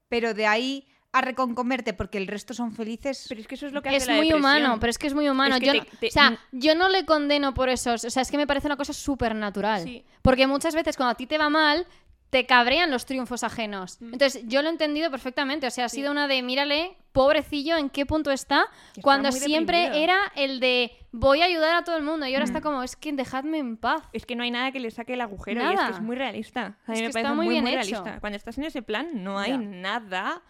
Pero 0.07 0.33
de 0.33 0.47
ahí 0.47 0.87
a 1.17 1.21
reconcomerte 1.21 1.93
porque 1.93 2.17
el 2.17 2.27
resto 2.27 2.53
son 2.53 2.71
felices. 2.73 3.25
Pero 3.29 3.41
es 3.41 3.47
que 3.47 3.55
eso 3.55 3.67
es 3.67 3.73
lo 3.73 3.81
que 3.81 3.89
hace 3.89 3.97
Es 3.97 4.07
la 4.07 4.13
muy 4.13 4.27
depresión. 4.27 4.39
humano, 4.39 4.77
pero 4.79 4.89
es 4.91 4.97
que 4.97 5.07
es 5.07 5.13
muy 5.13 5.27
humano. 5.29 5.55
Es 5.55 5.59
que 5.61 5.65
yo, 5.67 5.71
te- 5.73 5.79
no- 5.79 5.85
te- 5.99 6.07
o 6.07 6.11
sea, 6.11 6.39
yo 6.51 6.75
no 6.75 6.89
le 6.89 7.05
condeno 7.05 7.53
por 7.53 7.69
eso. 7.69 7.93
O 7.93 7.97
sea, 7.97 8.21
es 8.21 8.31
que 8.31 8.37
me 8.37 8.47
parece 8.47 8.67
una 8.67 8.77
cosa 8.77 8.93
súper 8.93 9.35
natural. 9.35 9.83
Sí. 9.83 10.03
Porque 10.21 10.47
muchas 10.47 10.75
veces 10.75 10.95
cuando 10.97 11.11
a 11.11 11.15
ti 11.15 11.27
te 11.27 11.37
va 11.37 11.49
mal, 11.49 11.85
te 12.29 12.45
cabrean 12.45 12.91
los 12.91 13.05
triunfos 13.05 13.43
ajenos. 13.45 14.01
Mm. 14.01 14.13
Entonces, 14.13 14.43
yo 14.47 14.61
lo 14.61 14.67
he 14.67 14.71
entendido 14.71 15.09
perfectamente. 15.09 15.65
O 15.65 15.71
sea, 15.71 15.85
ha 15.85 15.89
sido 15.89 16.11
una 16.11 16.27
de, 16.27 16.41
mírale, 16.43 16.97
pobrecillo, 17.13 17.77
en 17.77 17.89
qué 17.89 18.05
punto 18.05 18.31
está, 18.31 18.65
cuando 19.01 19.31
siempre 19.31 19.77
deprimido. 19.83 20.03
era 20.03 20.17
el 20.35 20.59
de 20.59 20.91
voy 21.13 21.41
a 21.41 21.45
ayudar 21.45 21.73
a 21.75 21.83
todo 21.85 21.95
el 21.95 22.03
mundo. 22.03 22.27
Y 22.27 22.33
ahora 22.33 22.43
Mm. 22.45 22.49
está 22.49 22.59
como, 22.61 22.83
es 22.83 22.97
que 22.97 23.13
dejadme 23.13 23.59
en 23.59 23.77
paz. 23.77 24.03
Es 24.11 24.25
que 24.25 24.35
no 24.35 24.43
hay 24.43 24.51
nada 24.51 24.73
que 24.73 24.81
le 24.81 24.91
saque 24.91 25.13
el 25.13 25.21
agujero 25.21 25.61
y 25.61 25.73
es 25.73 25.79
que 25.79 25.91
es 25.91 26.01
muy 26.01 26.17
realista. 26.17 26.77
A 26.85 26.91
mí 26.91 26.97
Es 26.97 27.01
me 27.03 27.09
parece 27.09 27.19
está 27.19 27.33
muy 27.33 27.45
muy, 27.45 27.53
bien 27.55 27.63
muy 27.63 27.73
hecho. 27.75 27.91
realista. 27.91 28.19
Cuando 28.19 28.35
estás 28.35 28.57
en 28.57 28.65
ese 28.65 28.81
plan, 28.81 29.23
no 29.23 29.39
hay 29.39 29.51
Ya. 29.51 29.57
nada 29.57 30.41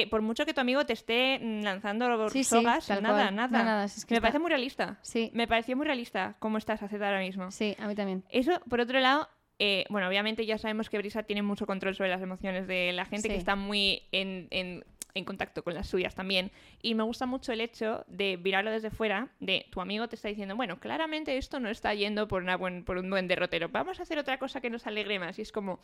que, 0.00 0.06
por 0.06 0.20
mucho 0.22 0.44
que 0.44 0.52
tu 0.54 0.60
amigo 0.60 0.84
te 0.84 0.92
esté 0.92 1.38
mm, 1.40 1.62
lanzando 1.62 2.28
Sí, 2.28 2.44
sogas, 2.44 2.88
nada, 3.00 3.30
nada. 3.30 3.62
Nada, 3.64 3.84
es 3.84 4.04
que 4.04 4.14
me 4.14 4.16
está- 4.16 4.22
parece 4.28 4.38
muy 4.38 4.50
realista. 4.50 4.98
Sí, 5.02 5.30
Me 5.32 5.46
pareció 5.48 5.76
muy 5.76 5.86
realista 5.86 6.36
cómo 6.38 6.58
estás 6.58 6.82
haciendo 6.82 7.06
ahora 7.06 7.20
mismo. 7.20 7.50
sí, 7.50 7.74
a 7.78 7.86
mí 7.88 7.94
también. 7.94 8.24
Eso, 8.30 8.60
por 8.68 8.80
otro 8.80 9.00
lado, 9.00 9.28
eh, 9.58 9.84
bueno, 9.88 10.06
obviamente 10.08 10.44
ya 10.44 10.58
sabemos 10.58 10.90
que 10.90 10.98
Brisa 10.98 11.22
tiene 11.22 11.42
mucho 11.42 11.66
control 11.66 11.94
sobre 11.94 12.10
las 12.10 12.20
emociones 12.20 12.66
de 12.66 12.92
la 12.92 13.06
gente, 13.06 13.22
Sí. 13.22 13.28
que 13.28 13.36
está 13.36 13.56
muy 13.56 14.02
en, 14.12 14.48
en- 14.50 14.84
en 15.14 15.24
contacto 15.24 15.64
con 15.64 15.72
las 15.72 15.86
suyas 15.88 16.14
también. 16.14 16.50
Y 16.82 16.94
me 16.94 17.02
gusta 17.02 17.24
mucho 17.24 17.50
el 17.52 17.62
hecho 17.62 18.04
de 18.06 18.36
mirarlo 18.36 18.70
desde 18.70 18.90
fuera, 18.90 19.28
de 19.40 19.64
tu 19.70 19.80
amigo 19.80 20.08
te 20.08 20.14
está 20.16 20.28
diciendo, 20.28 20.54
bueno, 20.56 20.78
claramente 20.78 21.38
esto 21.38 21.58
no 21.58 21.70
está 21.70 21.94
yendo 21.94 22.28
por, 22.28 22.42
una 22.42 22.58
buen, 22.58 22.84
por 22.84 22.98
un 22.98 23.08
buen 23.08 23.26
derrotero, 23.26 23.70
vamos 23.70 23.98
a 23.98 24.02
hacer 24.02 24.18
otra 24.18 24.38
cosa 24.38 24.60
que 24.60 24.68
nos 24.68 24.86
alegre 24.86 25.18
más. 25.18 25.38
Y 25.38 25.42
es 25.42 25.52
como... 25.52 25.80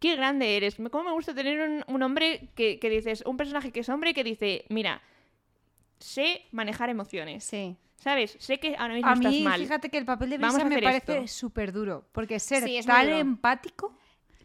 Qué 0.00 0.14
grande 0.16 0.56
eres. 0.56 0.76
Cómo 0.90 1.04
me 1.04 1.12
gusta 1.12 1.34
tener 1.34 1.60
un, 1.60 1.84
un 1.88 2.02
hombre 2.02 2.50
que, 2.54 2.78
que 2.78 2.88
dices, 2.90 3.22
un 3.26 3.36
personaje 3.36 3.72
que 3.72 3.80
es 3.80 3.88
hombre 3.88 4.10
y 4.10 4.14
que 4.14 4.24
dice, 4.24 4.64
mira, 4.68 5.02
sé 5.98 6.42
manejar 6.52 6.88
emociones. 6.90 7.44
Sí. 7.44 7.76
¿Sabes? 7.96 8.36
Sé 8.38 8.60
que 8.60 8.76
ahora 8.76 8.94
mismo 8.94 9.10
A 9.10 9.14
estás 9.14 9.32
mí, 9.32 9.42
mal. 9.42 9.60
fíjate 9.60 9.88
que 9.90 9.98
el 9.98 10.04
papel 10.04 10.30
de 10.30 10.38
Brisa 10.38 10.64
me 10.64 10.80
parece 10.80 11.26
súper 11.26 11.72
duro. 11.72 12.04
Porque 12.12 12.38
ser 12.38 12.62
Sí, 12.62 12.78
tan 12.86 13.08
empático. 13.08 13.92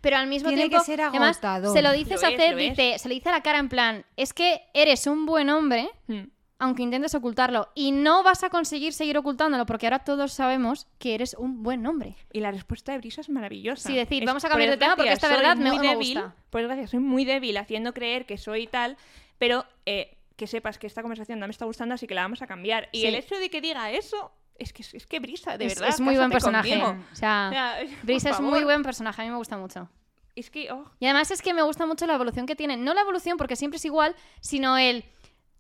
Pero 0.02 0.18
al 0.18 0.28
mismo 0.28 0.50
Tiene 0.50 0.64
que 0.64 0.70
tiempo, 0.70 0.86
ser 0.86 1.02
además, 1.02 1.38
agotador. 1.38 1.72
se 1.72 1.82
lo 1.82 1.94
dices 1.94 2.22
Lo 2.22 2.28
a 2.28 2.32
es, 2.32 2.38
Zed, 2.38 2.58
dice, 2.58 3.00
se 3.00 3.08
le 3.08 3.14
dice 3.16 3.30
a 3.30 3.32
la 3.32 3.42
cara 3.42 3.60
en 3.60 3.70
plan, 3.70 4.06
es 4.18 4.34
que 4.34 4.64
eres 4.74 5.08
un 5.08 5.26
buen 5.26 5.50
hombre, 5.50 5.88
Mm. 6.08 6.24
Aunque 6.64 6.82
intentes 6.84 7.14
ocultarlo, 7.16 7.70
y 7.76 7.92
no 7.92 8.24
vas 8.24 8.44
a 8.44 8.50
conseguir 8.50 8.94
seguir 8.94 9.18
ocultándolo, 9.18 9.66
porque 9.66 9.86
ahora 9.86 10.00
todos 10.00 10.32
sabemos 10.34 10.88
que 10.98 11.14
eres 11.16 11.36
un 11.38 11.62
buen 11.64 11.86
hombre. 11.86 12.16
Y 12.32 12.40
la 12.40 12.52
respuesta 12.52 12.92
de 12.94 13.00
Brisa 13.00 13.22
es 13.22 13.30
maravillosa. 13.30 13.88
Sí, 13.90 13.96
decir, 13.96 14.24
Es, 14.24 14.28
vamos 14.28 14.44
a 14.46 14.50
cambiar 14.50 14.70
de 14.70 14.78
"Por 14.78 14.80
tema 14.84 14.96
porque 14.96 15.12
esta 15.12 15.28
verdad 15.28 15.56
me- 15.58 15.72
débil, 15.80 16.20
gusta". 16.20 16.36
Por 16.50 16.62
desgracia, 16.62 16.88
soy 16.88 17.00
muy 17.00 17.26
débil 17.26 17.58
haciendo 17.58 17.94
creer 17.94 18.26
que 18.26 18.38
soy 18.38 18.68
tal, 18.68 18.98
pero 19.38 19.66
eh, 19.86 20.18
que 20.36 20.48
sepas 20.48 20.78
que 20.80 20.88
esta 20.88 21.02
conversación 21.02 21.40
no 21.40 21.48
me 21.48 21.52
está 21.52 21.66
gustando, 21.66 21.96
así 21.96 22.08
que 22.08 22.16
la 22.16 22.22
vamos 22.22 22.42
a 22.42 22.48
cambiar. 22.48 22.90
Y 22.92 23.02
Sí. 23.02 23.06
el 23.08 23.16
hecho 23.16 23.36
de 23.36 23.50
que 23.50 23.60
diga 23.62 23.92
eso, 23.92 24.32
es 24.58 24.72
que, 24.74 24.84
es 24.84 25.06
que 25.06 25.20
Brisa, 25.20 25.58
de 25.58 25.66
es, 25.66 25.76
verdad. 25.76 25.90
es 25.94 26.00
muy 26.00 26.16
buen 26.16 26.32
personaje. 26.32 26.82
O 26.82 26.96
sea, 27.16 27.48
O 27.50 27.52
sea, 27.52 27.76
Brisa 28.04 28.30
es 28.30 28.40
muy 28.40 28.64
buen 28.64 28.84
personaje, 28.84 29.22
a 29.22 29.26
mí 29.26 29.32
me 29.32 29.38
gusta 29.38 29.58
mucho. 29.58 29.90
Es 30.36 30.50
que, 30.50 30.72
oh, 30.72 30.90
Y 31.00 31.06
además 31.06 31.30
es 31.30 31.42
que 31.42 31.54
me 31.54 31.62
gusta 31.62 31.86
mucho 31.86 32.08
la 32.08 32.16
evolución 32.16 32.46
que 32.48 32.56
tiene. 32.56 32.78
No 32.78 32.94
la 32.94 33.02
evolución 33.02 33.38
porque 33.38 33.56
siempre 33.56 33.78
es 33.78 33.86
igual, 33.86 34.16
sino 34.40 34.78
el... 34.78 35.04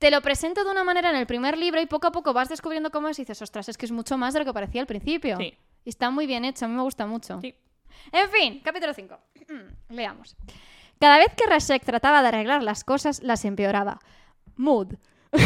Te 0.03 0.11
lo 0.11 0.19
presento 0.19 0.65
de 0.65 0.69
una 0.69 0.83
manera 0.83 1.11
en 1.11 1.15
el 1.15 1.25
primer 1.25 1.57
libro 1.57 1.79
y 1.79 1.85
poco 1.85 2.07
a 2.07 2.11
poco 2.11 2.33
vas 2.33 2.49
descubriendo 2.49 2.91
cómo 2.91 3.07
es 3.07 3.17
y 3.19 3.21
dices, 3.21 3.41
ostras, 3.41 3.69
es 3.69 3.77
que 3.77 3.85
es 3.85 3.91
mucho 3.93 4.17
más 4.17 4.33
de 4.33 4.41
lo 4.41 4.45
que 4.45 4.51
parecía 4.51 4.81
al 4.81 4.85
principio. 4.85 5.37
Sí. 5.37 5.57
Y 5.85 5.89
está 5.89 6.09
muy 6.09 6.27
bien 6.27 6.43
hecho, 6.43 6.65
a 6.65 6.67
mí 6.67 6.75
me 6.75 6.81
gusta 6.81 7.05
mucho. 7.05 7.39
sí. 7.39 7.55
En 8.11 8.29
fin, 8.29 8.59
capítulo 8.61 8.93
5. 8.93 9.17
Leamos. 9.91 10.35
Cada 10.99 11.19
vez 11.19 11.33
que 11.37 11.49
Rashek 11.49 11.85
trataba 11.85 12.21
de 12.21 12.27
arreglar 12.27 12.63
las 12.63 12.83
cosas, 12.83 13.23
las 13.23 13.45
empeoraba. 13.45 14.01
Mood. 14.57 14.95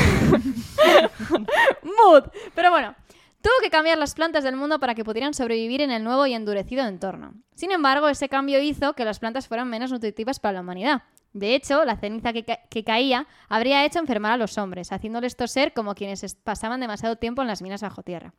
Mood. 1.84 2.24
Pero 2.56 2.72
bueno, 2.72 2.96
tuvo 3.44 3.54
que 3.62 3.70
cambiar 3.70 4.00
las 4.00 4.16
plantas 4.16 4.44
del 4.44 4.56
mundo 4.56 4.80
para 4.80 4.96
que 4.96 5.06
pudieran 5.06 5.36
sobrevivir 5.36 5.82
en 5.82 5.92
el 5.92 6.04
nuevo 6.04 6.26
y 6.26 6.34
endurecido 6.34 6.84
entorno. 6.88 7.36
Sin 7.54 7.72
embargo, 7.72 8.10
ese 8.10 8.28
cambio 8.28 8.60
hizo 8.60 8.94
que 8.94 9.06
las 9.06 9.20
plantas 9.20 9.48
fueran 9.48 9.70
menos 9.70 9.92
nutritivas 9.92 10.40
para 10.40 10.54
la 10.54 10.62
humanidad. 10.62 11.04
De 11.34 11.54
hecho, 11.56 11.86
la 11.86 11.98
ceniza 11.98 12.34
que, 12.34 12.44
ca- 12.46 12.62
que 12.70 12.84
caía 12.84 13.28
habría 13.50 13.86
hecho 13.86 14.00
enfermar 14.00 14.32
a 14.32 14.38
los 14.38 14.58
hombres, 14.58 14.92
haciéndoles 14.92 15.36
toser 15.36 15.74
como 15.74 15.94
quienes 15.96 16.24
es- 16.24 16.36
pasaban 16.36 16.80
demasiado 16.80 17.16
tiempo 17.18 17.42
en 17.42 17.48
las 17.48 17.62
minas 17.62 17.82
bajo 17.82 18.02
tierra. 18.04 18.34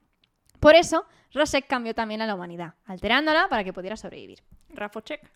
Por 0.61 0.74
eso, 0.74 1.07
Rosek 1.33 1.66
cambió 1.68 1.94
también 1.94 2.20
a 2.22 2.27
la 2.27 2.35
humanidad, 2.35 2.74
alterándola 2.87 3.46
para 3.48 3.62
que 3.62 3.72
pudiera 3.72 3.96
sobrevivir. 3.96 4.42
Rafochek. 4.70 5.31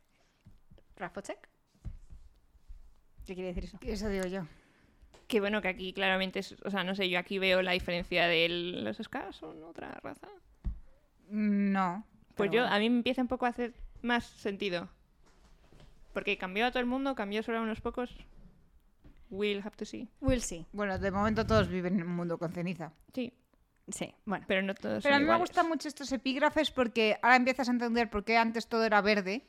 ¿Rafochek? 0.97 1.49
¿Qué 3.27 3.35
quiere 3.35 3.49
decir 3.55 3.65
eso? 3.65 3.79
Eso 3.83 4.09
digo 4.09 4.27
yo. 4.27 4.43
Que 5.29 5.39
bueno, 5.41 5.63
que 5.63 5.69
aquí 5.69 5.93
claramente 5.93 6.41
es, 6.41 6.57
o 6.65 6.71
sea, 6.71 6.83
no 6.85 6.95
sé, 6.95 7.09
yo 7.09 7.19
aquí 7.19 7.39
veo 7.39 7.63
la 7.63 7.73
diferencia 7.73 8.27
de 8.27 8.49
los 8.49 8.97
Scars 8.99 9.37
son 9.37 9.63
otra 9.63 9.91
raza. 10.03 10.27
No. 11.29 12.05
Pues 12.35 12.51
yo, 12.51 12.67
a 12.67 12.79
mí 12.79 12.91
me 12.91 12.97
empieza 12.97 13.23
un 13.23 13.29
poco 13.29 13.47
a 13.47 13.51
hacer 13.51 13.75
más 14.03 14.25
sentido. 14.25 14.89
Porque 16.13 16.37
cambió 16.39 16.67
a 16.67 16.71
todo 16.71 16.81
el 16.81 16.87
mundo, 16.87 17.15
cambió 17.15 17.43
solo 17.43 17.59
a 17.59 17.63
unos 17.63 17.81
pocos. 17.81 18.15
We'll 19.31 19.61
have 19.61 19.77
to 19.77 19.85
see. 19.85 20.09
Will 20.21 20.43
see. 20.43 20.67
Bueno, 20.73 20.99
de 20.99 21.11
momento 21.11 21.47
todos 21.47 21.69
viven 21.69 21.95
en 22.01 22.03
un 22.07 22.15
mundo 22.15 22.39
con 22.39 22.53
ceniza. 22.53 22.93
Sí, 23.15 23.33
Sí, 23.89 24.15
bueno. 24.27 24.45
pero 24.47 24.63
no 24.63 24.75
todos 24.75 25.03
Pero 25.03 25.15
a 25.15 25.19
son 25.19 25.23
mí 25.23 25.27
me 25.29 25.35
iguales. 25.35 25.49
gustan 25.51 25.69
mucho 25.69 25.89
estos 25.89 26.13
epígrafes 26.13 26.71
porque 26.71 27.19
ahora 27.23 27.37
empiezas 27.37 27.69
a 27.69 27.73
entender 27.73 28.09
por 28.11 28.25
qué 28.25 28.37
antes 28.37 28.69
todo 28.69 28.85
era 28.85 29.01
verde. 29.01 29.47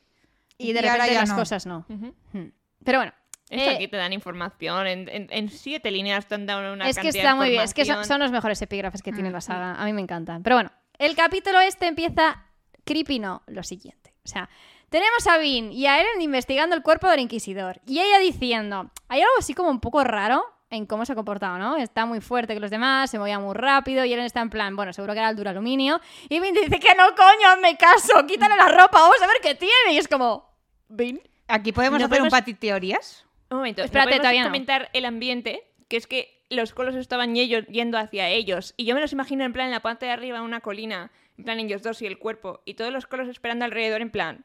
Y 0.58 0.72
de 0.72 0.78
ahora 0.80 0.92
repente 0.94 1.14
ya 1.14 1.20
las 1.20 1.28
no. 1.30 1.36
cosas 1.36 1.66
no. 1.66 1.86
Ujú. 1.88 2.14
Hmm. 2.32 2.50
Pero 2.84 2.98
bueno. 2.98 3.12
Esto 3.50 3.70
eh, 3.70 3.74
aquí 3.74 3.88
te 3.88 3.96
dan 3.98 4.12
información. 4.14 4.86
En, 4.86 5.08
en- 5.10 5.28
en 5.30 5.48
siete 5.50 5.90
líneas 5.90 6.26
te 6.26 6.34
han 6.34 6.46
dado 6.46 6.72
una 6.72 6.88
es 6.88 6.96
que 6.96 7.02
cantidad 7.02 7.24
está 7.24 7.32
de 7.34 7.38
muy 7.38 7.50
bien. 7.50 7.62
Es 7.62 7.74
que 7.74 7.84
son, 7.84 8.04
son 8.06 8.20
los 8.20 8.32
mejores 8.32 8.60
epígrafes 8.62 9.02
que 9.02 9.12
tiene 9.12 9.28
Mm, 9.28 9.32
la 9.34 9.40
saga. 9.42 9.74
A 9.74 9.84
mí 9.84 9.92
me 9.92 10.00
encantan. 10.00 10.42
Pero 10.42 10.56
bueno, 10.56 10.72
el 10.98 11.14
capítulo 11.14 11.60
este 11.60 11.86
empieza 11.86 12.42
creepy, 12.84 13.18
no, 13.18 13.42
lo 13.46 13.62
siguiente. 13.62 14.14
O 14.24 14.28
sea, 14.28 14.48
tenemos 14.94 15.26
a 15.26 15.38
Vin 15.38 15.72
y 15.72 15.86
a 15.88 15.98
Eren 16.00 16.22
investigando 16.22 16.76
el 16.76 16.82
cuerpo 16.82 17.08
del 17.08 17.18
Inquisidor. 17.18 17.80
Y 17.84 17.98
ella 17.98 18.20
diciendo, 18.20 18.92
hay 19.08 19.22
algo 19.22 19.32
así 19.40 19.52
como 19.52 19.68
un 19.68 19.80
poco 19.80 20.04
raro 20.04 20.44
en 20.70 20.86
cómo 20.86 21.04
se 21.04 21.10
ha 21.12 21.16
comportado, 21.16 21.58
¿no? 21.58 21.76
Está 21.78 22.06
muy 22.06 22.20
fuerte 22.20 22.54
que 22.54 22.60
los 22.60 22.70
demás, 22.70 23.10
se 23.10 23.18
movía 23.18 23.40
muy 23.40 23.54
rápido 23.54 24.04
y 24.04 24.12
Eren 24.12 24.24
está 24.24 24.40
en 24.40 24.50
plan, 24.50 24.76
bueno, 24.76 24.92
seguro 24.92 25.12
que 25.12 25.18
era 25.18 25.30
el 25.30 25.34
duraluminio. 25.36 26.00
Y 26.28 26.38
Vin 26.38 26.54
dice 26.54 26.78
que 26.78 26.94
no, 26.96 27.08
coño, 27.16 27.48
hazme 27.48 27.76
caso, 27.76 28.24
quítale 28.24 28.54
la 28.56 28.68
ropa, 28.68 29.00
vamos 29.00 29.20
a 29.20 29.26
ver 29.26 29.38
qué 29.42 29.56
tiene. 29.56 29.94
Y 29.94 29.98
es 29.98 30.06
como, 30.06 30.48
Vin. 30.88 31.20
Aquí 31.48 31.72
podemos 31.72 31.98
No 31.98 32.06
hacer 32.06 32.22
un 32.22 32.28
podemos- 32.28 32.40
pati 32.40 32.54
teorías. 32.54 33.26
Un 33.50 33.56
momento, 33.58 33.82
¿no 33.82 33.86
Espérate, 33.86 34.10
podemos 34.10 34.22
todavía 34.22 34.42
no. 34.42 34.48
comentar 34.48 34.90
el 34.92 35.06
ambiente, 35.06 35.64
que 35.88 35.96
es 35.96 36.06
que 36.06 36.40
los 36.50 36.72
colos 36.72 36.94
estaban 36.94 37.36
ellos 37.36 37.66
yendo 37.66 37.98
hacia 37.98 38.28
ellos. 38.28 38.74
Y 38.76 38.84
yo 38.84 38.94
me 38.94 39.00
los 39.00 39.12
imagino 39.12 39.42
en 39.42 39.52
plan 39.52 39.66
en 39.66 39.72
la 39.72 39.80
parte 39.80 40.06
de 40.06 40.12
arriba, 40.12 40.40
una 40.40 40.60
colina, 40.60 41.10
en 41.36 41.44
plan 41.44 41.58
ellos 41.58 41.82
dos 41.82 42.00
y 42.00 42.06
el 42.06 42.16
cuerpo, 42.18 42.60
y 42.64 42.74
todos 42.74 42.92
los 42.92 43.06
colos 43.06 43.26
esperando 43.26 43.64
alrededor 43.64 44.00
en 44.00 44.10
plan. 44.10 44.44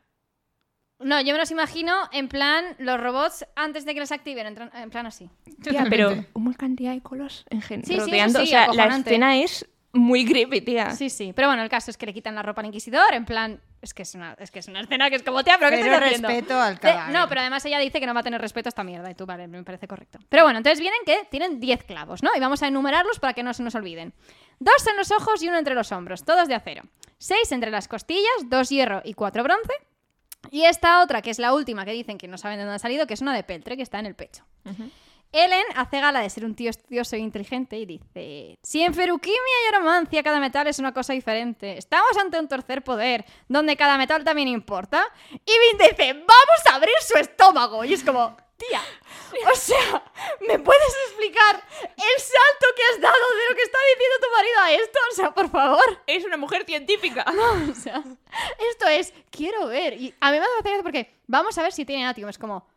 No, 0.99 1.21
yo 1.21 1.33
me 1.33 1.39
los 1.39 1.49
imagino 1.51 1.95
en 2.11 2.27
plan 2.27 2.75
los 2.77 2.99
robots 2.99 3.45
antes 3.55 3.85
de 3.85 3.93
que 3.93 3.99
los 4.01 4.11
activen, 4.11 4.47
en, 4.47 4.55
tran- 4.55 4.71
en 4.73 4.89
plan 4.89 5.05
así. 5.05 5.29
Tía, 5.63 5.85
pero 5.89 6.25
una 6.33 6.53
cantidad 6.55 6.91
de 6.93 7.01
colos 7.01 7.45
en 7.49 7.61
gen- 7.61 7.85
Sí, 7.85 7.97
rodeando. 7.97 8.39
sí, 8.39 8.43
o 8.43 8.47
sea, 8.47 8.59
la 8.59 8.65
acojonante. 8.65 9.09
escena 9.11 9.37
es 9.37 9.65
muy 9.93 10.25
creepy, 10.25 10.61
tía. 10.61 10.91
Sí, 10.91 11.09
sí. 11.09 11.31
Pero 11.33 11.47
bueno, 11.47 11.63
el 11.63 11.69
caso 11.69 11.89
es 11.89 11.97
que 11.97 12.05
le 12.05 12.13
quitan 12.13 12.35
la 12.35 12.43
ropa 12.43 12.61
al 12.61 12.67
inquisidor, 12.67 13.13
en 13.13 13.25
plan. 13.25 13.59
Es 13.81 13.93
que 13.93 14.01
es 14.03 14.13
una, 14.13 14.35
es 14.39 14.51
que 14.51 14.59
es 14.59 14.67
una 14.67 14.81
escena 14.81 15.09
que 15.09 15.15
es 15.15 15.23
como, 15.23 15.41
tía, 15.41 15.55
pero 15.57 15.71
¿qué 15.71 15.77
Pero 15.77 15.93
estás 15.93 16.03
haciendo? 16.05 16.27
respeto 16.27 16.59
al 16.61 16.75
Te- 16.79 16.89
cadáver. 16.89 17.13
No, 17.15 17.29
pero 17.29 17.41
además 17.41 17.63
ella 17.65 17.79
dice 17.79 18.01
que 18.01 18.05
no 18.05 18.13
va 18.13 18.19
a 18.19 18.23
tener 18.23 18.41
respeto 18.41 18.67
a 18.67 18.71
esta 18.71 18.83
mierda. 18.83 19.09
Y 19.09 19.15
tú, 19.15 19.25
vale, 19.25 19.47
me 19.47 19.63
parece 19.63 19.87
correcto. 19.87 20.19
Pero 20.27 20.43
bueno, 20.43 20.57
entonces 20.57 20.81
vienen 20.81 20.99
que 21.05 21.25
tienen 21.31 21.61
10 21.61 21.85
clavos, 21.85 22.21
¿no? 22.23 22.29
Y 22.35 22.39
vamos 22.41 22.61
a 22.61 22.67
enumerarlos 22.67 23.19
para 23.19 23.33
que 23.33 23.41
no 23.41 23.53
se 23.53 23.63
nos 23.63 23.73
olviden. 23.75 24.13
Dos 24.59 24.85
en 24.85 24.97
los 24.97 25.11
ojos 25.11 25.41
y 25.41 25.47
uno 25.47 25.57
entre 25.57 25.75
los 25.75 25.93
hombros, 25.93 26.25
todos 26.25 26.49
de 26.49 26.55
acero. 26.55 26.83
Seis 27.17 27.51
entre 27.53 27.71
las 27.71 27.87
costillas, 27.87 28.25
dos 28.47 28.67
hierro 28.69 29.01
y 29.05 29.13
cuatro 29.13 29.43
bronce. 29.43 29.71
Y 30.51 30.63
esta 30.63 31.01
otra, 31.01 31.21
que 31.21 31.29
es 31.29 31.39
la 31.39 31.53
última, 31.53 31.85
que 31.85 31.91
dicen 31.91 32.17
que 32.17 32.27
no 32.27 32.37
saben 32.37 32.57
de 32.57 32.63
dónde 32.63 32.75
ha 32.75 32.79
salido, 32.79 33.07
que 33.07 33.13
es 33.13 33.21
una 33.21 33.33
de 33.33 33.43
peltre, 33.43 33.77
que 33.77 33.83
está 33.83 33.99
en 33.99 34.05
el 34.05 34.15
pecho. 34.15 34.43
Ujú. 34.65 34.89
Ellen 35.31 35.65
hace 35.75 35.99
gala 35.99 36.21
de 36.21 36.29
ser 36.29 36.43
un 36.43 36.55
tío 36.55 36.71
estudioso 36.71 37.15
e 37.15 37.19
inteligente 37.19 37.77
y 37.77 37.85
dice: 37.85 38.57
Si 38.63 38.81
en 38.81 38.95
feruquimia 38.95 39.37
y 39.37 39.75
aromancia 39.75 40.23
cada 40.23 40.39
metal 40.39 40.65
es 40.65 40.79
una 40.79 40.91
cosa 40.91 41.13
diferente, 41.13 41.77
estamos 41.77 42.17
ante 42.19 42.39
un 42.39 42.47
tercer 42.47 42.83
poder, 42.83 43.25
donde 43.47 43.77
cada 43.77 43.97
metal 43.97 44.23
también 44.23 44.47
importa. 44.47 45.05
Y 45.31 45.35
Vin 45.37 45.89
dice: 45.89 46.13
¡Vamos 46.13 46.65
a 46.71 46.75
abrir 46.75 46.95
su 47.07 47.15
estómago! 47.17 47.85
Y 47.85 47.93
es 47.93 48.03
como, 48.03 48.35
tía, 48.59 48.81
o 49.51 49.55
sea, 49.55 50.03
¿me 50.47 50.59
puedes 50.59 50.93
explicar 51.07 51.55
el 51.55 52.21
salto 52.21 52.65
que 52.75 52.83
has 52.93 53.01
dado 53.01 53.15
de 53.15 53.49
lo 53.49 53.55
que 53.55 53.61
está 53.63 53.77
diciendo 53.93 54.15
tu 54.21 54.31
marido 54.35 54.59
a 54.61 54.71
esto? 54.73 54.99
O 55.11 55.15
sea, 55.15 55.31
por 55.33 55.49
favor. 55.49 56.03
Es 56.05 56.23
una 56.25 56.37
mujer 56.37 56.65
científica. 56.65 57.25
O 57.71 57.73
sea, 57.75 58.03
esto 58.71 58.87
es, 58.87 59.13
quiero 59.31 59.67
ver. 59.67 59.93
Y 59.93 60.13
a 60.19 60.31
mí 60.31 60.37
me 60.39 60.45
hace 60.45 60.63
gracia 60.63 60.83
porque 60.83 61.15
vamos 61.27 61.57
a 61.57 61.63
ver 61.63 61.71
si 61.71 61.85
tiene 61.85 62.05
Atium. 62.05 62.29
Es 62.29 62.37
como, 62.37 62.67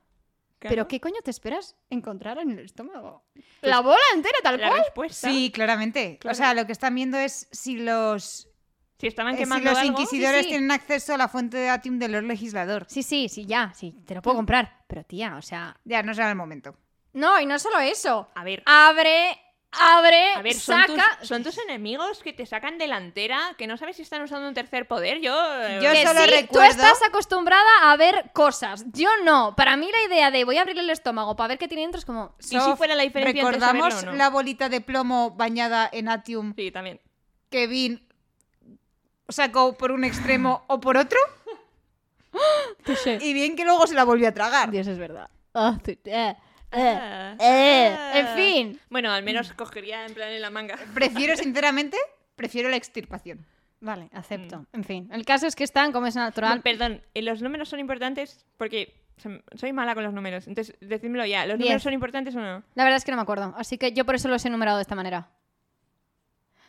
¿pero 0.59 0.87
qué 0.88 1.01
coño 1.01 1.21
te 1.23 1.31
esperas 1.31 1.77
encontrar 1.90 2.38
en 2.38 2.53
el 2.53 2.64
estómago? 2.64 3.25
la 3.61 3.81
bola 3.81 4.01
entera, 4.14 4.38
tal 4.42 4.61
La 4.61 4.68
cual. 4.68 4.81
respuesta. 4.85 5.29
Sí, 5.29 5.51
claramente. 5.53 6.18
Claro. 6.21 6.33
O 6.33 6.37
sea, 6.37 6.55
lo 6.55 6.66
que 6.66 6.73
están 6.73 6.95
viendo 6.95 7.18
es 7.18 7.49
si 7.51 7.77
los, 7.77 8.49
Si 9.03 9.09
estaban 9.09 9.35
eh, 9.35 9.37
si 9.38 9.43
quemando 9.43 9.69
los 9.71 9.79
algo. 9.81 9.91
inquisidores 9.99 10.38
Sí, 10.38 10.45
sí. 10.45 10.49
tienen 10.51 10.71
acceso 10.71 11.12
a 11.12 11.17
la 11.19 11.27
fuente 11.29 11.57
de 11.57 11.69
Atium 11.69 11.99
del 11.99 12.12
Lord 12.12 12.25
Legislador. 12.25 12.87
Sí, 12.88 13.03
sí, 13.03 13.29
sí, 13.29 13.45
ya, 13.47 13.73
sí, 13.75 13.95
te 14.07 14.15
lo 14.15 14.23
puedo 14.23 14.37
comprar. 14.37 14.85
Pero 14.87 15.03
tía, 15.05 15.35
o 15.37 15.43
sea. 15.43 15.77
Ya, 15.85 16.03
no 16.05 16.15
será 16.15 16.31
el 16.31 16.37
momento. 16.37 16.77
No, 17.12 17.38
y 17.41 17.45
no 17.47 17.59
solo 17.59 17.81
eso. 17.81 18.31
A 18.35 18.45
ver, 18.45 18.62
Abre, 18.65 19.38
abre, 19.73 20.35
a 20.35 20.43
ver, 20.43 20.55
son 20.55 20.81
saca. 20.87 21.19
tus, 21.19 21.29
son 21.29 21.43
tus 21.43 21.59
enemigos 21.59 22.23
que 22.23 22.33
te 22.33 22.47
sacan 22.47 22.79
delantera, 22.79 23.55
que 23.59 23.67
no 23.67 23.77
sabes 23.77 23.97
si 23.97 24.03
están 24.03 24.23
usando 24.23 24.47
un 24.47 24.55
tercer 24.55 24.87
poder. 24.87 25.21
Yo. 25.21 25.35
eh, 25.62 25.81
Yo 25.83 25.91
que 25.91 26.07
solo 26.07 26.21
sí, 26.21 26.27
tú 26.27 26.35
recuerdo- 26.37 26.71
estás 26.71 27.03
acostumbrada 27.03 27.91
a 27.91 27.97
ver 27.97 28.31
cosas. 28.33 28.85
Yo 28.93 29.09
no. 29.25 29.55
Para 29.57 29.77
mí 29.77 29.91
la 29.91 30.15
idea 30.15 30.31
de 30.31 30.45
voy 30.45 30.59
a 30.59 30.61
abrirle 30.61 30.83
el 30.83 30.91
estómago 30.91 31.35
para 31.35 31.49
ver 31.49 31.59
qué 31.59 31.67
tiene 31.69 31.83
dentro 31.83 31.99
es 31.99 32.05
como. 32.05 32.37
¿Y 32.38 32.45
si 32.45 32.59
fuera 32.77 32.95
la 32.95 33.03
diferencia 33.03 33.41
entre 33.41 33.53
¿Recordamos 33.59 33.95
saberlo 33.95 34.11
o 34.11 34.12
no? 34.12 34.19
la 34.19 34.31
bolita 34.31 34.69
de 34.69 34.81
plomo 34.81 35.33
bañada 35.33 35.88
en 35.93 36.09
Atium 36.09 36.55
Sí, 36.55 36.71
también. 36.71 37.01
que 37.51 37.67
Vin 37.67 38.07
sacó 39.33 39.73
por 39.77 39.90
un 39.92 40.05
extremo 40.05 40.62
o 40.68 40.81
por 40.81 40.97
otro? 40.97 41.18
Y 43.21 43.33
bien 43.35 43.57
que 43.57 43.64
luego 43.64 43.87
se 43.87 43.95
la 43.95 44.05
volvió 44.05 44.29
a 44.29 44.33
tragar. 44.33 44.71
Dios 44.71 44.87
es 44.87 44.99
verdad. 44.99 45.29
Ah, 45.55 45.79
tú- 45.83 45.90
eh, 45.90 45.99
eh, 46.05 46.37
Ah, 46.73 47.37
eh. 47.38 47.97
En 48.14 48.29
fin. 48.29 48.81
Bueno, 48.90 49.12
al 49.12 49.23
menos 49.23 49.53
cogería 49.53 50.07
en 50.07 50.14
plan 50.14 50.31
en 50.31 50.40
la 50.40 50.51
manga. 50.51 50.79
Prefiero, 50.95 51.37
sinceramente, 51.37 51.97
prefiero 52.37 52.68
la 52.71 52.77
extirpación. 52.77 53.45
Vale, 53.81 54.09
acepto. 54.12 54.64
En 54.73 54.85
fin. 54.85 55.09
El 55.12 55.25
caso 55.25 55.47
es 55.47 55.55
que 55.57 55.64
están 55.64 55.92
como 55.92 56.07
es 56.07 56.16
natural. 56.16 56.57
No, 56.57 56.62
perdón, 56.62 57.03
eh, 57.14 57.23
los 57.23 57.42
números 57.42 57.68
son 57.68 57.81
importantes 57.81 58.47
porque 58.57 58.95
soy 59.55 59.73
mala 59.73 59.95
con 59.95 60.05
los 60.05 60.14
números. 60.14 60.47
Entonces, 60.47 60.75
decídmelo 60.81 61.27
ya. 61.27 61.45
¿Los 61.47 61.59
Diez. 61.59 61.66
números 61.68 61.83
son 61.83 61.92
importantes 61.92 62.35
o 62.35 62.40
no? 62.40 62.62
La 62.75 62.85
verdad 62.85 62.97
es 62.97 63.05
que 63.05 63.11
no 63.12 63.16
me 63.16 63.23
acuerdo. 63.23 63.55
Así 63.57 63.77
que 63.79 63.92
yo 63.92 64.05
por 64.07 64.14
eso 64.14 64.29
los 64.29 64.45
he 64.45 64.51
numerado 64.51 64.79
de 64.79 64.83
esta 64.83 64.95
manera. 64.95 65.29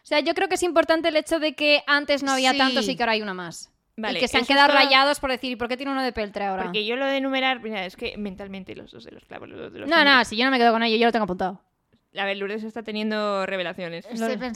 O 0.04 0.06
sea, 0.06 0.20
yo 0.20 0.34
creo 0.34 0.50
que 0.50 0.56
es 0.56 0.63
importante 0.63 1.08
el 1.08 1.16
hecho 1.16 1.39
de 1.39 1.54
que 1.56 1.82
antes 1.88 2.24
no 2.24 2.34
había 2.34 2.52
Sí. 2.52 2.58
tantos 2.58 2.88
y 2.89 2.96
que 2.96 3.04
ahora 3.04 3.13
hay 3.13 3.22
uno 3.22 3.34
más. 3.34 3.72
Vale, 3.96 4.18
y 4.18 4.22
que 4.22 4.28
se 4.28 4.38
han 4.38 4.46
quedado 4.46 4.68
está- 4.70 4.80
rayados 4.84 5.20
por 5.20 5.30
decir, 5.32 5.52
¿y 5.52 5.56
por 5.56 5.68
qué 5.68 5.78
tiene 5.78 5.92
uno 5.92 6.02
de 6.04 6.12
peltre 6.12 6.44
ahora? 6.46 6.63
Porque 6.63 6.86
yo 6.86 6.96
lo 6.96 7.06
de 7.06 7.18
enumerar, 7.18 7.62
mira, 7.62 7.86
es 7.86 7.96
que 7.96 8.18
mentalmente 8.18 8.76
los 8.76 8.92
dos 8.92 9.04
de 9.06 9.12
los 9.12 9.24
clavos, 9.26 9.48
los 9.50 9.60
dos 9.60 9.72
de 9.74 9.80
los 9.80 9.89
No, 9.89 10.04
no, 10.04 10.26
si 10.26 10.36
yo 10.36 10.46
no 10.46 10.52
me 10.52 10.58
quedo 10.58 10.72
con 10.74 10.84
ello, 10.84 10.98
yo 10.98 11.06
lo 11.06 11.12
tengo 11.12 11.24
apuntado. 11.26 11.62
A 12.18 12.26
ver, 12.26 12.38
Lourdes 12.38 12.63
está 12.63 12.84
teniendo 12.84 13.46
revelaciones. 13.46 14.06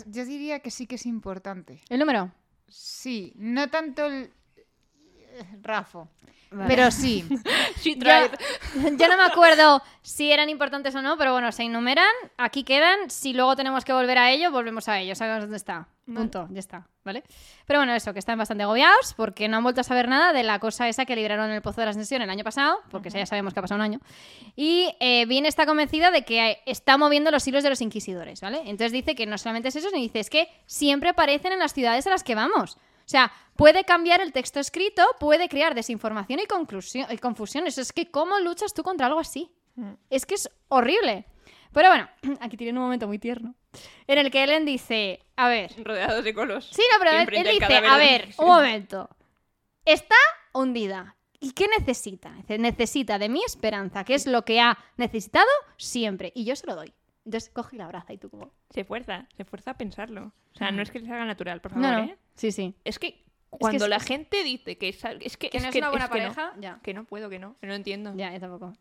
Yo 0.07 0.25
diría 0.25 0.59
que 0.59 0.69
sí 0.71 0.85
que 0.85 0.95
es 0.95 1.05
importante. 1.05 1.79
¿El 1.89 1.99
número? 1.99 2.31
Sí, 2.67 3.31
no 3.35 3.69
tanto 3.69 4.05
el... 4.07 4.31
eh, 4.57 5.43
Rafo. 5.61 6.09
Vale. 6.51 6.67
Pero 6.67 6.91
sí. 6.91 7.25
Yo, 7.83 7.95
no 9.07 9.17
me 9.17 9.23
acuerdo 9.23 9.81
si 10.01 10.31
eran 10.31 10.49
importantes 10.49 10.95
o 10.95 11.01
no, 11.01 11.17
pero 11.17 11.33
bueno, 11.33 11.51
se 11.51 11.63
enumeran, 11.63 12.07
aquí 12.37 12.63
quedan. 12.63 13.09
Si 13.09 13.33
luego 13.33 13.55
tenemos 13.55 13.83
que 13.83 13.93
volver 13.93 14.17
a 14.17 14.31
ello, 14.31 14.51
volvemos 14.51 14.87
a 14.87 14.99
ello. 14.99 15.15
Sabemos 15.15 15.41
dónde 15.41 15.57
está. 15.57 15.87
Vale. 16.05 16.19
Punto, 16.21 16.47
ya 16.51 16.59
está, 16.59 16.87
¿vale? 17.03 17.23
Pero 17.65 17.79
bueno, 17.79 17.93
eso, 17.93 18.13
que 18.13 18.19
están 18.19 18.37
bastante 18.37 18.63
agobiados 18.63 19.13
porque 19.15 19.49
no 19.49 19.57
han 19.57 19.63
vuelto 19.63 19.81
a 19.81 19.83
saber 19.83 20.07
nada 20.07 20.31
de 20.31 20.43
la 20.43 20.57
cosa 20.59 20.87
esa 20.87 21.05
que 21.05 21.17
libraron 21.17 21.49
en 21.49 21.55
el 21.55 21.61
Pozo 21.61 21.81
de 21.81 21.85
la 21.85 21.91
Ascensión 21.91 22.21
el 22.21 22.29
año 22.29 22.45
pasado, 22.45 22.79
porque 22.89 23.09
ya 23.09 23.25
sabemos 23.25 23.53
que 23.53 23.59
ha 23.59 23.61
pasado 23.61 23.77
un 23.77 23.83
año. 23.83 23.99
Y 24.55 24.95
eh, 25.01 25.25
Vin 25.25 25.45
está 25.45 25.65
convencida 25.65 26.09
de 26.11 26.23
que 26.23 26.59
está 26.65 26.97
moviendo 26.97 27.29
los 27.29 27.45
hilos 27.45 27.61
de 27.61 27.69
los 27.69 27.81
inquisidores, 27.81 28.39
¿vale? 28.39 28.59
Entonces 28.59 28.93
dice 28.93 29.15
que 29.15 29.25
no 29.25 29.37
solamente 29.37 29.67
es 29.67 29.75
eso, 29.75 29.89
sino 29.89 30.01
dice 30.01 30.21
es 30.21 30.29
que 30.29 30.47
siempre 30.65 31.09
aparecen 31.09 31.51
en 31.51 31.59
las 31.59 31.73
ciudades 31.73 32.07
a 32.07 32.09
las 32.09 32.23
que 32.23 32.35
vamos. 32.35 32.77
O 33.07 33.09
sea, 33.09 33.31
puede 33.55 33.85
cambiar 33.85 34.19
el 34.19 34.33
texto 34.33 34.59
escrito, 34.59 35.01
puede 35.17 35.47
crear 35.47 35.73
desinformación 35.73 36.41
y, 36.41 36.45
conclusión, 36.45 37.07
y 37.09 37.17
confusión. 37.17 37.65
Eso 37.65 37.79
es 37.79 37.93
que, 37.93 38.11
¿cómo 38.11 38.37
luchas 38.39 38.73
tú 38.73 38.83
contra 38.83 39.07
algo 39.07 39.21
así? 39.21 39.49
Mm. 39.75 39.93
Es 40.09 40.25
que 40.25 40.35
es 40.35 40.49
horrible. 40.67 41.25
Pero 41.71 41.87
bueno, 41.87 42.09
aquí 42.41 42.57
tiene 42.57 42.77
un 42.77 42.83
momento 42.83 43.07
muy 43.07 43.17
tierno. 43.17 43.55
En 44.07 44.17
el 44.17 44.29
que 44.29 44.43
Ellen 44.43 44.65
dice, 44.65 45.25
a 45.37 45.47
ver, 45.47 45.71
Rodeados 45.81 46.21
de 46.25 46.33
colos. 46.33 46.69
Sí, 46.69 46.81
no, 46.91 46.99
pero 46.99 47.11
él, 47.11 47.47
dice, 47.47 47.77
a 47.77 47.97
ver, 47.97 48.27
un 48.39 48.47
momento. 48.47 49.09
Está 49.85 50.15
hundida. 50.51 51.15
¿Y 51.39 51.51
qué 51.51 51.67
necesita? 51.79 52.33
Dice, 52.33 52.57
necesita 52.57 53.17
de 53.17 53.29
mi 53.29 53.41
esperanza, 53.45 54.03
que 54.03 54.15
es 54.15 54.27
lo 54.27 54.43
que 54.43 54.59
ha 54.59 54.77
necesitado 54.97 55.47
siempre. 55.77 56.33
Y 56.35 56.43
yo 56.43 56.57
se 56.57 56.67
lo 56.67 56.75
doy. 56.75 56.93
Entonces 57.27 57.49
coge 57.53 57.75
y 57.75 57.79
la 57.79 57.85
abraza 57.85 58.13
y 58.13 58.17
tú 58.17 58.29
como... 58.29 58.51
Se 58.69 58.85
fuerza, 58.85 59.27
se 59.35 59.43
fuerza 59.43 59.71
a 59.71 59.77
pensarlo. 59.77 60.31
O 60.53 60.57
sea, 60.57 60.71
no 60.71 60.81
es 60.81 60.89
que 60.91 60.99
les 60.99 61.09
haga 61.11 61.25
natural, 61.25 61.59
por 61.59 61.73
favor, 61.73 61.85
No, 61.89 61.97
no. 61.97 62.03
¿eh? 62.05 62.17
Sí, 62.35 62.53
sí. 62.53 62.73
Es 62.85 62.99
que 62.99 63.21
cuando 63.49 63.83
es- 63.83 63.89
la 63.89 63.99
gente 63.99 64.43
dice 64.45 64.77
que 64.77 64.87
es, 64.89 65.03
es 65.19 65.35
que, 65.35 65.49
Que 65.49 65.57
es 65.57 65.63
no 65.63 65.67
es 65.69 65.73
que- 65.73 65.79
una 65.79 65.89
buena 65.89 66.05
es 66.05 66.11
que 66.11 66.17
no. 66.21 66.23
pareja, 66.33 66.53
ya. 66.59 66.79
Que 66.81 66.93
no 66.93 67.03
puedo, 67.03 67.29
que 67.29 67.37
no. 67.37 67.57
Que 67.59 67.67
no 67.67 67.73
entiendo. 67.73 68.13
Ya, 68.15 68.31
yo 68.31 68.39
tampoco. 68.39 68.71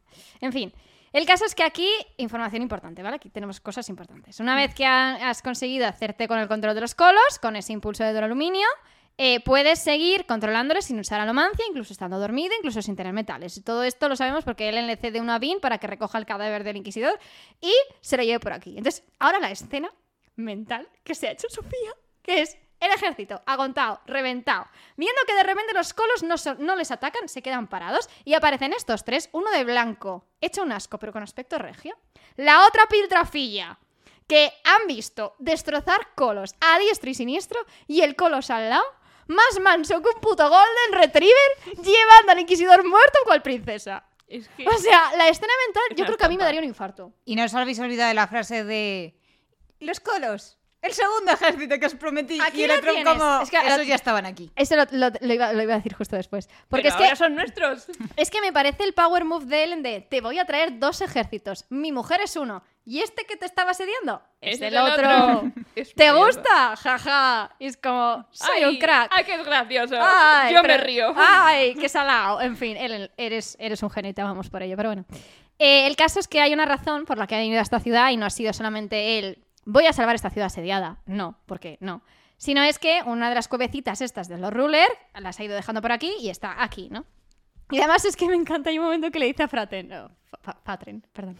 En 0.40 0.52
fin, 0.52 0.72
el 1.12 1.26
caso 1.26 1.44
es 1.44 1.56
que 1.56 1.64
aquí, 1.64 1.88
información 2.18 2.62
importante, 2.62 3.02
¿vale? 3.02 3.16
Aquí 3.16 3.30
tenemos 3.30 3.58
cosas 3.60 3.88
importantes. 3.88 4.38
Una 4.38 4.54
vez 4.54 4.72
que 4.74 4.86
ha- 4.86 5.28
has 5.28 5.42
conseguido 5.42 5.88
hacerte 5.88 6.28
con 6.28 6.38
el 6.38 6.46
control 6.46 6.76
de 6.76 6.80
los 6.82 6.94
colos, 6.94 7.40
con 7.42 7.56
ese 7.56 7.72
impulso 7.72 8.04
de 8.04 8.12
duraluminio, 8.14 8.66
eh, 9.18 9.40
puedes 9.40 9.78
seguir 9.78 10.26
controlándoles 10.26 10.84
sin 10.84 10.98
usar 10.98 11.20
alomancia, 11.20 11.64
incluso 11.68 11.92
estando 11.92 12.18
dormido, 12.18 12.54
incluso 12.56 12.82
sin 12.82 12.96
tener 12.96 13.12
metales. 13.12 13.62
Todo 13.64 13.82
esto 13.82 14.08
lo 14.08 14.16
sabemos 14.16 14.44
porque 14.44 14.68
él 14.68 14.86
le 14.86 14.96
cede 14.96 15.20
una 15.20 15.38
BIN 15.38 15.60
para 15.60 15.78
que 15.78 15.86
recoja 15.86 16.18
el 16.18 16.26
cadáver 16.26 16.64
del 16.64 16.76
inquisidor 16.76 17.18
y 17.60 17.72
se 18.00 18.16
lo 18.16 18.22
lleve 18.22 18.40
por 18.40 18.52
aquí. 18.52 18.76
Entonces, 18.76 19.04
ahora 19.18 19.40
la 19.40 19.50
escena 19.50 19.92
mental 20.34 20.88
que 21.02 21.14
se 21.14 21.28
ha 21.28 21.32
hecho 21.32 21.48
Sofía, 21.48 21.94
que 22.22 22.42
es 22.42 22.58
el 22.78 22.92
ejército 22.92 23.40
agontado, 23.46 24.02
reventado, 24.06 24.66
viendo 24.96 25.22
que 25.26 25.34
de 25.34 25.44
repente 25.44 25.72
los 25.72 25.94
colos 25.94 26.22
no, 26.22 26.34
no 26.58 26.76
les 26.76 26.90
atacan, 26.90 27.26
se 27.28 27.40
quedan 27.40 27.68
parados 27.68 28.10
y 28.24 28.34
aparecen 28.34 28.74
estos 28.74 29.02
tres, 29.02 29.30
uno 29.32 29.50
de 29.50 29.64
blanco, 29.64 30.26
hecho 30.42 30.62
un 30.62 30.72
asco 30.72 30.98
pero 30.98 31.12
con 31.12 31.22
aspecto 31.22 31.56
regio, 31.56 31.96
la 32.36 32.66
otra 32.66 32.86
piltrafilla, 32.86 33.78
que 34.26 34.52
han 34.64 34.86
visto 34.88 35.36
destrozar 35.38 36.14
colos 36.14 36.54
a 36.60 36.78
diestro 36.78 37.10
y 37.10 37.14
siniestro 37.14 37.60
y 37.86 38.00
el 38.02 38.16
colos 38.16 38.50
al 38.50 38.68
lado, 38.68 38.84
más 39.26 39.60
manso 39.60 40.00
que 40.02 40.08
un 40.08 40.20
puto 40.20 40.48
golden 40.48 40.92
retriever, 40.92 41.50
llevando 41.66 42.32
al 42.32 42.40
inquisidor 42.40 42.84
muerto 42.86 43.18
cual 43.24 43.42
princesa. 43.42 44.04
Es 44.26 44.48
que... 44.48 44.66
O 44.66 44.78
sea, 44.78 45.16
la 45.16 45.28
escena 45.28 45.52
mental 45.66 45.82
Es 45.90 45.96
yo 45.96 46.04
creo 46.04 46.16
que 46.16 46.24
a 46.24 46.28
mí 46.28 46.36
me 46.36 46.44
daría 46.44 46.60
un 46.60 46.66
infarto. 46.66 47.12
Y 47.24 47.36
no 47.36 47.44
os 47.44 47.54
habéis 47.54 47.78
olvidado 47.78 48.08
de 48.08 48.14
la 48.14 48.26
frase 48.26 48.64
de... 48.64 49.14
Los 49.78 50.00
colos. 50.00 50.58
El 50.86 50.92
segundo 50.92 51.32
ejército 51.32 51.78
que 51.78 51.86
os 51.86 51.94
prometí. 51.94 52.38
Aquí 52.40 52.60
y 52.60 52.64
el 52.64 52.68
lo 52.70 52.76
otro 52.76 52.92
tienes. 52.92 53.12
como... 53.12 53.40
Es 53.42 53.50
que 53.50 53.56
Esos 53.58 53.78
lo- 53.78 53.82
ya 53.84 53.94
estaban 53.94 54.26
aquí. 54.26 54.50
Eso 54.56 54.76
lo, 54.76 54.84
lo- 54.92 55.10
lo 55.20 55.34
iba, 55.34 55.52
lo 55.52 55.62
iba 55.62 55.74
a 55.74 55.76
decir 55.78 55.94
justo 55.94 56.16
después. 56.16 56.48
Porque 56.68 56.84
Pero 56.84 56.88
es 56.88 56.94
que 56.96 57.04
ahora 57.04 57.16
son 57.16 57.34
nuestros. 57.34 57.86
Es 58.16 58.30
que 58.30 58.40
me 58.40 58.52
parece 58.52 58.84
el 58.84 58.92
power 58.94 59.24
move 59.24 59.46
de 59.46 59.64
Ellen 59.64 59.82
de 59.82 60.00
te 60.00 60.20
voy 60.20 60.38
a 60.38 60.44
traer 60.44 60.78
dos 60.78 61.00
ejércitos. 61.00 61.64
Mi 61.68 61.92
mujer 61.92 62.20
es 62.22 62.36
uno. 62.36 62.62
¿Y 62.84 63.00
este 63.00 63.24
que 63.24 63.36
te 63.36 63.46
estaba 63.46 63.72
asediando? 63.72 64.22
Es, 64.40 64.56
Ese 64.56 64.68
el 64.68 64.76
otro. 64.78 65.50
Es 65.74 65.92
¿Te 65.94 66.12
gusta? 66.12 66.76
Jaja. 66.76 67.50
Y 67.58 67.66
es 67.66 67.76
como, 67.76 68.26
soy 68.30 68.60
un 68.64 68.70
Ay, 68.70 68.78
crack. 68.78 69.10
¡Ay, 69.12 69.24
qué 69.24 69.34
es 69.34 69.44
gracioso! 69.44 69.96
Ay, 70.00 70.54
Yo 70.54 70.62
me 70.62 70.78
río. 70.78 71.12
Ay, 71.16 71.74
qué 71.74 71.88
salado. 71.88 72.40
En 72.40 72.56
fin, 72.56 72.76
Ellen, 72.76 73.10
eres, 73.16 73.56
eres 73.60 73.82
un 73.82 73.90
genio 73.90 74.10
y 74.12 74.14
te 74.14 74.22
vamos 74.22 74.48
por 74.48 74.62
ello. 74.62 74.76
Pero 74.76 74.90
bueno. 74.90 75.04
Eh, 75.58 75.86
el 75.86 75.96
caso 75.96 76.20
es 76.20 76.28
que 76.28 76.40
hay 76.40 76.52
una 76.52 76.64
razón 76.66 77.06
por 77.06 77.16
la 77.18 77.26
que 77.26 77.34
ha 77.34 77.38
venido 77.38 77.58
a 77.58 77.62
esta 77.62 77.80
ciudad 77.80 78.10
y 78.10 78.16
no 78.16 78.26
ha 78.26 78.30
sido 78.30 78.52
solamente 78.52 79.18
él. 79.18 79.38
Voy 79.66 79.86
a 79.86 79.92
salvar 79.92 80.14
esta 80.14 80.30
ciudad 80.30 80.46
asediada. 80.46 81.02
No, 81.04 81.38
porque 81.44 81.76
no. 81.80 82.02
Sino 82.38 82.62
es 82.62 82.78
que 82.78 83.02
una 83.04 83.28
de 83.28 83.34
las 83.34 83.48
cuevecitas 83.48 84.00
estas 84.00 84.28
de 84.28 84.38
los 84.38 84.52
ruler 84.52 84.88
las 85.14 85.38
ha 85.38 85.44
ido 85.44 85.54
dejando 85.54 85.82
por 85.82 85.92
aquí 85.92 86.14
y 86.20 86.30
está 86.30 86.62
aquí, 86.62 86.88
¿no? 86.90 87.04
Y 87.70 87.78
además 87.78 88.04
es 88.04 88.16
que 88.16 88.26
me 88.28 88.36
encanta, 88.36 88.70
hay 88.70 88.78
un 88.78 88.84
momento 88.84 89.10
que 89.10 89.18
le 89.18 89.26
dice 89.26 89.42
a 89.42 89.48
Fraten, 89.48 89.88
no, 89.88 90.08
Fa- 90.30 90.38
Fa- 90.40 90.60
Fatren, 90.64 91.04
perdón. 91.12 91.36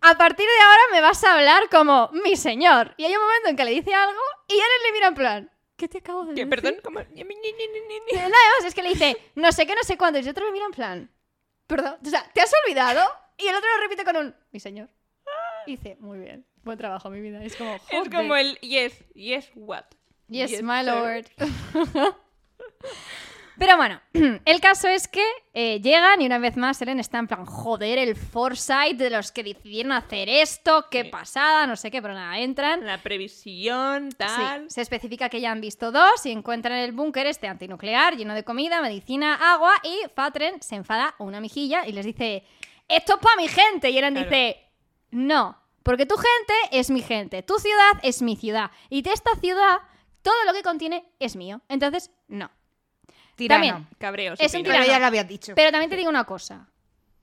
A 0.00 0.14
partir 0.16 0.46
de 0.46 0.62
ahora 0.64 0.82
me 0.92 1.00
vas 1.00 1.24
a 1.24 1.34
hablar 1.34 1.68
como 1.70 2.10
mi 2.24 2.36
señor. 2.36 2.94
Y 2.96 3.04
hay 3.04 3.12
un 3.14 3.20
momento 3.22 3.48
en 3.48 3.56
que 3.56 3.64
le 3.64 3.72
dice 3.72 3.92
algo 3.92 4.20
y 4.46 4.52
él 4.54 4.60
le 4.86 4.92
mira 4.92 5.08
en 5.08 5.14
plan, 5.14 5.50
¿qué 5.76 5.88
te 5.88 5.98
acabo 5.98 6.22
de 6.24 6.34
decir? 6.34 6.48
perdón, 6.48 6.76
como... 6.84 7.00
ni, 7.00 7.24
ni, 7.24 7.24
ni, 7.24 7.32
ni, 7.34 7.80
ni. 7.88 8.12
Y 8.12 8.16
Nada 8.16 8.28
más 8.28 8.66
es 8.66 8.74
que 8.74 8.82
le 8.84 8.90
dice, 8.90 9.16
no 9.34 9.50
sé 9.50 9.66
qué, 9.66 9.74
no 9.74 9.82
sé 9.82 9.98
cuándo. 9.98 10.20
Y 10.20 10.22
el 10.22 10.28
otro 10.28 10.46
le 10.46 10.52
mira 10.52 10.66
en 10.66 10.70
plan, 10.70 11.10
perdón, 11.66 11.96
o 12.06 12.08
sea, 12.08 12.22
¿te 12.32 12.40
has 12.40 12.52
olvidado? 12.64 13.02
Y 13.36 13.48
el 13.48 13.56
otro 13.56 13.68
lo 13.76 13.82
repite 13.82 14.04
con 14.04 14.16
un, 14.16 14.36
mi 14.52 14.60
señor. 14.60 14.88
Y 15.66 15.72
dice, 15.72 15.96
muy 15.98 16.18
bien, 16.20 16.46
buen 16.64 16.78
trabajo, 16.78 17.10
mi 17.10 17.20
vida. 17.20 17.42
Es 17.44 17.56
como, 17.56 17.74
Es 17.90 18.08
como 18.08 18.34
el 18.36 18.58
yes, 18.60 19.04
yes, 19.14 19.50
what? 19.54 19.84
Yes, 20.28 20.62
my 20.62 20.82
lord. 20.84 21.24
Pero 23.58 23.76
bueno, 23.76 24.00
el 24.44 24.60
caso 24.60 24.86
es 24.86 25.08
que 25.08 25.24
eh, 25.52 25.80
llegan 25.80 26.22
y 26.22 26.26
una 26.26 26.38
vez 26.38 26.56
más 26.56 26.80
Ellen 26.80 27.00
está 27.00 27.18
en 27.18 27.26
plan, 27.26 27.44
joder, 27.44 27.98
el 27.98 28.14
foresight 28.14 28.96
de 28.96 29.10
los 29.10 29.32
que 29.32 29.42
decidieron 29.42 29.90
hacer 29.90 30.28
esto, 30.28 30.86
qué 30.88 31.02
Sí. 31.02 31.08
pasada, 31.10 31.66
no 31.66 31.74
sé 31.74 31.90
qué, 31.90 32.00
pero 32.00 32.14
nada, 32.14 32.38
entran. 32.38 32.86
La 32.86 32.98
previsión, 33.02 34.12
Sí, 34.12 34.16
tal... 34.16 34.70
se 34.70 34.80
especifica 34.80 35.28
que 35.28 35.40
ya 35.40 35.50
han 35.50 35.60
visto 35.60 35.90
dos 35.90 36.24
y 36.24 36.30
encuentran 36.30 36.78
el 36.78 36.92
búnker 36.92 37.26
este 37.26 37.48
antinuclear 37.48 38.16
lleno 38.16 38.32
de 38.34 38.44
comida, 38.44 38.80
medicina, 38.80 39.34
agua 39.52 39.72
y 39.82 40.08
Fatren 40.14 40.62
se 40.62 40.76
enfada 40.76 41.16
una 41.18 41.40
mijilla 41.40 41.84
y 41.84 41.90
les 41.90 42.06
dice, 42.06 42.44
esto 42.86 43.14
es 43.14 43.20
para 43.20 43.34
mi 43.42 43.48
gente. 43.48 43.90
Y 43.90 43.98
Eren 43.98 44.14
Claro. 44.14 44.28
dice, 44.30 44.56
no, 45.10 45.58
porque 45.88 46.04
tu 46.04 46.16
gente 46.16 46.52
es 46.70 46.90
mi 46.90 47.00
gente, 47.00 47.42
tu 47.42 47.54
ciudad 47.58 47.92
es 48.02 48.20
mi 48.20 48.36
ciudad 48.36 48.70
y 48.90 49.00
de 49.00 49.10
esta 49.10 49.34
ciudad 49.36 49.78
todo 50.20 50.34
lo 50.44 50.52
que 50.52 50.62
contiene 50.62 51.10
es 51.18 51.34
mío. 51.34 51.62
Entonces, 51.66 52.10
no. 52.26 52.50
Tirano. 53.36 53.64
También. 53.64 53.88
Cabreo, 53.96 54.34
Es 54.38 54.52
un 54.52 54.64
tirano. 54.64 54.84
ya 54.84 54.98
lo 54.98 55.06
habías 55.06 55.26
dicho. 55.26 55.54
Pero 55.56 55.70
también 55.70 55.88
te 55.88 55.96
digo 55.96 56.10
una 56.10 56.24
cosa, 56.24 56.68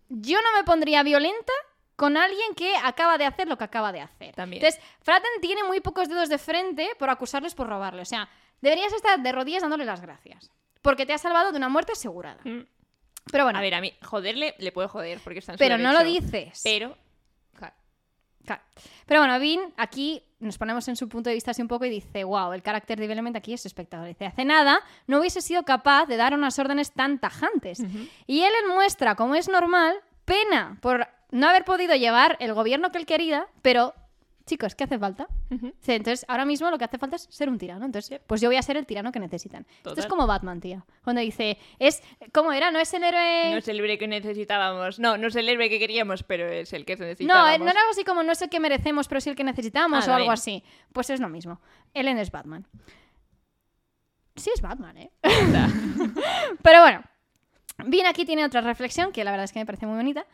yo 0.09 0.41
no 0.41 0.51
me 0.57 0.63
pondría 0.63 1.03
violenta 1.03 1.53
con 1.95 2.17
alguien 2.17 2.55
que 2.55 2.75
acaba 2.83 3.19
de 3.19 3.27
hacer 3.27 3.47
lo 3.47 3.55
que 3.55 3.65
acaba 3.65 3.91
de 3.91 4.01
hacer. 4.01 4.33
También. 4.33 4.63
Entonces, 4.63 4.81
Fraten 5.03 5.29
tiene 5.41 5.63
muy 5.63 5.79
pocos 5.79 6.09
dedos 6.09 6.29
de 6.29 6.39
frente 6.39 6.89
por 6.97 7.11
acusarles 7.11 7.53
por 7.53 7.67
robarle. 7.67 8.01
O 8.01 8.05
sea, 8.05 8.27
deberías 8.61 8.91
estar 8.93 9.21
de 9.21 9.31
rodillas 9.31 9.61
dándole 9.61 9.85
las 9.85 10.01
gracias. 10.01 10.49
Porque 10.81 11.05
te 11.05 11.13
ha 11.13 11.19
salvado 11.19 11.51
de 11.51 11.57
una 11.59 11.69
muerte 11.69 11.91
asegurada. 11.91 12.41
Mm. 12.43 12.65
Pero 13.31 13.43
bueno, 13.43 13.59
A 13.59 13.61
ver, 13.61 13.75
a 13.75 13.81
mí, 13.81 13.93
joderle, 14.01 14.55
le 14.57 14.71
puedo 14.71 14.89
joder 14.89 15.19
porque 15.23 15.37
está 15.37 15.51
en 15.51 15.59
su 15.59 15.63
pero 15.63 15.77
no 15.77 15.91
lo 15.93 15.99
derecho. 15.99 16.21
dices. 16.25 16.61
Pero... 16.63 16.97
Claro. 18.45 18.61
Pero 19.05 19.21
bueno, 19.21 19.39
Vin 19.39 19.61
aquí 19.77 20.21
nos 20.39 20.57
ponemos 20.57 20.87
en 20.87 20.95
su 20.95 21.09
punto 21.09 21.29
de 21.29 21.33
vista 21.33 21.51
así 21.51 21.61
un 21.61 21.67
poco 21.67 21.85
y 21.85 21.89
dice, 21.89 22.23
wow, 22.23 22.53
el 22.53 22.61
character 22.61 22.99
development 22.99 23.35
aquí 23.35 23.53
es 23.53 23.65
espectacular. 23.65 24.07
Dice, 24.07 24.25
hace 24.25 24.45
nada 24.45 24.81
no 25.07 25.19
hubiese 25.19 25.41
sido 25.41 25.63
capaz 25.63 26.05
de 26.05 26.17
dar 26.17 26.33
unas 26.33 26.57
órdenes 26.59 26.91
tan 26.91 27.19
tajantes. 27.19 27.79
Y 28.27 28.41
él 28.41 28.53
muestra, 28.73 29.15
como 29.15 29.35
es 29.35 29.49
normal, 29.49 29.95
pena 30.25 30.77
por 30.81 31.07
no 31.31 31.47
haber 31.47 31.65
podido 31.65 31.95
llevar 31.95 32.37
el 32.39 32.53
gobierno 32.53 32.91
que 32.91 32.97
él 32.97 33.05
quería, 33.05 33.47
pero, 33.61 33.93
chicos, 34.45 34.75
¿qué 34.75 34.83
hace 34.83 34.99
falta? 34.99 35.27
Entonces, 35.49 36.25
ahora 36.27 36.45
mismo 36.45 36.69
lo 36.69 36.77
que 36.77 36.85
hace 36.85 36.97
falta 36.97 37.15
es 37.15 37.23
ser 37.29 37.49
un 37.49 37.57
tirano. 37.57 37.85
Entonces, 37.85 38.19
pues 38.27 38.41
yo 38.41 38.49
voy 38.49 38.57
a 38.57 38.61
ser 38.61 38.77
el 38.77 38.85
tirano 38.85 39.11
que 39.11 39.19
necesitan. 39.19 39.65
Esto 39.77 39.99
es 39.99 40.05
como 40.05 40.27
Batman, 40.27 40.61
tía. 40.61 40.85
Cuando 41.03 41.21
dice, 41.21 41.57
es, 41.79 42.03
¿cómo 42.31 42.51
era? 42.53 42.71
¿No 42.71 42.79
es 42.79 42.93
el 42.93 43.03
héroe...? 43.03 43.51
No 43.51 43.57
es 43.57 43.67
el 43.67 43.79
héroe 43.79 43.97
que 43.97 44.07
necesitábamos. 44.07 44.99
No, 44.99 45.17
no 45.17 45.27
es 45.27 45.35
el 45.35 45.49
héroe 45.49 45.69
que 45.69 45.79
queríamos, 45.79 46.23
pero 46.23 46.47
es 46.47 46.73
el 46.73 46.85
que 46.85 46.95
No, 46.95 47.05
necesitábamos. 47.05 47.55
eh, 47.55 47.59
no 47.59 47.69
era 47.69 47.79
algo 47.79 47.91
así 47.91 48.03
como 48.03 48.23
no 48.23 48.31
es 48.31 48.41
el 48.41 48.49
que 48.49 48.59
merecemos, 48.59 49.07
pero 49.07 49.19
sí 49.21 49.29
el 49.29 49.35
que 49.35 49.43
necesitamos 49.43 50.07
Ah, 50.07 50.11
o 50.11 50.15
algo 50.15 50.31
así. 50.31 50.63
Pues 50.93 51.09
es 51.09 51.19
lo 51.19 51.29
mismo. 51.29 51.59
Ellen 51.93 52.17
es 52.17 52.31
Batman. 52.31 52.65
Sí 54.35 54.51
es 54.53 54.61
Batman, 54.61 54.97
¿eh? 54.97 55.11
Pero 56.61 56.81
bueno, 56.81 57.01
bien 57.85 58.05
aquí 58.05 58.25
tiene 58.25 58.43
otra 58.43 58.61
reflexión 58.61 59.11
que 59.13 59.23
la 59.23 59.31
verdad 59.31 59.45
es 59.45 59.53
que 59.53 59.59
me 59.59 59.65
parece 59.65 59.85
muy 59.85 59.95
bonita, 59.95 60.25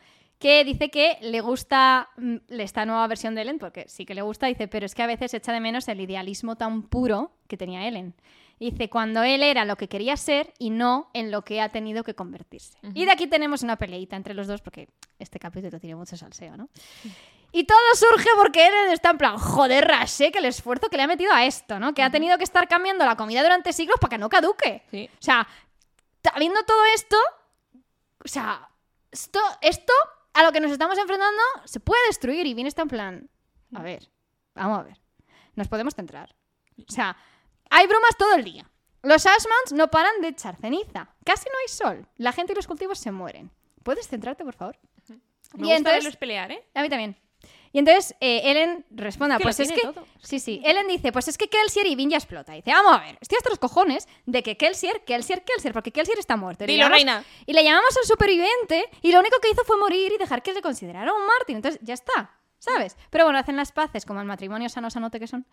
que 0.42 0.64
dice 0.64 0.90
que 0.90 1.18
le 1.20 1.40
gusta 1.40 2.08
mm, 2.16 2.36
esta 2.48 2.84
nueva 2.84 3.06
versión 3.06 3.36
de 3.36 3.42
Ellen, 3.42 3.60
porque 3.60 3.84
sí 3.86 4.04
que 4.04 4.12
le 4.12 4.22
gusta, 4.22 4.48
dice, 4.48 4.66
pero 4.66 4.86
es 4.86 4.92
que 4.96 5.04
a 5.04 5.06
veces 5.06 5.32
echa 5.34 5.52
de 5.52 5.60
menos 5.60 5.86
el 5.86 6.00
idealismo 6.00 6.56
tan 6.56 6.82
puro 6.82 7.30
que 7.46 7.56
tenía 7.56 7.86
Ellen. 7.86 8.12
Dice, 8.58 8.90
cuando 8.90 9.22
él 9.22 9.44
era 9.44 9.64
lo 9.64 9.76
que 9.76 9.88
quería 9.88 10.16
ser 10.16 10.52
y 10.58 10.70
no 10.70 11.10
en 11.14 11.30
lo 11.30 11.42
que 11.42 11.60
ha 11.60 11.68
tenido 11.68 12.02
que 12.02 12.14
convertirse. 12.14 12.76
Y 12.92 13.04
de 13.04 13.12
aquí 13.12 13.28
tenemos 13.28 13.62
una 13.62 13.76
peleita 13.76 14.16
entre 14.16 14.34
los 14.34 14.48
dos, 14.48 14.60
porque 14.62 14.88
este 15.20 15.38
capítulo 15.38 15.78
tiene 15.78 15.94
mucho 15.94 16.16
salseo, 16.16 16.56
¿no? 16.56 16.68
Y 17.52 17.62
todo 17.62 17.78
surge 17.94 18.28
porque 18.36 18.66
Ellen 18.66 18.90
está 18.90 19.10
en 19.10 19.18
plan, 19.18 19.38
joder, 19.38 19.86
Rasek, 19.86 20.34
el 20.34 20.46
esfuerzo 20.46 20.88
que 20.88 20.96
le 20.96 21.04
ha 21.04 21.06
metido 21.06 21.32
a 21.32 21.46
esto, 21.46 21.78
¿no? 21.78 21.94
Que 21.94 22.02
ha 22.02 22.10
tenido 22.10 22.36
que 22.36 22.44
estar 22.44 22.66
cambiando 22.66 23.04
la 23.04 23.16
comida 23.16 23.44
durante 23.44 23.72
siglos 23.72 23.98
para 24.00 24.10
que 24.10 24.18
no 24.18 24.28
caduque. 24.28 24.82
Sí. 24.90 25.08
O 25.12 25.22
sea, 25.22 25.46
habiendo 26.34 26.64
todo 26.64 26.84
esto, 26.96 27.16
o 28.24 28.28
sea, 28.28 28.68
esto, 29.12 29.38
esto 29.60 29.92
a 30.34 30.42
lo 30.42 30.52
que 30.52 30.60
nos 30.60 30.70
estamos 30.72 30.98
enfrentando 30.98 31.40
se 31.64 31.80
puede 31.80 32.00
destruir 32.08 32.46
y 32.46 32.54
bien 32.54 32.66
está 32.66 32.82
en 32.82 32.88
plan, 32.88 33.30
a 33.74 33.82
ver, 33.82 34.10
vamos 34.54 34.78
a 34.80 34.82
ver, 34.82 35.00
nos 35.54 35.68
podemos 35.68 35.94
centrar. 35.94 36.34
O 36.78 36.90
sea, 36.92 37.16
hay 37.70 37.86
bromas 37.86 38.16
todo 38.18 38.34
el 38.34 38.44
día. 38.44 38.68
Los 39.02 39.26
Ashmans 39.26 39.72
no 39.72 39.88
paran 39.90 40.20
de 40.20 40.28
echar 40.28 40.56
ceniza. 40.56 41.08
Casi 41.24 41.44
no 41.46 41.58
hay 41.60 41.68
sol. 41.68 42.08
La 42.16 42.32
gente 42.32 42.52
y 42.52 42.56
los 42.56 42.66
cultivos 42.68 42.98
se 42.98 43.10
mueren. 43.10 43.50
¿Puedes 43.82 44.06
centrarte, 44.08 44.44
por 44.44 44.54
favor? 44.54 44.78
Me 45.08 45.16
Y 45.16 45.18
gusta 45.62 45.76
entonces- 45.76 46.04
verlos 46.04 46.16
pelear, 46.16 46.52
¿eh? 46.52 46.64
A 46.74 46.82
mí 46.82 46.88
también. 46.88 47.16
Y 47.72 47.78
entonces 47.78 48.14
eh, 48.20 48.42
Ellen 48.44 48.84
responde, 48.90 49.38
pues 49.40 49.58
es 49.60 49.72
que... 49.72 49.80
todo. 49.80 50.06
Sí, 50.22 50.38
sí. 50.40 50.60
Ellen 50.64 50.86
dice, 50.88 51.10
pues 51.10 51.28
es 51.28 51.38
que 51.38 51.48
Kelsier 51.48 51.86
y 51.86 51.94
Vin 51.94 52.10
ya 52.10 52.18
explota. 52.18 52.52
Dice, 52.52 52.70
vamos 52.70 52.92
a 52.92 53.00
ver, 53.00 53.18
estoy 53.20 53.36
hasta 53.38 53.50
los 53.50 53.58
cojones 53.58 54.06
de 54.26 54.42
que 54.42 54.56
Kelsier, 54.56 55.04
Kelsier, 55.04 55.42
Kelsier, 55.44 55.72
porque 55.72 55.90
Kelsier 55.90 56.18
está 56.18 56.36
muerto. 56.36 56.64
Y 56.64 56.66
Dilo, 56.66 56.88
reina. 56.88 57.24
Y 57.46 57.52
le 57.52 57.64
llamamos 57.64 57.96
al 57.96 58.04
superviviente 58.04 58.84
y 59.00 59.12
lo 59.12 59.20
único 59.20 59.38
que 59.40 59.50
hizo 59.50 59.64
fue 59.64 59.78
morir 59.78 60.12
y 60.12 60.18
dejar 60.18 60.42
que 60.42 60.52
le 60.52 60.60
considerara 60.60 61.12
un 61.12 61.26
mártir. 61.26 61.56
Entonces, 61.56 61.80
ya 61.82 61.94
está, 61.94 62.30
¿sabes? 62.62 62.96
Pero 63.10 63.24
bueno, 63.24 63.38
hacen 63.38 63.56
las 63.56 63.72
paces 63.72 64.06
como 64.06 64.20
el 64.20 64.26
matrimonio 64.26 64.68
sano 64.68 64.88
sanote 64.90 65.18
que 65.18 65.26
son 65.26 65.44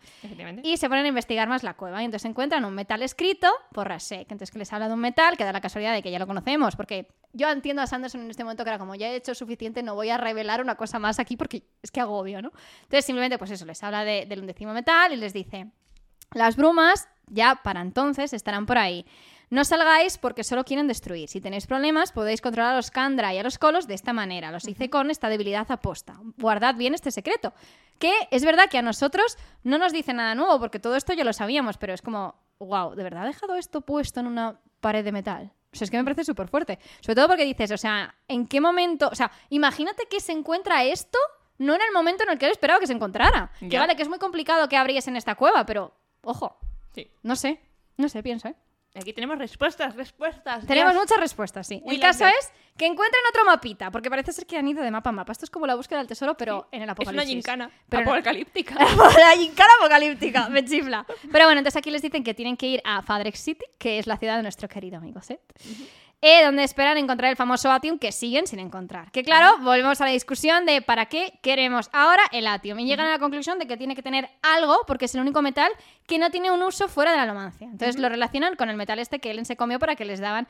y 0.62 0.76
se 0.76 0.88
ponen 0.88 1.04
a 1.04 1.08
investigar 1.08 1.48
más 1.48 1.62
la 1.64 1.74
cueva. 1.74 2.00
Y 2.02 2.04
entonces 2.04 2.28
encuentran 2.30 2.64
un 2.64 2.72
metal 2.74 3.02
escrito 3.02 3.48
por 3.72 3.88
Rasek. 3.88 4.22
Entonces 4.30 4.50
que 4.50 4.58
les 4.58 4.72
habla 4.72 4.86
de 4.88 4.94
un 4.94 5.00
metal 5.00 5.36
que 5.36 5.44
da 5.44 5.52
la 5.52 5.60
casualidad 5.60 5.92
de 5.92 6.02
que 6.02 6.10
ya 6.10 6.18
lo 6.20 6.26
conocemos. 6.26 6.76
Porque 6.76 7.08
yo 7.32 7.50
entiendo 7.50 7.82
a 7.82 7.86
Sanderson 7.88 8.20
en 8.22 8.30
este 8.30 8.44
momento 8.44 8.62
que 8.64 8.70
era 8.70 8.78
como 8.78 8.94
ya 8.94 9.08
he 9.08 9.16
hecho 9.16 9.34
suficiente, 9.34 9.82
no 9.82 9.94
voy 9.96 10.10
a 10.10 10.18
revelar 10.18 10.60
una 10.62 10.76
cosa 10.76 10.98
más 10.98 11.18
aquí 11.18 11.36
porque 11.36 11.64
es 11.82 11.90
que 11.90 12.00
agobio, 12.00 12.42
¿no? 12.42 12.52
Entonces 12.82 13.04
simplemente 13.04 13.38
pues 13.38 13.50
eso, 13.50 13.66
les 13.66 13.82
habla 13.82 14.04
de- 14.04 14.26
del 14.26 14.40
undécimo 14.40 14.72
metal 14.72 15.12
y 15.12 15.16
les 15.16 15.32
dice, 15.32 15.66
las 16.32 16.54
brumas 16.56 17.08
ya 17.26 17.56
para 17.62 17.80
entonces 17.80 18.32
estarán 18.32 18.66
por 18.66 18.78
ahí. 18.78 19.04
No 19.50 19.64
salgáis 19.64 20.16
porque 20.16 20.44
solo 20.44 20.64
quieren 20.64 20.86
destruir. 20.86 21.28
Si 21.28 21.40
tenéis 21.40 21.66
problemas, 21.66 22.12
podéis 22.12 22.40
controlar 22.40 22.72
a 22.72 22.76
los 22.76 22.92
Kandra 22.92 23.34
y 23.34 23.38
a 23.38 23.42
los 23.42 23.58
Colos 23.58 23.88
de 23.88 23.94
esta 23.94 24.12
manera. 24.12 24.52
Los 24.52 24.66
hice 24.68 24.88
con 24.90 25.10
esta 25.10 25.28
debilidad 25.28 25.70
aposta. 25.70 26.20
Guardad 26.38 26.76
bien 26.76 26.94
este 26.94 27.10
secreto. 27.10 27.52
Que 27.98 28.12
es 28.30 28.44
verdad 28.44 28.70
que 28.70 28.78
a 28.78 28.82
nosotros 28.82 29.36
no 29.64 29.76
nos 29.76 29.92
dice 29.92 30.12
nada 30.14 30.36
nuevo, 30.36 30.58
porque 30.60 30.78
todo 30.78 30.94
esto 30.94 31.12
ya 31.14 31.24
lo 31.24 31.32
sabíamos, 31.32 31.78
pero 31.78 31.92
es 31.92 32.00
como, 32.00 32.36
wow, 32.60 32.94
¿de 32.94 33.02
verdad 33.02 33.24
ha 33.24 33.26
dejado 33.26 33.56
esto 33.56 33.80
puesto 33.80 34.20
en 34.20 34.28
una 34.28 34.60
pared 34.80 35.04
de 35.04 35.10
metal? 35.12 35.52
O 35.72 35.76
sea, 35.76 35.84
es 35.84 35.90
que 35.90 35.96
me 35.98 36.04
parece 36.04 36.24
súper 36.24 36.46
fuerte. 36.48 36.78
Sobre 37.00 37.16
todo 37.16 37.26
porque 37.28 37.44
dices, 37.44 37.72
o 37.72 37.76
sea, 37.76 38.14
¿en 38.28 38.46
qué 38.46 38.60
momento? 38.60 39.08
O 39.08 39.14
sea, 39.16 39.32
imagínate 39.50 40.04
que 40.08 40.20
se 40.20 40.32
encuentra 40.32 40.84
esto 40.84 41.18
no 41.58 41.74
en 41.74 41.80
el 41.82 41.92
momento 41.92 42.22
en 42.24 42.30
el 42.30 42.38
que 42.38 42.46
él 42.46 42.52
esperaba 42.52 42.80
que 42.80 42.86
se 42.86 42.92
encontrara. 42.94 43.50
Que 43.68 43.78
vale, 43.78 43.94
que 43.96 44.02
es 44.02 44.08
muy 44.08 44.18
complicado 44.18 44.68
que 44.68 44.76
abríes 44.76 45.08
en 45.08 45.16
esta 45.16 45.34
cueva, 45.34 45.66
pero, 45.66 45.92
ojo, 46.22 46.56
Sí. 46.94 47.10
no 47.22 47.36
sé, 47.36 47.60
no 47.98 48.08
sé, 48.08 48.22
pienso, 48.22 48.48
¿eh? 48.48 48.54
Aquí 48.94 49.12
tenemos 49.12 49.38
respuestas, 49.38 49.94
respuestas. 49.94 50.66
Tenemos 50.66 50.94
muchas 50.94 51.18
respuestas, 51.18 51.64
sí. 51.66 51.80
We 51.84 51.94
el 51.94 52.00
caso 52.00 52.26
es 52.26 52.50
que 52.76 52.86
encuentran 52.86 53.22
otro 53.30 53.44
mapita, 53.44 53.90
porque 53.92 54.10
parece 54.10 54.32
ser 54.32 54.46
que 54.46 54.56
han 54.56 54.66
ido 54.66 54.82
de 54.82 54.90
mapa 54.90 55.10
a 55.10 55.12
mapa. 55.12 55.30
Esto 55.30 55.44
es 55.44 55.50
como 55.50 55.64
la 55.66 55.76
búsqueda 55.76 55.98
del 55.98 56.08
tesoro, 56.08 56.36
pero 56.36 56.66
en 56.72 56.82
el 56.82 56.82
Es 56.82 56.84
una 56.86 56.92
apocalipsis. 56.92 57.28
gincana 57.36 57.70
Pero 57.88 58.04
no- 58.04 58.12
apocalíptica. 58.14 58.74
la 59.18 59.36
gincana 59.36 59.70
apocalíptica, 59.78 60.48
me 60.48 60.64
chifla. 60.64 61.06
Pero 61.30 61.44
bueno, 61.44 61.60
entonces 61.60 61.76
aquí 61.76 61.90
les 61.92 62.02
dicen 62.02 62.24
que 62.24 62.34
tienen 62.34 62.56
que 62.56 62.66
ir 62.66 62.82
a 62.84 63.00
Fadrex 63.02 63.38
City, 63.38 63.64
que 63.78 64.00
es 64.00 64.08
la 64.08 64.16
ciudad 64.16 64.36
de 64.38 64.42
nuestro 64.42 64.68
querido 64.68 64.96
amigo 64.96 65.22
Seth. 65.22 65.40
Eh, 66.22 66.44
donde 66.44 66.64
esperan 66.64 66.98
encontrar 66.98 67.30
el 67.30 67.36
famoso 67.36 67.70
Atium 67.70 67.98
que 67.98 68.12
siguen 68.12 68.46
sin 68.46 68.58
encontrar. 68.58 69.10
Que 69.10 69.22
claro, 69.22 69.58
volvemos 69.58 70.00
a 70.00 70.04
la 70.04 70.10
discusión 70.10 70.66
de 70.66 70.82
para 70.82 71.06
qué 71.06 71.38
queremos 71.42 71.88
ahora 71.92 72.22
el 72.32 72.46
Atium. 72.46 72.78
Y 72.80 72.86
llegan 72.86 73.06
a 73.06 73.10
la 73.10 73.18
conclusión 73.18 73.58
de 73.58 73.66
que 73.66 73.76
tiene 73.76 73.94
que 73.94 74.02
tener 74.02 74.28
algo, 74.42 74.78
porque 74.86 75.06
es 75.06 75.14
el 75.14 75.22
único 75.22 75.42
metal 75.42 75.72
que 76.06 76.18
no 76.18 76.30
tiene 76.30 76.50
un 76.50 76.62
uso 76.62 76.88
fuera 76.88 77.10
de 77.12 77.16
la 77.16 77.22
alomancia. 77.24 77.66
Entonces 77.66 77.98
lo 77.98 78.08
relacionan 78.08 78.56
con 78.56 78.68
el 78.68 78.76
metal 78.76 78.98
este 78.98 79.18
que 79.18 79.30
Ellen 79.30 79.46
se 79.46 79.56
comió 79.56 79.78
para 79.78 79.96
que 79.96 80.04
les 80.04 80.20
daban 80.20 80.46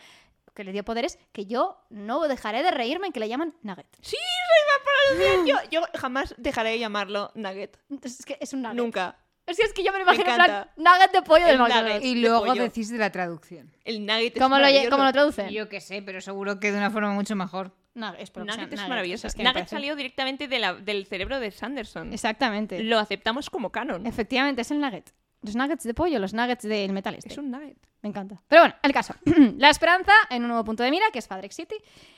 que 0.54 0.64
le 0.64 0.72
dio 0.72 0.85
poderes, 0.85 1.18
que 1.33 1.46
yo 1.46 1.78
no 1.90 2.26
dejaré 2.26 2.62
de 2.62 2.70
reírme 2.70 3.06
en 3.06 3.12
que 3.12 3.20
le 3.20 3.28
llaman 3.28 3.54
Nugget. 3.62 3.87
Sí, 4.00 4.16
se 4.16 4.16
iba 4.16 4.85
para 4.85 5.30
decir 5.30 5.46
yo. 5.46 5.70
Yo 5.70 5.87
jamás 5.98 6.35
dejaré 6.37 6.70
de 6.70 6.78
llamarlo 6.80 7.30
Nugget. 7.35 7.78
Es 8.02 8.24
que 8.26 8.37
es 8.40 8.52
un 8.52 8.62
Nugget. 8.62 8.76
Nunca. 8.76 9.16
Es 9.51 9.57
que, 9.57 9.63
es 9.65 9.73
que 9.73 9.83
yo 9.83 9.93
me 9.93 9.99
lo 9.99 10.05
imagino 10.05 10.31
en 10.31 10.37
plan. 10.37 10.69
Nugget 10.77 11.13
de 11.13 11.23
pollo 11.23 11.45
del 11.45 11.55
El 11.55 11.59
McDonald's. 11.61 11.95
nugget. 11.97 12.05
Y 12.05 12.21
luego 12.21 12.55
decís 12.55 12.91
de 12.91 12.99
la 12.99 13.11
traducción. 13.11 13.73
El 13.85 14.07
Nugget 14.07 14.37
es 14.37 14.43
¿Cómo 14.43 14.59
lo, 14.59 14.67
cómo 14.91 15.05
lo 15.05 15.13
traducen? 15.13 15.49
Yo 15.51 15.69
qué 15.69 15.81
sé, 15.81 16.03
pero 16.03 16.21
seguro 16.21 16.61
que 16.61 16.71
de 16.73 16.79
una 16.79 16.91
forma 16.91 17.13
mucho 17.13 17.35
mejor. 17.37 17.75
Nugget, 17.95 18.21
espero 18.21 18.47
que 18.47 18.53
sea 18.53 18.63
Nugget 18.63 18.73
es 18.75 18.79
nugget, 18.79 18.89
maravilloso. 18.89 19.27
es 19.27 19.35
que 19.35 19.43
me 19.43 19.49
Nugget 19.49 19.69
salió 19.69 19.97
directamente 19.97 20.47
de 20.49 20.59
la- 20.61 20.75
del 20.75 21.07
cerebro 21.07 21.41
de 21.41 21.51
Sanderson. 21.51 22.13
Exactamente. 22.13 22.83
Lo 22.85 22.99
aceptamos 22.99 23.51
como 23.51 23.71
canon. 23.73 24.07
Efectivamente, 24.07 24.63
es 24.63 24.71
el 24.71 24.81
nugget. 24.81 25.13
Los 25.42 25.57
nuggets 25.57 25.85
de 25.85 25.94
pollo, 25.94 26.18
los 26.18 26.35
nuggets 26.35 26.64
del 26.64 26.92
metal 26.92 27.14
este. 27.14 27.31
Es 27.31 27.38
un 27.38 27.50
Nugget. 27.50 27.79
Me 28.03 28.09
encanta. 28.09 28.40
Pero 28.48 28.62
bueno, 28.62 28.74
el 28.83 28.92
caso. 28.92 29.14
la 29.57 29.70
esperanza 29.70 30.12
en 30.31 30.42
un 30.42 30.48
nuevo 30.48 30.64
punto 30.64 30.83
de 30.83 30.90
mira, 30.90 31.07
que 31.12 31.18
es 31.18 31.26
Fadrex 31.26 31.55
City. 31.55 31.76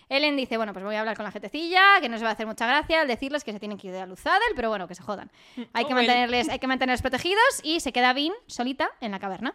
Ellen 0.08 0.37
dice, 0.37 0.56
bueno, 0.56 0.72
pues 0.72 0.85
voy 0.85 0.94
a 0.94 1.00
hablar 1.00 1.16
con 1.16 1.24
la 1.24 1.32
gentecilla, 1.32 2.00
que 2.00 2.08
no 2.08 2.18
se 2.18 2.24
va 2.24 2.30
a 2.30 2.32
hacer 2.35 2.46
mucha 2.46 2.66
gracia 2.66 3.00
al 3.00 3.08
decirles 3.08 3.42
que 3.44 3.52
se 3.52 3.58
tienen 3.58 3.78
que 3.78 3.88
ir 3.88 3.92
de 3.92 4.00
Aluzadel, 4.00 4.52
pero 4.54 4.68
bueno, 4.68 4.87
que 4.87 4.94
se 4.94 5.02
jodan. 5.02 5.30
Hay 5.72 5.85
que, 5.85 5.92
Oh, 5.92 5.96
mantenerles, 5.96 6.48
hay 6.48 6.58
que 6.58 6.66
mantenerlos 6.66 7.02
protegidos 7.02 7.61
y 7.62 7.80
se 7.80 7.92
queda 7.92 8.12
Vin 8.12 8.32
solita 8.46 8.90
en 9.00 9.12
la 9.12 9.18
caverna. 9.18 9.54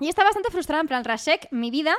Y 0.00 0.08
está 0.08 0.24
bastante 0.24 0.50
frustrada, 0.50 0.80
en 0.80 0.88
plan, 0.88 1.04
Rashek, 1.04 1.48
mi 1.52 1.70
vida, 1.70 1.94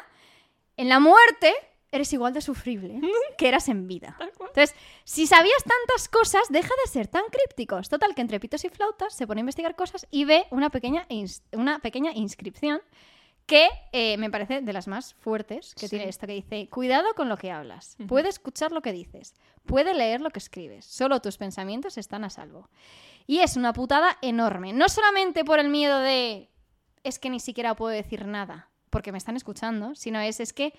en 0.76 0.90
la 0.90 1.00
muerte 1.00 1.54
eres 1.96 2.12
igual 2.14 2.34
de 2.34 2.42
sufrible 2.42 3.00
que 3.38 3.48
eras 3.48 3.70
en 3.70 3.88
vida. 3.88 4.18
Entonces, 4.20 4.76
si 5.04 5.28
sabías 5.28 5.64
tantas 5.64 6.08
cosas, 6.10 6.44
deja 6.50 6.74
de 6.84 6.92
ser 6.92 7.08
tan 7.08 7.24
crípticos. 7.32 7.90
Total, 7.90 8.14
que 8.16 8.22
entre 8.22 8.40
pitos 8.40 8.64
y 8.66 8.70
flautas 8.70 9.14
se 9.14 9.28
pone 9.28 9.40
a 9.40 9.44
investigar 9.44 9.76
cosas 9.76 10.08
y 10.12 10.26
ve 10.26 10.46
una 10.52 10.70
pequeña, 10.70 11.08
una 11.54 11.80
pequeña 11.80 12.12
inscripción 12.14 12.82
que 13.46 13.68
eh, 13.92 14.18
me 14.18 14.32
parece 14.32 14.62
de 14.62 14.74
las 14.74 14.88
más 14.88 15.14
fuertes 15.14 15.76
que 15.76 15.88
Sí. 15.88 15.90
tiene 15.98 16.10
esto, 16.10 16.26
que 16.26 16.34
dice, 16.34 16.68
cuidado 16.70 17.14
con 17.16 17.30
lo 17.30 17.38
que 17.38 17.52
hablas, 17.52 17.96
puede 18.08 18.28
escuchar 18.28 18.72
lo 18.72 18.82
que 18.82 18.92
dices, 18.92 19.36
puede 19.68 19.94
leer 19.94 20.20
lo 20.20 20.32
que 20.32 20.40
escribes, 20.40 20.84
solo 20.86 21.22
tus 21.22 21.38
pensamientos 21.38 22.00
están 22.00 22.24
a 22.24 22.32
salvo. 22.32 22.70
Y 23.28 23.40
es 23.42 23.56
una 23.56 23.72
putada 23.72 24.18
enorme, 24.24 24.74
no 24.74 24.90
solamente 24.90 25.46
por 25.46 25.60
el 25.60 25.70
miedo 25.70 26.00
de, 26.00 26.50
es 27.04 27.20
que 27.20 27.30
ni 27.30 27.40
siquiera 27.40 27.76
puedo 27.76 27.92
decir 27.94 28.26
nada, 28.26 28.72
porque 28.90 29.12
me 29.12 29.20
están 29.20 29.36
escuchando, 29.36 29.94
sino 29.94 30.20
es, 30.20 30.40
es 30.40 30.52
que 30.52 30.74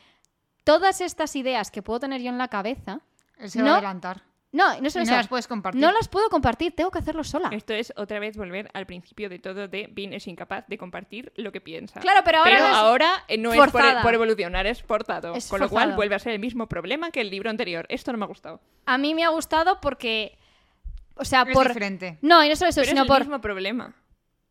todas 0.67 1.01
estas 1.01 1.37
ideas 1.37 1.71
que 1.71 1.81
puedo 1.81 2.01
tener 2.01 2.21
yo 2.21 2.29
en 2.29 2.39
la 2.39 2.49
cabeza, 2.49 3.01
Él 3.39 3.51
se 3.51 3.61
va 3.63 3.69
No. 3.69 3.75
a 3.75 3.77
adelantar. 3.79 4.23
no, 4.51 4.81
no 4.81 4.89
no 4.89 5.05
las 5.17 5.29
puedes 5.29 5.47
compartir. 5.47 5.81
no 5.81 5.93
las 5.93 6.09
puedo 6.09 6.29
compartir, 6.29 6.75
tengo 6.75 6.91
que 6.91 6.99
hacerlo 6.99 7.23
sola. 7.23 7.51
Esto 7.53 7.73
es 7.73 7.93
otra 7.97 8.19
vez 8.19 8.37
volver 8.37 8.69
al 8.75 8.85
principio 8.87 9.29
de 9.29 9.39
todo 9.39 9.69
de 9.69 9.89
Vin 9.93 10.13
es 10.13 10.27
incapaz 10.27 10.65
de 10.67 10.77
compartir 10.77 11.33
lo 11.37 11.53
que 11.53 11.61
piensa. 11.61 12.01
Claro, 12.01 12.23
pero 12.25 12.39
ahora 12.39 12.51
Pero 12.51 12.63
no 12.65 12.71
es- 12.71 12.77
ahora 12.77 13.25
eh, 13.29 13.39
no 13.39 13.53
es 13.53 13.71
por, 13.71 14.03
por 14.03 14.15
evolucionar, 14.15 14.67
es 14.67 14.83
forzado. 14.83 15.35
Es 15.35 15.47
con 15.49 15.61
lo 15.61 15.69
cual 15.69 15.95
vuelve 15.95 16.15
a 16.17 16.19
ser 16.19 16.33
el 16.33 16.41
mismo 16.41 16.67
problema 16.69 17.11
que 17.13 17.21
el 17.21 17.31
libro 17.31 17.49
anterior. 17.51 17.87
Esto 17.89 18.11
no 18.13 18.19
me 18.19 18.25
ha 18.25 18.29
gustado. 18.29 18.61
A 18.87 18.99
mí 18.99 19.15
me 19.15 19.23
ha 19.25 19.29
gustado 19.29 19.79
porque, 19.81 20.37
o 21.15 21.25
sea, 21.25 21.43
Es 21.43 21.53
por... 21.55 21.69
diferente. 21.69 22.19
No, 22.23 22.43
y 22.43 22.49
no 22.49 22.57
solo 22.57 22.71
eso, 22.71 22.81
Pero 22.81 22.89
sino 22.89 23.03
es 23.03 23.05
el 23.05 23.09
por... 23.09 23.21
mismo 23.21 23.41
problema. 23.41 23.95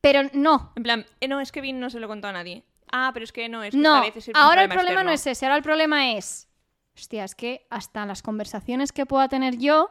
Pero 0.01 0.21
no, 0.33 0.71
En 0.75 0.83
plan, 0.83 1.05
eh, 1.19 1.27
no, 1.27 1.41
es 1.41 1.51
que 1.51 1.61
Vin 1.61 1.79
no 1.79 1.89
se 1.89 1.99
lo 1.99 2.07
contó 2.07 2.27
a 2.27 2.31
nadie. 2.31 2.63
Ah, 2.91 3.11
pero 3.13 3.23
es 3.23 3.31
que 3.31 3.49
no, 3.49 3.63
es 3.63 3.71
que 3.71 3.77
no, 3.77 4.01
vez 4.01 4.15
es 4.15 4.29
ahora 4.33 4.63
el 4.63 4.69
problema 4.69 4.91
externo. 5.01 5.09
no 5.09 5.11
es 5.15 5.27
ese, 5.27 5.45
ahora 5.45 5.57
el 5.57 5.63
problema 5.63 6.11
es, 6.13 6.47
hostia, 6.95 7.23
es 7.23 7.35
que 7.35 7.65
hasta 7.69 8.05
las 8.05 8.21
conversaciones 8.21 8.91
que 8.91 9.05
pueda 9.05 9.27
tener 9.27 9.57
yo 9.57 9.89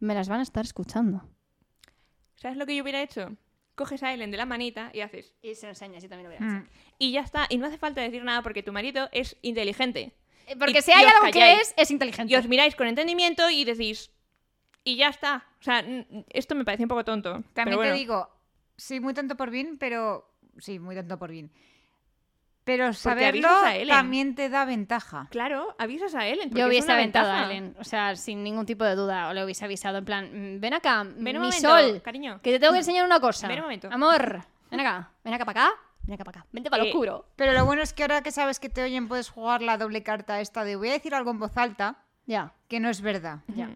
me 0.00 0.14
las 0.14 0.28
van 0.28 0.40
a 0.40 0.42
estar 0.42 0.64
escuchando. 0.64 1.28
¿Sabes 2.36 2.56
lo 2.56 2.66
que 2.66 2.76
yo 2.76 2.82
hubiera 2.82 3.02
hecho? 3.02 3.34
Coges 3.74 4.02
a 4.02 4.12
Ellen 4.12 4.30
de 4.30 4.36
la 4.36 4.46
manita 4.46 4.90
y 4.94 5.00
haces. 5.00 5.34
Y 5.42 5.54
se 5.54 5.66
lo 5.66 5.70
enseñas, 5.70 6.02
yo 6.02 6.08
también 6.08 6.30
lo 6.30 6.46
Mm. 6.46 6.66
Y 6.98 7.12
ya 7.12 7.20
está. 7.20 7.46
Y 7.50 7.58
no 7.58 7.66
hace 7.66 7.76
falta 7.78 8.00
decir 8.00 8.24
nada 8.24 8.42
porque 8.42 8.62
tu 8.62 8.72
marido 8.72 9.08
es 9.12 9.36
inteligente. 9.42 10.14
Porque 10.58 10.78
Y- 10.78 10.82
si 10.82 10.92
hay 10.92 11.04
algo 11.04 11.30
que 11.32 11.54
es, 11.54 11.74
es 11.76 11.90
inteligente. 11.90 12.32
Y 12.32 12.36
os 12.36 12.46
miráis 12.48 12.74
con 12.76 12.86
entendimiento 12.86 13.50
y 13.50 13.64
decís. 13.64 14.10
Y 14.84 14.96
ya 14.96 15.08
está. 15.08 15.44
O 15.60 15.62
sea, 15.62 15.84
esto 16.30 16.54
me 16.54 16.64
parece 16.64 16.84
un 16.84 16.88
poco 16.88 17.04
tonto. 17.04 17.32
También 17.32 17.54
pero 17.64 17.76
bueno. 17.78 17.92
te 17.92 17.98
digo, 17.98 18.30
sí, 18.76 19.00
muy 19.00 19.12
tonto 19.12 19.36
por 19.36 19.50
bien, 19.50 19.76
pero. 19.78 20.30
Sí, 20.58 20.78
muy 20.78 20.94
tonto 20.94 21.18
por 21.18 21.30
bien. 21.30 21.50
Pero 22.66 22.92
saberlo 22.92 23.48
también 23.86 24.34
te 24.34 24.48
da 24.48 24.64
ventaja. 24.64 25.28
Claro, 25.30 25.76
avisas 25.78 26.14
a 26.16 26.26
Ellen. 26.26 26.50
Yo 26.50 26.64
es 26.64 26.68
hubiese 26.68 26.90
aventado 26.92 27.28
ventaja. 27.28 27.48
a 27.48 27.52
Ellen, 27.52 27.76
o 27.78 27.84
sea, 27.84 28.16
sin 28.16 28.42
ningún 28.42 28.66
tipo 28.66 28.82
de 28.84 28.96
duda, 28.96 29.28
o 29.28 29.32
le 29.32 29.44
hubiese 29.44 29.64
avisado 29.64 29.98
en 29.98 30.04
plan, 30.04 30.56
"Mm, 30.56 30.60
ven 30.60 30.74
acá, 30.74 31.04
Ven 31.04 31.36
un 31.36 31.42
mi 31.42 31.48
momento, 31.48 31.68
sol, 31.68 32.02
cariño. 32.02 32.40
que 32.42 32.50
te 32.50 32.58
tengo 32.58 32.72
que 32.72 32.80
enseñar 32.80 33.06
una 33.06 33.20
cosa. 33.20 33.46
Ven 33.46 33.58
un 33.58 33.62
momento. 33.66 33.88
Amor, 33.92 34.42
ven 34.70 34.80
acá, 34.80 35.10
ven 35.22 35.32
acá 35.34 35.44
para 35.44 35.64
acá, 35.66 35.74
ven 36.02 36.14
acá 36.14 36.24
para 36.24 36.40
acá, 36.40 36.48
vente 36.50 36.68
para 36.68 36.82
lo 36.82 36.88
Eh, 36.88 36.92
oscuro. 36.92 37.26
Pero 37.36 37.52
lo 37.52 37.64
bueno 37.64 37.82
es 37.82 37.92
que 37.92 38.02
ahora 38.02 38.20
que 38.22 38.32
sabes 38.32 38.58
que 38.58 38.68
te 38.68 38.82
oyen, 38.82 39.06
puedes 39.06 39.30
jugar 39.30 39.62
la 39.62 39.78
doble 39.78 40.02
carta 40.02 40.40
esta 40.40 40.64
de 40.64 40.74
voy 40.74 40.88
a 40.88 40.92
decir 40.94 41.14
algo 41.14 41.30
en 41.30 41.38
voz 41.38 41.56
alta 41.56 42.02
Ya, 42.26 42.52
que 42.66 42.80
no 42.80 42.90
es 42.90 43.00
verdad. 43.00 43.38
ya. 43.54 43.70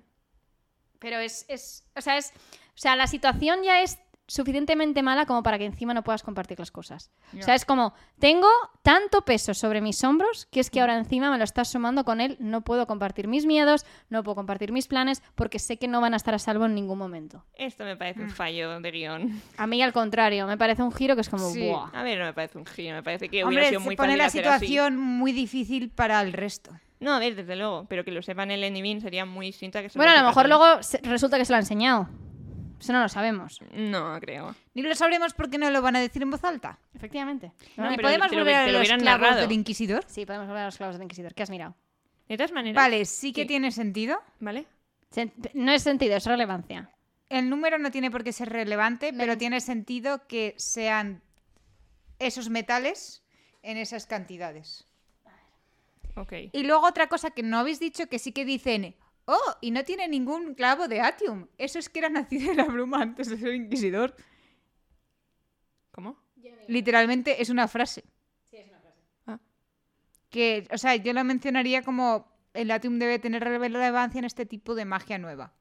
Pero 0.98 1.18
es, 1.20 1.46
es, 1.48 1.84
o 1.96 2.00
sea, 2.00 2.16
es, 2.18 2.32
o 2.74 2.76
sea, 2.78 2.96
la 2.96 3.06
situación 3.06 3.62
ya 3.62 3.82
es 3.82 4.00
suficientemente 4.30 5.02
mala 5.02 5.26
como 5.26 5.42
para 5.42 5.58
que 5.58 5.64
encima 5.64 5.92
no 5.92 6.04
puedas 6.04 6.22
compartir 6.22 6.58
las 6.58 6.70
cosas. 6.70 7.10
O 7.38 7.42
sea, 7.42 7.54
es 7.56 7.64
como, 7.64 7.94
tengo 8.20 8.48
tanto 8.82 9.22
peso 9.22 9.54
sobre 9.54 9.80
mis 9.80 10.02
hombros 10.04 10.46
que 10.52 10.60
es 10.60 10.70
que 10.70 10.80
ahora 10.80 10.96
encima 10.96 11.30
me 11.30 11.38
lo 11.38 11.44
estás 11.44 11.68
sumando 11.68 12.04
con 12.04 12.20
él, 12.20 12.36
no 12.38 12.62
puedo 12.62 12.86
compartir 12.86 13.26
mis 13.26 13.44
miedos, 13.44 13.84
no 14.08 14.22
puedo 14.22 14.36
compartir 14.36 14.70
mis 14.72 14.86
planes 14.86 15.22
porque 15.34 15.58
sé 15.58 15.78
que 15.78 15.88
no 15.88 16.00
van 16.00 16.14
a 16.14 16.16
estar 16.16 16.32
a 16.34 16.38
salvo 16.38 16.64
en 16.66 16.74
ningún 16.74 16.96
momento. 16.98 17.44
Esto 17.56 17.84
me 17.84 17.96
parece 17.96 18.22
un 18.22 18.30
fallo 18.30 18.80
de 18.80 18.90
guion. 18.90 19.42
A 19.56 19.66
mí 19.66 19.82
al 19.82 19.92
contrario, 19.92 20.46
me 20.46 20.56
parece 20.56 20.82
un 20.82 20.92
giro 20.92 21.14
que 21.16 21.22
es 21.22 21.28
como, 21.28 21.50
Sí. 21.50 21.66
¡buah! 21.68 21.90
A 21.92 22.02
ver, 22.04 22.18
no 22.18 22.24
me 22.26 22.32
parece 22.32 22.56
un 22.56 22.66
giro, 22.66 22.94
me 22.94 23.02
parece 23.02 23.28
que 23.28 23.44
hubiera 23.44 23.48
Hombre, 23.48 23.68
sido 23.68 23.80
se 23.80 23.84
muy 23.86 23.96
pone 23.96 24.08
fácil 24.10 24.18
la 24.18 24.24
hacer 24.26 24.48
así. 24.48 24.66
situación 24.66 24.96
muy 24.96 25.32
difícil 25.32 25.90
para 25.90 26.20
el 26.22 26.32
resto. 26.32 26.70
No, 27.00 27.14
a 27.14 27.18
ver, 27.18 27.34
desde 27.34 27.56
luego, 27.56 27.86
pero 27.88 28.04
que 28.04 28.10
lo 28.12 28.22
sepan 28.22 28.50
el 28.50 28.62
y 28.76 28.82
Bean 28.82 29.00
sería 29.00 29.24
muy 29.24 29.46
distinto 29.46 29.78
a 29.78 29.82
que 29.82 29.88
se 29.88 29.98
Bueno, 29.98 30.12
a 30.12 30.20
lo 30.20 30.26
mejor 30.28 30.46
luego 30.48 30.82
se- 30.82 30.98
resulta 30.98 31.38
que 31.38 31.44
se 31.46 31.52
lo 31.52 31.56
ha 31.56 31.60
enseñado. 31.60 32.08
Eso 32.80 32.92
no 32.94 33.00
lo 33.02 33.08
sabemos. 33.08 33.60
No, 33.74 34.18
creo. 34.20 34.54
Ni 34.74 34.82
lo 34.82 34.94
sabremos 34.94 35.34
porque 35.34 35.58
no 35.58 35.70
lo 35.70 35.82
van 35.82 35.96
a 35.96 36.00
decir 36.00 36.22
en 36.22 36.30
voz 36.30 36.42
alta. 36.44 36.78
Efectivamente. 36.94 37.52
No, 37.76 37.92
¿Y 37.92 37.96
pero 37.96 38.08
podemos 38.08 38.30
volver 38.32 38.54
a 38.56 38.66
los 38.66 38.88
clavos 38.88 39.04
narrado. 39.04 39.40
del 39.42 39.52
Inquisidor? 39.52 40.04
Sí, 40.08 40.24
podemos 40.26 40.46
volver 40.48 40.62
a 40.62 40.66
los 40.66 40.76
clavos 40.78 40.96
del 40.96 41.02
Inquisidor. 41.04 41.34
¿Qué 41.34 41.42
has 41.42 41.50
mirado? 41.50 41.76
De 42.28 42.36
todas 42.36 42.52
maneras. 42.52 42.74
Vale, 42.82 43.04
sí 43.04 43.32
que 43.32 43.42
Sí. 43.42 43.48
tiene 43.48 43.70
sentido. 43.70 44.20
¿Vale? 44.40 44.66
Sen- 45.14 45.32
No 45.54 45.72
es 45.72 45.82
sentido, 45.82 46.16
es 46.16 46.24
relevancia. 46.24 46.90
El 47.28 47.48
número 47.50 47.78
no 47.78 47.90
tiene 47.90 48.10
por 48.10 48.24
qué 48.24 48.32
ser 48.32 48.48
relevante, 48.48 49.12
pero 49.12 49.36
tiene 49.38 49.60
sentido 49.60 50.26
que 50.26 50.54
sean 50.56 51.22
esos 52.18 52.48
metales 52.50 53.22
en 53.62 53.76
esas 53.76 54.06
cantidades. 54.06 54.86
Ok. 56.16 56.32
Y 56.52 56.62
luego 56.64 56.86
otra 56.86 57.08
cosa 57.08 57.30
que 57.30 57.42
no 57.42 57.58
habéis 57.58 57.78
dicho 57.78 58.06
que 58.08 58.18
sí 58.18 58.32
que 58.32 58.44
dicen, 58.44 58.96
oh, 59.30 59.56
y 59.60 59.70
no 59.70 59.84
tiene 59.84 60.08
ningún 60.08 60.54
clavo 60.54 60.88
de 60.88 61.00
Atium. 61.00 61.46
Eso 61.58 61.78
es 61.78 61.88
que 61.88 62.00
era 62.00 62.08
nacido 62.08 62.50
de 62.50 62.56
la 62.56 62.64
bruma 62.64 63.02
antes 63.02 63.28
de 63.28 63.38
ser 63.38 63.54
inquisidor. 63.54 64.14
¿Cómo? 65.90 66.18
Literalmente 66.68 67.40
es 67.42 67.50
una 67.50 67.68
frase. 67.68 68.04
Ah. 69.26 69.38
Que, 70.30 70.66
o 70.72 70.78
sea, 70.78 70.96
yo 70.96 71.12
lo 71.12 71.24
mencionaría 71.24 71.82
como 71.82 72.26
el 72.54 72.70
Atium 72.70 72.98
debe 72.98 73.18
tener 73.18 73.42
relevancia 73.42 74.18
en 74.18 74.24
este 74.24 74.46
tipo 74.46 74.74
de 74.74 74.84
magia 74.84 75.18
nueva. 75.18 75.52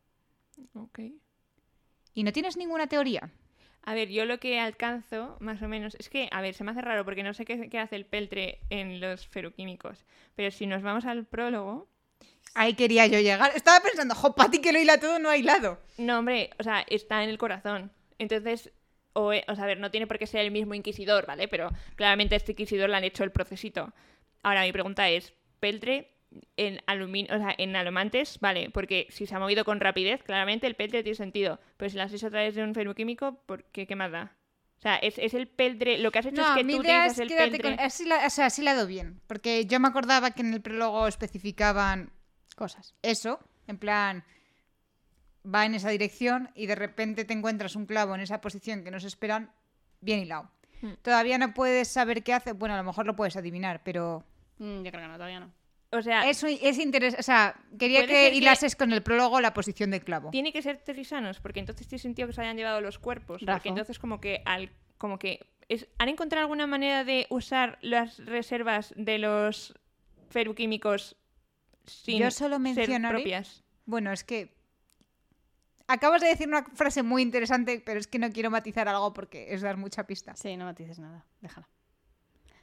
Ok. 0.73 0.99
¿Y 2.13 2.23
no 2.23 2.31
tienes 2.33 2.57
ninguna 2.57 2.87
teoría? 2.87 3.31
A 3.83 3.93
ver, 3.93 4.09
yo 4.09 4.25
lo 4.25 4.39
que 4.39 4.59
alcanzo, 4.59 5.37
más 5.39 5.61
o 5.61 5.67
menos, 5.67 5.95
es 5.95 6.09
que, 6.09 6.27
a 6.31 6.41
ver, 6.41 6.53
se 6.53 6.63
me 6.63 6.71
hace 6.71 6.81
raro 6.81 7.05
porque 7.05 7.23
no 7.23 7.33
sé 7.33 7.45
qué, 7.45 7.69
qué 7.69 7.79
hace 7.79 7.95
el 7.95 8.05
peltre 8.05 8.59
en 8.69 8.99
los 8.99 9.27
feroquímicos. 9.27 10.05
Pero 10.35 10.51
si 10.51 10.67
nos 10.67 10.81
vamos 10.81 11.05
al 11.05 11.25
prólogo. 11.25 11.87
Ahí 12.55 12.73
quería 12.73 13.05
yo 13.07 13.19
llegar. 13.19 13.51
Estaba 13.55 13.79
pensando, 13.81 14.15
jo, 14.15 14.33
Pati 14.35 14.59
que 14.59 14.73
lo 14.73 14.79
hila 14.79 14.99
todo, 14.99 15.19
no 15.19 15.29
ha 15.29 15.37
hilado. 15.37 15.79
No, 15.97 16.19
hombre, 16.19 16.49
o 16.59 16.63
sea, 16.63 16.83
está 16.89 17.23
en 17.23 17.29
el 17.29 17.37
corazón. 17.37 17.91
Entonces, 18.17 18.71
o, 19.13 19.31
e- 19.33 19.45
o 19.47 19.55
sea, 19.55 19.63
a 19.63 19.67
ver, 19.67 19.79
no 19.79 19.91
tiene 19.91 20.07
por 20.07 20.17
qué 20.17 20.27
ser 20.27 20.41
el 20.41 20.51
mismo 20.51 20.73
inquisidor, 20.73 21.25
¿vale? 21.25 21.47
Pero 21.47 21.69
claramente 21.95 22.35
este 22.35 22.51
inquisidor 22.53 22.89
le 22.89 22.97
han 22.97 23.03
hecho 23.03 23.23
el 23.23 23.31
procesito. 23.31 23.93
Ahora, 24.43 24.63
mi 24.63 24.71
pregunta 24.71 25.09
es: 25.09 25.33
¿peltre 25.59 26.11
en 26.57 26.81
aluminio, 26.87 27.33
o 27.35 27.37
sea, 27.39 27.55
en 27.57 27.75
alomantes? 27.75 28.39
Vale, 28.39 28.69
porque 28.71 29.07
si 29.09 29.25
se 29.25 29.35
ha 29.35 29.39
movido 29.39 29.63
con 29.63 29.79
rapidez, 29.79 30.21
claramente 30.23 30.67
el 30.67 30.75
peltre 30.75 31.03
tiene 31.03 31.15
sentido. 31.15 31.59
Pero 31.77 31.89
si 31.89 31.97
lo 31.97 32.03
has 32.03 32.13
hecho 32.13 32.27
a 32.27 32.31
través 32.31 32.55
de 32.55 32.63
un 32.63 32.73
ferroquímico, 32.73 33.41
¿por 33.45 33.63
qué, 33.65 33.85
¿qué 33.87 33.95
más 33.95 34.11
da? 34.11 34.35
O 34.79 34.81
sea, 34.81 34.95
es, 34.95 35.17
es 35.17 35.33
el 35.33 35.47
peltre. 35.47 35.97
Lo 35.97 36.11
que 36.11 36.19
has 36.19 36.25
hecho 36.25 36.41
es 36.41 36.47
que 36.55 36.63
mi 36.63 36.75
tú 36.75 36.81
idea 36.81 37.05
es 37.05 37.19
el 37.19 37.61
con... 37.61 37.79
Así 37.79 38.05
la, 38.05 38.25
o 38.25 38.29
sea, 38.29 38.45
así 38.45 38.61
la 38.61 38.75
do 38.75 38.87
bien. 38.87 39.19
Porque 39.27 39.65
yo 39.65 39.79
me 39.79 39.89
acordaba 39.89 40.31
que 40.31 40.41
en 40.41 40.53
el 40.53 40.61
prólogo 40.61 41.05
especificaban 41.07 42.11
Cosas. 42.55 42.95
eso, 43.01 43.39
en 43.67 43.77
plan, 43.77 44.23
va 45.45 45.65
en 45.65 45.75
esa 45.75 45.89
dirección 45.89 46.49
y 46.55 46.65
de 46.65 46.75
repente 46.75 47.25
te 47.25 47.33
encuentras 47.33 47.75
un 47.75 47.85
clavo 47.85 48.15
en 48.15 48.21
esa 48.21 48.39
posición 48.41 48.83
que 48.83 48.91
no 48.91 48.99
se 48.99 49.07
esperan, 49.07 49.51
bien 49.99 50.19
hilado. 50.19 50.49
Hmm. 50.81 50.93
Todavía 51.01 51.37
no 51.37 51.53
puedes 51.53 51.89
saber 51.89 52.23
qué 52.23 52.33
hace, 52.33 52.53
bueno, 52.53 52.75
a 52.75 52.77
lo 52.77 52.83
mejor 52.85 53.05
lo 53.05 53.17
puedes 53.17 53.35
adivinar, 53.35 53.81
pero 53.83 54.23
Mm, 54.59 54.83
yo 54.83 54.91
creo 54.91 55.01
que 55.01 55.07
no, 55.07 55.13
todavía 55.15 55.39
no. 55.39 55.51
O 55.91 56.01
sea, 56.03 56.29
eso 56.29 56.45
es 56.45 56.77
interesante, 56.77 57.19
o 57.19 57.23
sea, 57.23 57.59
quería 57.79 58.05
que 58.05 58.33
hilases 58.35 58.75
con 58.75 58.93
el 58.93 59.01
prólogo 59.01 59.41
la 59.41 59.55
posición 59.55 59.89
del 59.89 60.03
clavo. 60.03 60.29
tiene 60.29 60.53
que 60.53 60.61
ser 60.61 60.77
terrisanos, 60.77 61.39
porque 61.39 61.59
entonces 61.59 61.87
tiene 61.87 61.99
sentido 61.99 62.27
que 62.27 62.33
se 62.33 62.41
hayan 62.41 62.57
llevado 62.57 62.79
los 62.79 62.99
cuerpos. 62.99 63.41
Rafa. 63.41 63.57
Porque 63.57 63.69
entonces, 63.69 63.97
como 63.97 64.21
que 64.21 64.41
al. 64.45 64.71
Como 64.97 65.17
que. 65.17 65.47
Es, 65.67 65.87
¿Han 65.97 66.09
encontrado 66.09 66.43
alguna 66.43 66.67
manera 66.67 67.03
de 67.03 67.25
usar 67.29 67.79
las 67.81 68.23
reservas 68.25 68.93
de 68.97 69.17
los 69.17 69.73
feruquímicos 70.29 71.15
sin 71.85 72.19
Yo 72.19 72.31
solo 72.31 72.59
ser 72.73 73.01
propias? 73.01 73.63
Bueno, 73.85 74.11
es 74.11 74.23
que 74.23 74.55
acabas 75.87 76.21
de 76.21 76.27
decir 76.27 76.47
una 76.47 76.63
frase 76.63 77.03
muy 77.03 77.23
interesante, 77.23 77.81
pero 77.83 77.99
es 77.99 78.07
que 78.07 78.19
no 78.19 78.31
quiero 78.31 78.51
matizar 78.51 78.87
algo 78.87 79.13
porque 79.13 79.53
es 79.53 79.61
dar 79.61 79.77
mucha 79.77 80.05
pista. 80.05 80.35
Sí, 80.35 80.55
no 80.55 80.65
matices 80.65 80.99
nada, 80.99 81.25
déjala. 81.41 81.67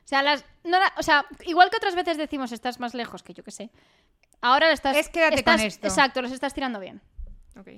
O 0.07 0.09
sea, 0.09 0.22
las, 0.22 0.44
no 0.64 0.78
la- 0.78 0.92
o 0.96 1.02
sea, 1.02 1.26
igual 1.44 1.68
que 1.68 1.76
otras 1.78 1.96
veces 1.96 2.16
decimos 2.16 2.52
estás 2.52 2.78
más 2.80 2.94
lejos, 2.94 3.22
que 3.24 3.34
yo 3.34 3.42
que 3.42 3.50
sé. 3.50 3.70
Ahora 4.40 4.68
lo 4.68 4.72
estás. 4.74 4.96
Es 4.96 5.09
quédate 5.09 5.42
con 5.42 5.54
estás- 5.54 5.64
esto. 5.64 5.86
Exacto, 5.88 6.22
los 6.22 6.30
estás 6.32 6.54
tirando 6.54 6.78
bien. 6.80 7.00
Ok. 7.59 7.68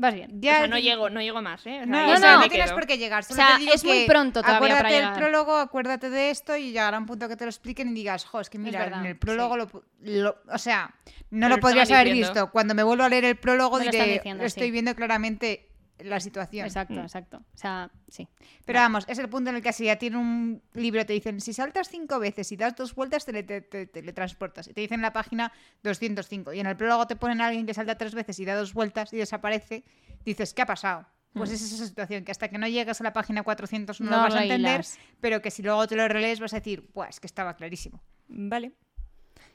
Vas 0.00 0.14
bien. 0.14 0.40
Ya 0.40 0.52
o 0.52 0.58
sea, 0.60 0.66
no 0.68 0.78
llego, 0.78 1.10
no 1.10 1.20
llego 1.20 1.42
más, 1.42 1.66
¿eh? 1.66 1.70
O 1.82 1.84
sea, 1.84 1.86
No, 1.86 2.06
no, 2.06 2.14
es 2.14 2.20
no, 2.20 2.26
donde 2.26 2.28
no 2.36 2.38
me 2.40 2.48
tienes 2.48 2.72
por 2.72 2.86
qué 2.86 2.96
llegar. 2.98 3.24
O 3.24 3.26
Solo 3.26 3.36
sea, 3.36 3.56
te 3.56 3.62
digo 3.62 3.74
es 3.74 3.84
muy 3.84 4.06
pronto 4.06 4.40
todavía 4.42 4.60
para 4.60 4.74
Acuérdate 4.74 4.94
del 4.94 5.02
llegar. 5.02 5.18
prólogo, 5.18 5.56
acuérdate 5.56 6.08
de 6.10 6.30
esto 6.30 6.56
y 6.56 6.70
llegará 6.70 6.96
un 6.98 7.04
punto 7.06 7.28
que 7.28 7.36
te 7.36 7.44
lo 7.44 7.50
expliquen 7.50 7.88
y 7.88 7.94
digas, 7.94 8.24
jo, 8.24 8.40
es 8.40 8.48
que 8.48 8.58
mira, 8.58 8.78
verdad, 8.78 9.00
en 9.00 9.06
el 9.06 9.18
prólogo 9.18 9.56
lo, 9.56 9.68
lo- 10.02 10.36
O 10.52 10.58
sea, 10.58 10.94
no 11.30 11.46
Pero 11.48 11.56
lo 11.56 11.60
podrías 11.60 11.90
haber 11.90 12.06
diciendo. 12.06 12.32
visto. 12.32 12.50
Cuando 12.52 12.74
me 12.76 12.84
vuelvo 12.84 13.02
a 13.02 13.08
leer 13.08 13.24
el 13.24 13.36
prólogo 13.36 13.78
Me 13.78 13.86
lo 13.86 13.90
diré, 13.90 14.06
diciendo, 14.14 14.44
estoy 14.44 14.68
sí. 14.68 14.70
viendo 14.70 14.94
claramente 14.94 15.67
la 16.00 16.20
situación. 16.20 16.66
Exacto, 16.66 16.94
Mm. 16.94 16.98
exacto. 17.00 17.36
O 17.38 17.56
sea, 17.58 17.90
sí. 18.08 18.28
Pero 18.64 18.78
vamos, 18.80 19.04
es 19.08 19.18
el 19.18 19.28
punto 19.28 19.50
en 19.50 19.56
el 19.56 19.62
que 19.62 19.72
si 19.72 19.84
ya 19.86 19.96
tiene 19.96 20.16
un 20.16 20.62
libro, 20.74 21.04
te 21.06 21.12
dicen, 21.12 21.40
si 21.40 21.52
saltas 21.52 21.88
cinco 21.88 22.18
veces 22.18 22.50
y 22.52 22.56
das 22.56 22.76
dos 22.76 22.94
vueltas, 22.94 23.24
te, 23.24 23.42
te, 23.42 23.60
te- 23.60 23.86
teletransportas. 23.86 24.68
Y 24.68 24.72
te 24.74 24.80
dicen 24.80 24.96
en 24.96 25.02
la 25.02 25.12
página 25.12 25.52
205. 25.82 26.52
Y 26.52 26.60
en 26.60 26.66
el 26.66 26.76
prólogo 26.76 27.06
te 27.06 27.16
ponen 27.16 27.40
a 27.40 27.46
alguien 27.48 27.66
que 27.66 27.74
salta 27.74 27.96
tres 27.96 28.14
veces 28.14 28.38
y 28.40 28.44
da 28.44 28.54
dos 28.56 28.74
vueltas 28.74 29.12
y 29.12 29.16
desaparece. 29.16 29.84
Dices, 30.24 30.54
¿qué 30.54 30.62
ha 30.62 30.66
pasado? 30.66 31.06
Pues 31.34 31.50
es 31.50 31.60
esa 31.62 31.86
situación, 31.86 32.24
que 32.24 32.32
hasta 32.32 32.48
que 32.48 32.58
no 32.58 32.66
llegas 32.66 33.00
a 33.00 33.04
la 33.04 33.12
página 33.12 33.42
400 33.42 34.00
no, 34.00 34.10
No 34.10 34.16
lo 34.16 34.22
vas 34.24 34.34
a 34.34 34.42
entender, 34.42 34.84
pero 35.20 35.40
que 35.42 35.50
si 35.50 35.62
luego 35.62 35.86
te 35.86 35.94
lo 35.94 36.08
relees 36.08 36.40
vas 36.40 36.52
a 36.54 36.56
decir, 36.56 36.90
pues 36.92 37.10
es 37.10 37.20
que 37.20 37.26
estaba 37.28 37.54
clarísimo. 37.54 38.00
Vale. 38.28 38.72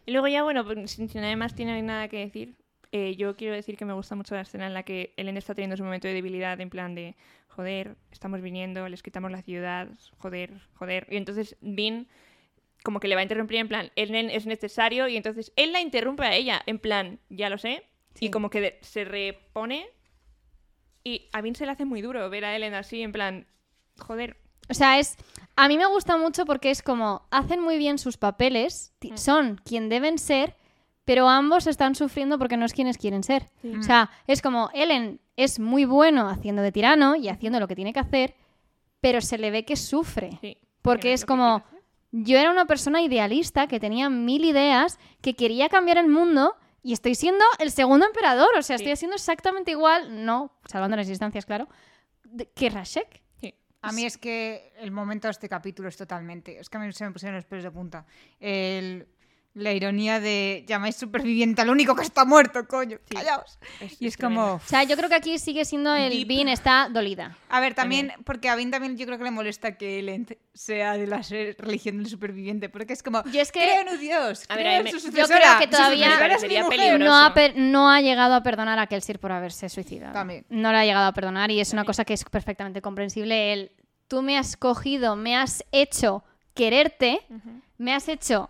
Y 0.05 0.11
luego 0.11 0.27
ya, 0.27 0.43
bueno, 0.43 0.63
pues, 0.63 0.91
si, 0.91 1.07
si 1.07 1.17
nadie 1.17 1.35
más 1.35 1.55
tiene 1.55 1.81
nada 1.81 2.07
que 2.07 2.19
decir, 2.19 2.55
eh, 2.93 3.15
yo 3.17 3.35
quiero 3.35 3.55
decir 3.55 3.75
que 3.75 3.85
me 3.85 3.93
gusta 3.93 4.15
mucho 4.15 4.35
la 4.35 4.41
escena 4.41 4.67
en 4.67 4.73
la 4.73 4.83
que 4.83 5.13
Ellen 5.17 5.35
está 5.35 5.53
teniendo 5.55 5.75
su 5.75 5.83
momento 5.83 6.07
de 6.07 6.13
debilidad, 6.13 6.61
en 6.61 6.69
plan 6.69 6.93
de, 6.95 7.15
joder, 7.49 7.95
estamos 8.11 8.39
viniendo, 8.41 8.87
les 8.87 9.01
quitamos 9.03 9.31
la 9.31 9.41
ciudad, 9.41 9.89
joder, 10.19 10.61
joder. 10.75 11.07
Y 11.09 11.17
entonces 11.17 11.57
Vin 11.59 12.07
como 12.83 12.99
que 12.99 13.07
le 13.07 13.15
va 13.15 13.19
a 13.21 13.23
interrumpir 13.23 13.57
en 13.57 13.67
plan, 13.67 13.91
Ellen 13.95 14.29
es 14.29 14.45
necesario, 14.45 15.07
y 15.07 15.17
entonces 15.17 15.51
él 15.55 15.71
la 15.71 15.81
interrumpe 15.81 16.23
a 16.23 16.35
ella, 16.35 16.61
en 16.65 16.79
plan, 16.79 17.19
ya 17.29 17.49
lo 17.49 17.57
sé, 17.57 17.83
Sí. 18.13 18.25
y 18.27 18.29
como 18.31 18.49
que 18.51 18.77
se 18.81 19.05
repone. 19.05 19.87
Y 21.03 21.29
a 21.33 21.41
Vin 21.41 21.55
se 21.55 21.65
le 21.65 21.71
hace 21.71 21.85
muy 21.85 22.01
duro 22.01 22.29
ver 22.29 22.45
a 22.45 22.55
Ellen 22.55 22.73
así, 22.75 23.01
en 23.01 23.11
plan, 23.11 23.47
joder, 23.99 24.37
O 24.69 24.73
sea, 24.73 24.97
es. 24.97 25.17
A 25.57 25.67
mí 25.67 25.77
me 25.77 25.85
gusta 25.87 26.15
mucho 26.17 26.45
porque 26.45 26.69
es 26.71 26.81
como. 26.81 27.27
Hacen 27.31 27.59
muy 27.59 27.77
bien 27.77 27.97
sus 27.97 28.15
papeles, 28.17 28.93
Mm. 29.01 29.17
son 29.17 29.61
quien 29.65 29.89
deben 29.89 30.17
ser, 30.17 30.55
pero 31.05 31.27
ambos 31.29 31.67
están 31.67 31.95
sufriendo 31.95 32.37
porque 32.37 32.57
no 32.57 32.65
es 32.65 32.73
quienes 32.73 32.97
quieren 32.97 33.23
ser. 33.23 33.49
Sí. 33.61 33.73
O 33.75 33.83
sea, 33.83 34.09
es 34.27 34.41
como. 34.41 34.69
Ellen 34.73 35.19
es 35.35 35.59
muy 35.59 35.85
bueno 35.85 36.29
haciendo 36.29 36.61
de 36.61 36.71
tirano 36.71 37.15
y 37.15 37.27
haciendo 37.29 37.59
lo 37.59 37.67
que 37.67 37.75
tiene 37.75 37.91
que 37.93 37.99
hacer, 37.99 38.35
pero 39.01 39.19
se 39.21 39.37
le 39.37 39.51
ve 39.51 39.65
que 39.65 39.75
sufre. 39.75 40.37
sí. 40.41 40.57
Porque 40.81 41.13
es 41.13 41.23
como, 41.25 41.63
yo 42.11 42.37
era 42.37 42.51
una 42.51 42.65
persona 42.65 43.01
idealista 43.01 43.67
que 43.67 43.79
tenía 43.79 44.09
mil 44.09 44.43
ideas, 44.43 44.99
que 45.21 45.33
quería 45.33 45.69
cambiar 45.69 45.97
el 45.97 46.09
mundo 46.09 46.55
y 46.83 46.91
estoy 46.91 47.15
siendo 47.15 47.43
el 47.59 47.71
segundo 47.71 48.05
emperador. 48.05 48.49
O 48.57 48.61
sea, 48.61 48.77
Sí. 48.77 48.83
estoy 48.83 48.91
haciendo 48.91 49.15
exactamente 49.15 49.71
igual, 49.71 50.25
no, 50.25 50.51
salvando 50.65 50.97
las 50.97 51.07
distancias, 51.07 51.45
claro, 51.45 51.67
que 52.53 52.69
Rashek. 52.69 53.21
A 53.81 53.91
mí 53.91 54.05
es 54.05 54.17
que 54.17 54.71
el 54.77 54.91
momento 54.91 55.27
de 55.27 55.31
este 55.31 55.49
capítulo 55.49 55.89
es 55.89 55.97
totalmente. 55.97 56.57
Es 56.57 56.69
que 56.69 56.77
a 56.77 56.79
mí 56.79 56.91
se 56.93 57.03
me 57.05 57.11
pusieron 57.11 57.35
los 57.35 57.43
pelos 57.45 57.63
de 57.65 57.71
punta. 57.71 58.05
El- 58.39 59.07
la 59.55 59.71
ironía 59.71 60.19
de 60.19 60.65
llamáis 60.67 60.95
superviviente 60.95 61.61
al 61.61 61.69
único 61.69 61.95
que 61.95 62.01
está 62.01 62.25
muerto, 62.25 62.67
coño. 62.67 62.97
Sí. 63.07 63.15
Callaos. 63.15 63.59
Es- 63.79 64.01
Y 64.01 64.07
es 64.07 64.17
tremendo. 64.17 64.41
como. 64.41 64.53
O 64.55 64.59
sea, 64.65 64.83
yo 64.83 64.95
creo 64.97 65.09
que 65.09 65.15
aquí 65.15 65.37
sigue 65.37 65.63
siendo 65.63 65.93
el. 65.93 66.25
Bean 66.25 66.47
está 66.49 66.89
dolida. 66.89 67.37
A 67.49 67.59
ver, 67.59 67.75
también, 67.75 68.11
porque 68.25 68.49
a 68.49 68.55
Vin 68.55 68.71
también 68.71 68.97
yo 68.97 69.05
creo 69.05 69.17
que 69.19 69.23
le 69.25 69.31
molesta 69.31 69.77
que 69.77 69.99
Ellen 69.99 70.25
sea 70.55 70.93
de 70.97 71.05
la 71.05 71.21
religión 71.59 71.97
del 71.97 72.07
superviviente, 72.07 72.67
porque 72.69 72.93
es 72.93 73.03
como, 73.03 73.23
Yo 73.25 73.41
es 73.41 73.51
que- 73.51 73.61
creo 73.61 73.81
en 73.81 73.89
un 73.89 73.99
dios, 73.99 74.43
A 74.49 74.55
creo 74.55 74.81
en 74.81 74.87
su 74.99 75.11
yo 75.11 75.25
creo 75.27 75.59
que 75.59 75.67
todavía- 75.67 75.67
sucesora 75.67 75.97
Me 75.97 76.05
es 76.05 76.11
mi 76.15 76.17
parecería 76.19 76.63
mujer". 76.63 76.79
peligroso. 76.79 77.03
No 77.05 77.15
ha, 77.15 77.33
no 77.55 77.91
ha 77.91 78.01
llegado 78.01 78.33
a 78.35 78.41
perdonar 78.43 78.79
a 78.79 78.87
Kelsier 78.87 79.19
por 79.19 79.31
haberse 79.31 79.69
suicidado. 79.69 80.13
También. 80.13 80.45
No 80.49 80.71
le 80.71 80.79
ha 80.79 80.85
llegado 80.85 81.05
a 81.07 81.13
perdonar 81.13 81.51
y 81.51 81.59
es 81.59 81.73
una 81.73 81.85
cosa 81.85 82.05
que 82.05 82.13
es 82.13 82.23
perfectamente 82.23 82.81
comprensible. 82.81 83.53
El, 83.53 83.71
tú 84.07 84.23
me 84.23 84.35
has 84.37 84.57
cogido, 84.57 85.15
me 85.15 85.35
has 85.37 85.63
hecho 85.71 86.23
quererte, 86.55 87.19
me 87.77 87.93
has 87.93 88.07
hecho 88.09 88.49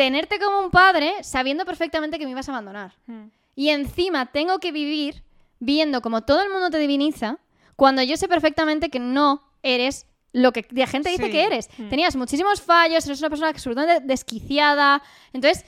tenerte 0.00 0.38
como 0.38 0.60
un 0.60 0.70
padre 0.70 1.12
sabiendo 1.22 1.66
perfectamente 1.66 2.18
que 2.18 2.24
me 2.24 2.30
ibas 2.30 2.48
a 2.48 2.52
abandonar. 2.52 2.94
Mm. 3.06 3.24
Y 3.54 3.68
encima 3.68 4.32
tengo 4.32 4.58
que 4.58 4.72
vivir 4.72 5.22
viendo 5.58 6.00
como 6.00 6.22
todo 6.22 6.40
el 6.40 6.48
mundo 6.48 6.70
te 6.70 6.78
diviniza 6.78 7.36
cuando 7.76 8.02
yo 8.02 8.16
sé 8.16 8.26
perfectamente 8.26 8.88
que 8.88 8.98
no 8.98 9.42
eres 9.62 10.06
lo 10.32 10.54
que 10.54 10.66
la 10.70 10.86
gente 10.86 11.10
dice 11.10 11.26
Sí. 11.26 11.30
que 11.30 11.44
eres. 11.44 11.68
Mm. 11.76 11.90
Tenías 11.90 12.16
muchísimos 12.16 12.62
fallos, 12.62 13.04
eres 13.04 13.18
una 13.18 13.28
persona 13.28 13.50
absolutamente 13.50 14.02
desquiciada. 14.06 15.02
Entonces, 15.34 15.66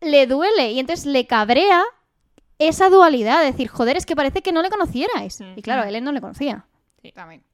le 0.00 0.26
duele 0.26 0.72
y 0.72 0.80
entonces 0.80 1.06
le 1.06 1.28
cabrea 1.28 1.84
esa 2.58 2.88
dualidad. 2.88 3.38
De 3.38 3.52
decir, 3.52 3.68
joder, 3.68 3.96
es 3.96 4.04
que 4.04 4.16
parece 4.16 4.42
que 4.42 4.50
no 4.50 4.62
le 4.62 4.70
conocierais. 4.70 5.40
Mm. 5.40 5.52
Y 5.54 5.62
claro, 5.62 5.84
él 5.88 6.02
no 6.02 6.10
le 6.10 6.20
conocía. 6.20 6.66
También. 7.14 7.44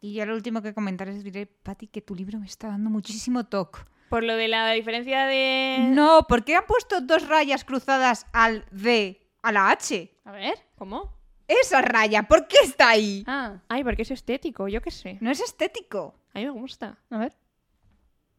Y 0.00 0.14
yo 0.14 0.26
lo 0.26 0.34
último 0.34 0.62
que 0.62 0.74
comentar 0.74 1.08
es 1.08 1.24
diré, 1.24 1.46
Pati, 1.46 1.88
que 1.88 2.00
tu 2.00 2.14
libro 2.14 2.38
me 2.38 2.46
está 2.46 2.68
dando 2.68 2.88
muchísimo 2.90 3.44
toque. 3.46 3.80
Por 4.08 4.24
lo 4.24 4.36
de 4.36 4.48
la 4.48 4.70
diferencia 4.72 5.26
de... 5.26 5.78
No, 5.90 6.22
¿por 6.28 6.44
qué 6.44 6.56
han 6.56 6.64
puesto 6.66 7.00
dos 7.00 7.26
rayas 7.28 7.64
cruzadas 7.64 8.26
al 8.32 8.64
D, 8.70 9.20
a 9.42 9.52
la 9.52 9.70
H? 9.70 10.10
A 10.24 10.32
ver. 10.32 10.54
¿Cómo? 10.76 11.12
Esa 11.46 11.82
raya, 11.82 12.22
¿por 12.24 12.46
qué 12.46 12.56
está 12.62 12.90
ahí? 12.90 13.24
Ah, 13.26 13.60
Ay, 13.68 13.82
porque 13.82 14.02
es 14.02 14.10
estético, 14.10 14.68
yo 14.68 14.80
qué 14.80 14.90
sé. 14.90 15.18
No 15.20 15.30
es 15.30 15.40
estético. 15.40 16.14
A 16.34 16.38
mí 16.38 16.44
me 16.44 16.50
gusta. 16.52 16.98
a 17.10 17.18
ver. 17.18 17.32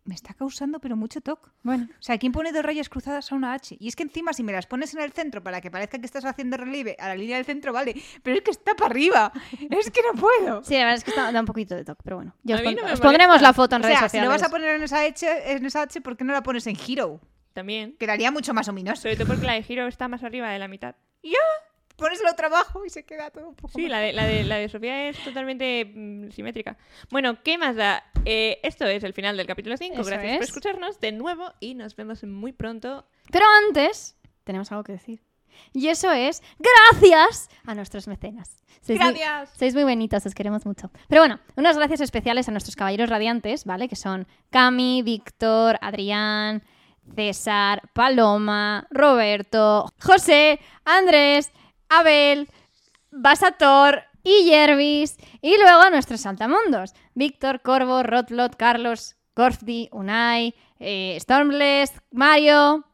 Me 0.10 0.16
está 0.16 0.34
causando 0.34 0.80
pero 0.80 0.96
mucho 0.96 1.22
toque. 1.22 1.52
Bueno. 1.62 1.88
O 1.92 2.02
sea, 2.02 2.18
¿quién 2.18 2.32
pone 2.32 2.52
dos 2.52 2.64
rayas 2.64 2.90
cruzadas 2.90 3.32
a 3.32 3.36
una 3.36 3.54
H? 3.54 3.78
Y 3.80 3.88
es 3.88 3.96
que 3.96 4.02
encima 4.02 4.34
si 4.34 4.42
me 4.42 4.52
las 4.52 4.66
pones 4.66 4.92
en 4.96 5.02
el 5.02 5.12
centro 5.12 5.44
para 5.44 5.62
que 5.62 5.70
parezca 5.70 6.00
que 6.00 6.06
estás 6.08 6.26
haciendo 6.26 6.58
relieve 6.58 6.96
a 7.00 7.10
la 7.10 7.16
línea 7.16 7.38
del 7.38 7.46
centro, 7.46 7.72
vale. 7.72 7.94
Pero 8.24 8.36
es 8.38 8.42
que 8.42 8.50
está 8.50 8.74
para 8.74 8.90
arriba. 8.90 9.32
Es 9.70 9.92
que 9.92 10.02
no 10.02 10.20
puedo. 10.20 10.64
Sí, 10.64 10.74
la 10.74 10.80
verdad 10.80 10.96
es 10.96 11.04
que 11.04 11.12
está- 11.12 11.32
da 11.32 11.40
un 11.40 11.46
poquito 11.46 11.76
de 11.76 11.86
toque, 11.86 12.02
pero 12.04 12.16
bueno. 12.16 12.34
Ya 12.42 12.56
os, 12.56 12.62
pon- 12.62 12.76
no 12.76 12.92
os 12.94 13.00
pondremos 13.00 13.40
la 13.42 13.54
foto 13.54 13.76
en 13.76 13.84
O 13.84 13.86
redes 13.86 14.00
sea, 14.00 14.10
si 14.10 14.18
sociales. 14.18 14.28
lo 14.28 14.34
vas 14.34 14.44
a 14.44 14.50
poner 14.50 14.76
en 14.76 14.82
esa 14.82 15.02
H, 15.04 15.52
en 15.54 15.66
esa 15.66 15.84
H, 15.84 16.02
¿por 16.02 16.18
qué 16.18 16.24
no 16.24 16.34
la 16.34 16.42
pones 16.42 16.66
en 16.66 16.76
Hero? 16.76 17.22
También. 17.54 17.96
Quedaría 18.00 18.32
mucho 18.32 18.54
más 18.54 18.68
ominoso. 18.68 19.04
Sobre 19.04 19.16
todo 19.16 19.28
porque 19.28 19.46
la 19.46 19.54
de 19.54 19.62
Giro 19.64 19.86
está 19.88 20.08
más 20.08 20.24
arriba 20.24 20.50
de 20.50 20.58
la 20.60 20.68
mitad. 20.68 20.96
Pones 21.22 21.38
el 22.08 22.28
otro 22.32 22.48
abajo 22.48 22.86
y 22.86 22.90
se 22.90 23.04
queda 23.06 23.30
todo 23.32 23.50
un 23.50 23.56
poco 23.56 23.74
Sí, 23.76 23.88
la 23.88 24.00
de, 24.00 24.14
la 24.14 24.26
de, 24.26 24.44
la 24.44 24.56
de 24.58 24.70
Sofía 24.70 25.10
es 25.10 25.18
totalmente 25.24 25.86
mm, 25.86 26.32
simétrica. 26.32 26.78
Bueno, 27.10 27.42
¿qué 27.44 27.58
más 27.58 27.76
da? 27.76 28.04
Eh, 28.26 28.60
esto 28.64 28.86
es 28.86 29.04
el 29.04 29.14
final 29.14 29.38
del 29.38 29.48
capítulo 29.48 29.78
5. 29.78 29.94
Eso 29.96 30.04
Gracias 30.10 30.34
por 30.36 30.44
es. 30.44 30.50
escucharnos 30.50 31.00
de 31.00 31.12
nuevo 31.12 31.54
y 31.60 31.76
nos 31.76 31.96
vemos 31.96 32.24
muy 32.24 32.54
pronto. 32.54 33.08
Pero 33.32 33.46
antes, 33.68 34.18
tenemos 34.44 34.72
algo 34.72 34.84
que 34.84 34.94
decir. 34.94 35.22
Y 35.74 35.88
eso 35.88 36.12
es 36.14 36.42
gracias 36.58 37.50
a 37.66 37.76
nuestros 37.76 38.08
mecenas. 38.08 38.64
Sois 38.82 38.98
muy- 39.00 39.10
Gracias. 39.14 39.58
sois 39.58 39.74
muy 39.74 39.84
bonitos, 39.84 40.26
os 40.26 40.34
queremos 40.34 40.66
mucho. 40.66 40.90
Pero 41.10 41.22
bueno, 41.22 41.40
unas 41.58 41.76
gracias 41.78 42.00
especiales 42.02 42.48
a 42.48 42.52
nuestros 42.52 42.76
caballeros 42.78 43.10
radiantes, 43.10 43.66
¿vale? 43.66 43.90
Que 43.90 43.96
son 43.98 44.26
Cami, 44.52 45.02
Víctor, 45.04 45.78
Adrián, 45.82 46.64
César, 47.16 47.82
Paloma, 47.94 48.88
Roberto, 48.92 49.92
José, 50.02 50.60
Andrés, 50.86 51.52
Abel, 51.90 52.50
Basator 53.12 54.04
y 54.24 54.46
Jervis. 54.50 55.18
Y 55.42 55.58
luego 55.58 55.82
a 55.82 55.90
nuestros 55.90 56.22
saltamundos. 56.22 56.94
Víctor, 57.14 57.62
Corvo, 57.62 58.04
Rotlot, 58.04 58.56
Carlos, 58.56 59.16
Gorfdi, 59.36 59.90
Unai, 59.92 60.56
eh, 60.80 61.18
Stormless, 61.20 61.94
Mario 62.12 62.86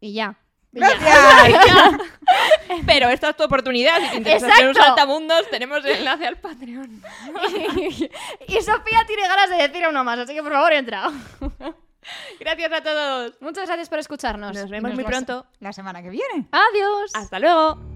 y 0.00 0.14
ya. 0.14 0.38
Y 0.72 0.80
ya. 0.80 0.88
¡Gracias! 0.88 2.00
Pero 2.86 3.08
esta 3.08 3.30
es 3.30 3.36
tu 3.36 3.44
oportunidad. 3.44 3.98
Si 4.00 4.10
te 4.10 4.16
interesa 4.16 4.54
ser 4.54 4.68
un 4.68 4.74
saltamundos, 4.74 5.48
tenemos 5.50 5.84
el 5.84 5.92
enlace 5.92 6.26
al 6.26 6.36
Patreon. 6.36 7.02
y 8.48 8.62
Sofía 8.62 9.04
tiene 9.06 9.22
ganas 9.22 9.50
de 9.50 9.56
decir 9.56 9.86
uno 9.88 10.04
más, 10.04 10.18
así 10.18 10.34
que 10.34 10.42
por 10.42 10.52
favor 10.52 10.72
entra. 10.72 11.10
Gracias 12.40 12.72
a 12.72 12.82
todos. 12.82 13.32
Muchas 13.40 13.66
gracias 13.66 13.88
por 13.88 13.98
escucharnos. 13.98 14.54
Nos 14.54 14.70
vemos 14.70 14.94
muy 14.94 15.02
pronto. 15.02 15.46
La 15.58 15.72
semana 15.72 16.02
que 16.02 16.10
viene. 16.10 16.46
Adiós. 16.52 17.10
Hasta 17.14 17.40
luego. 17.40 17.95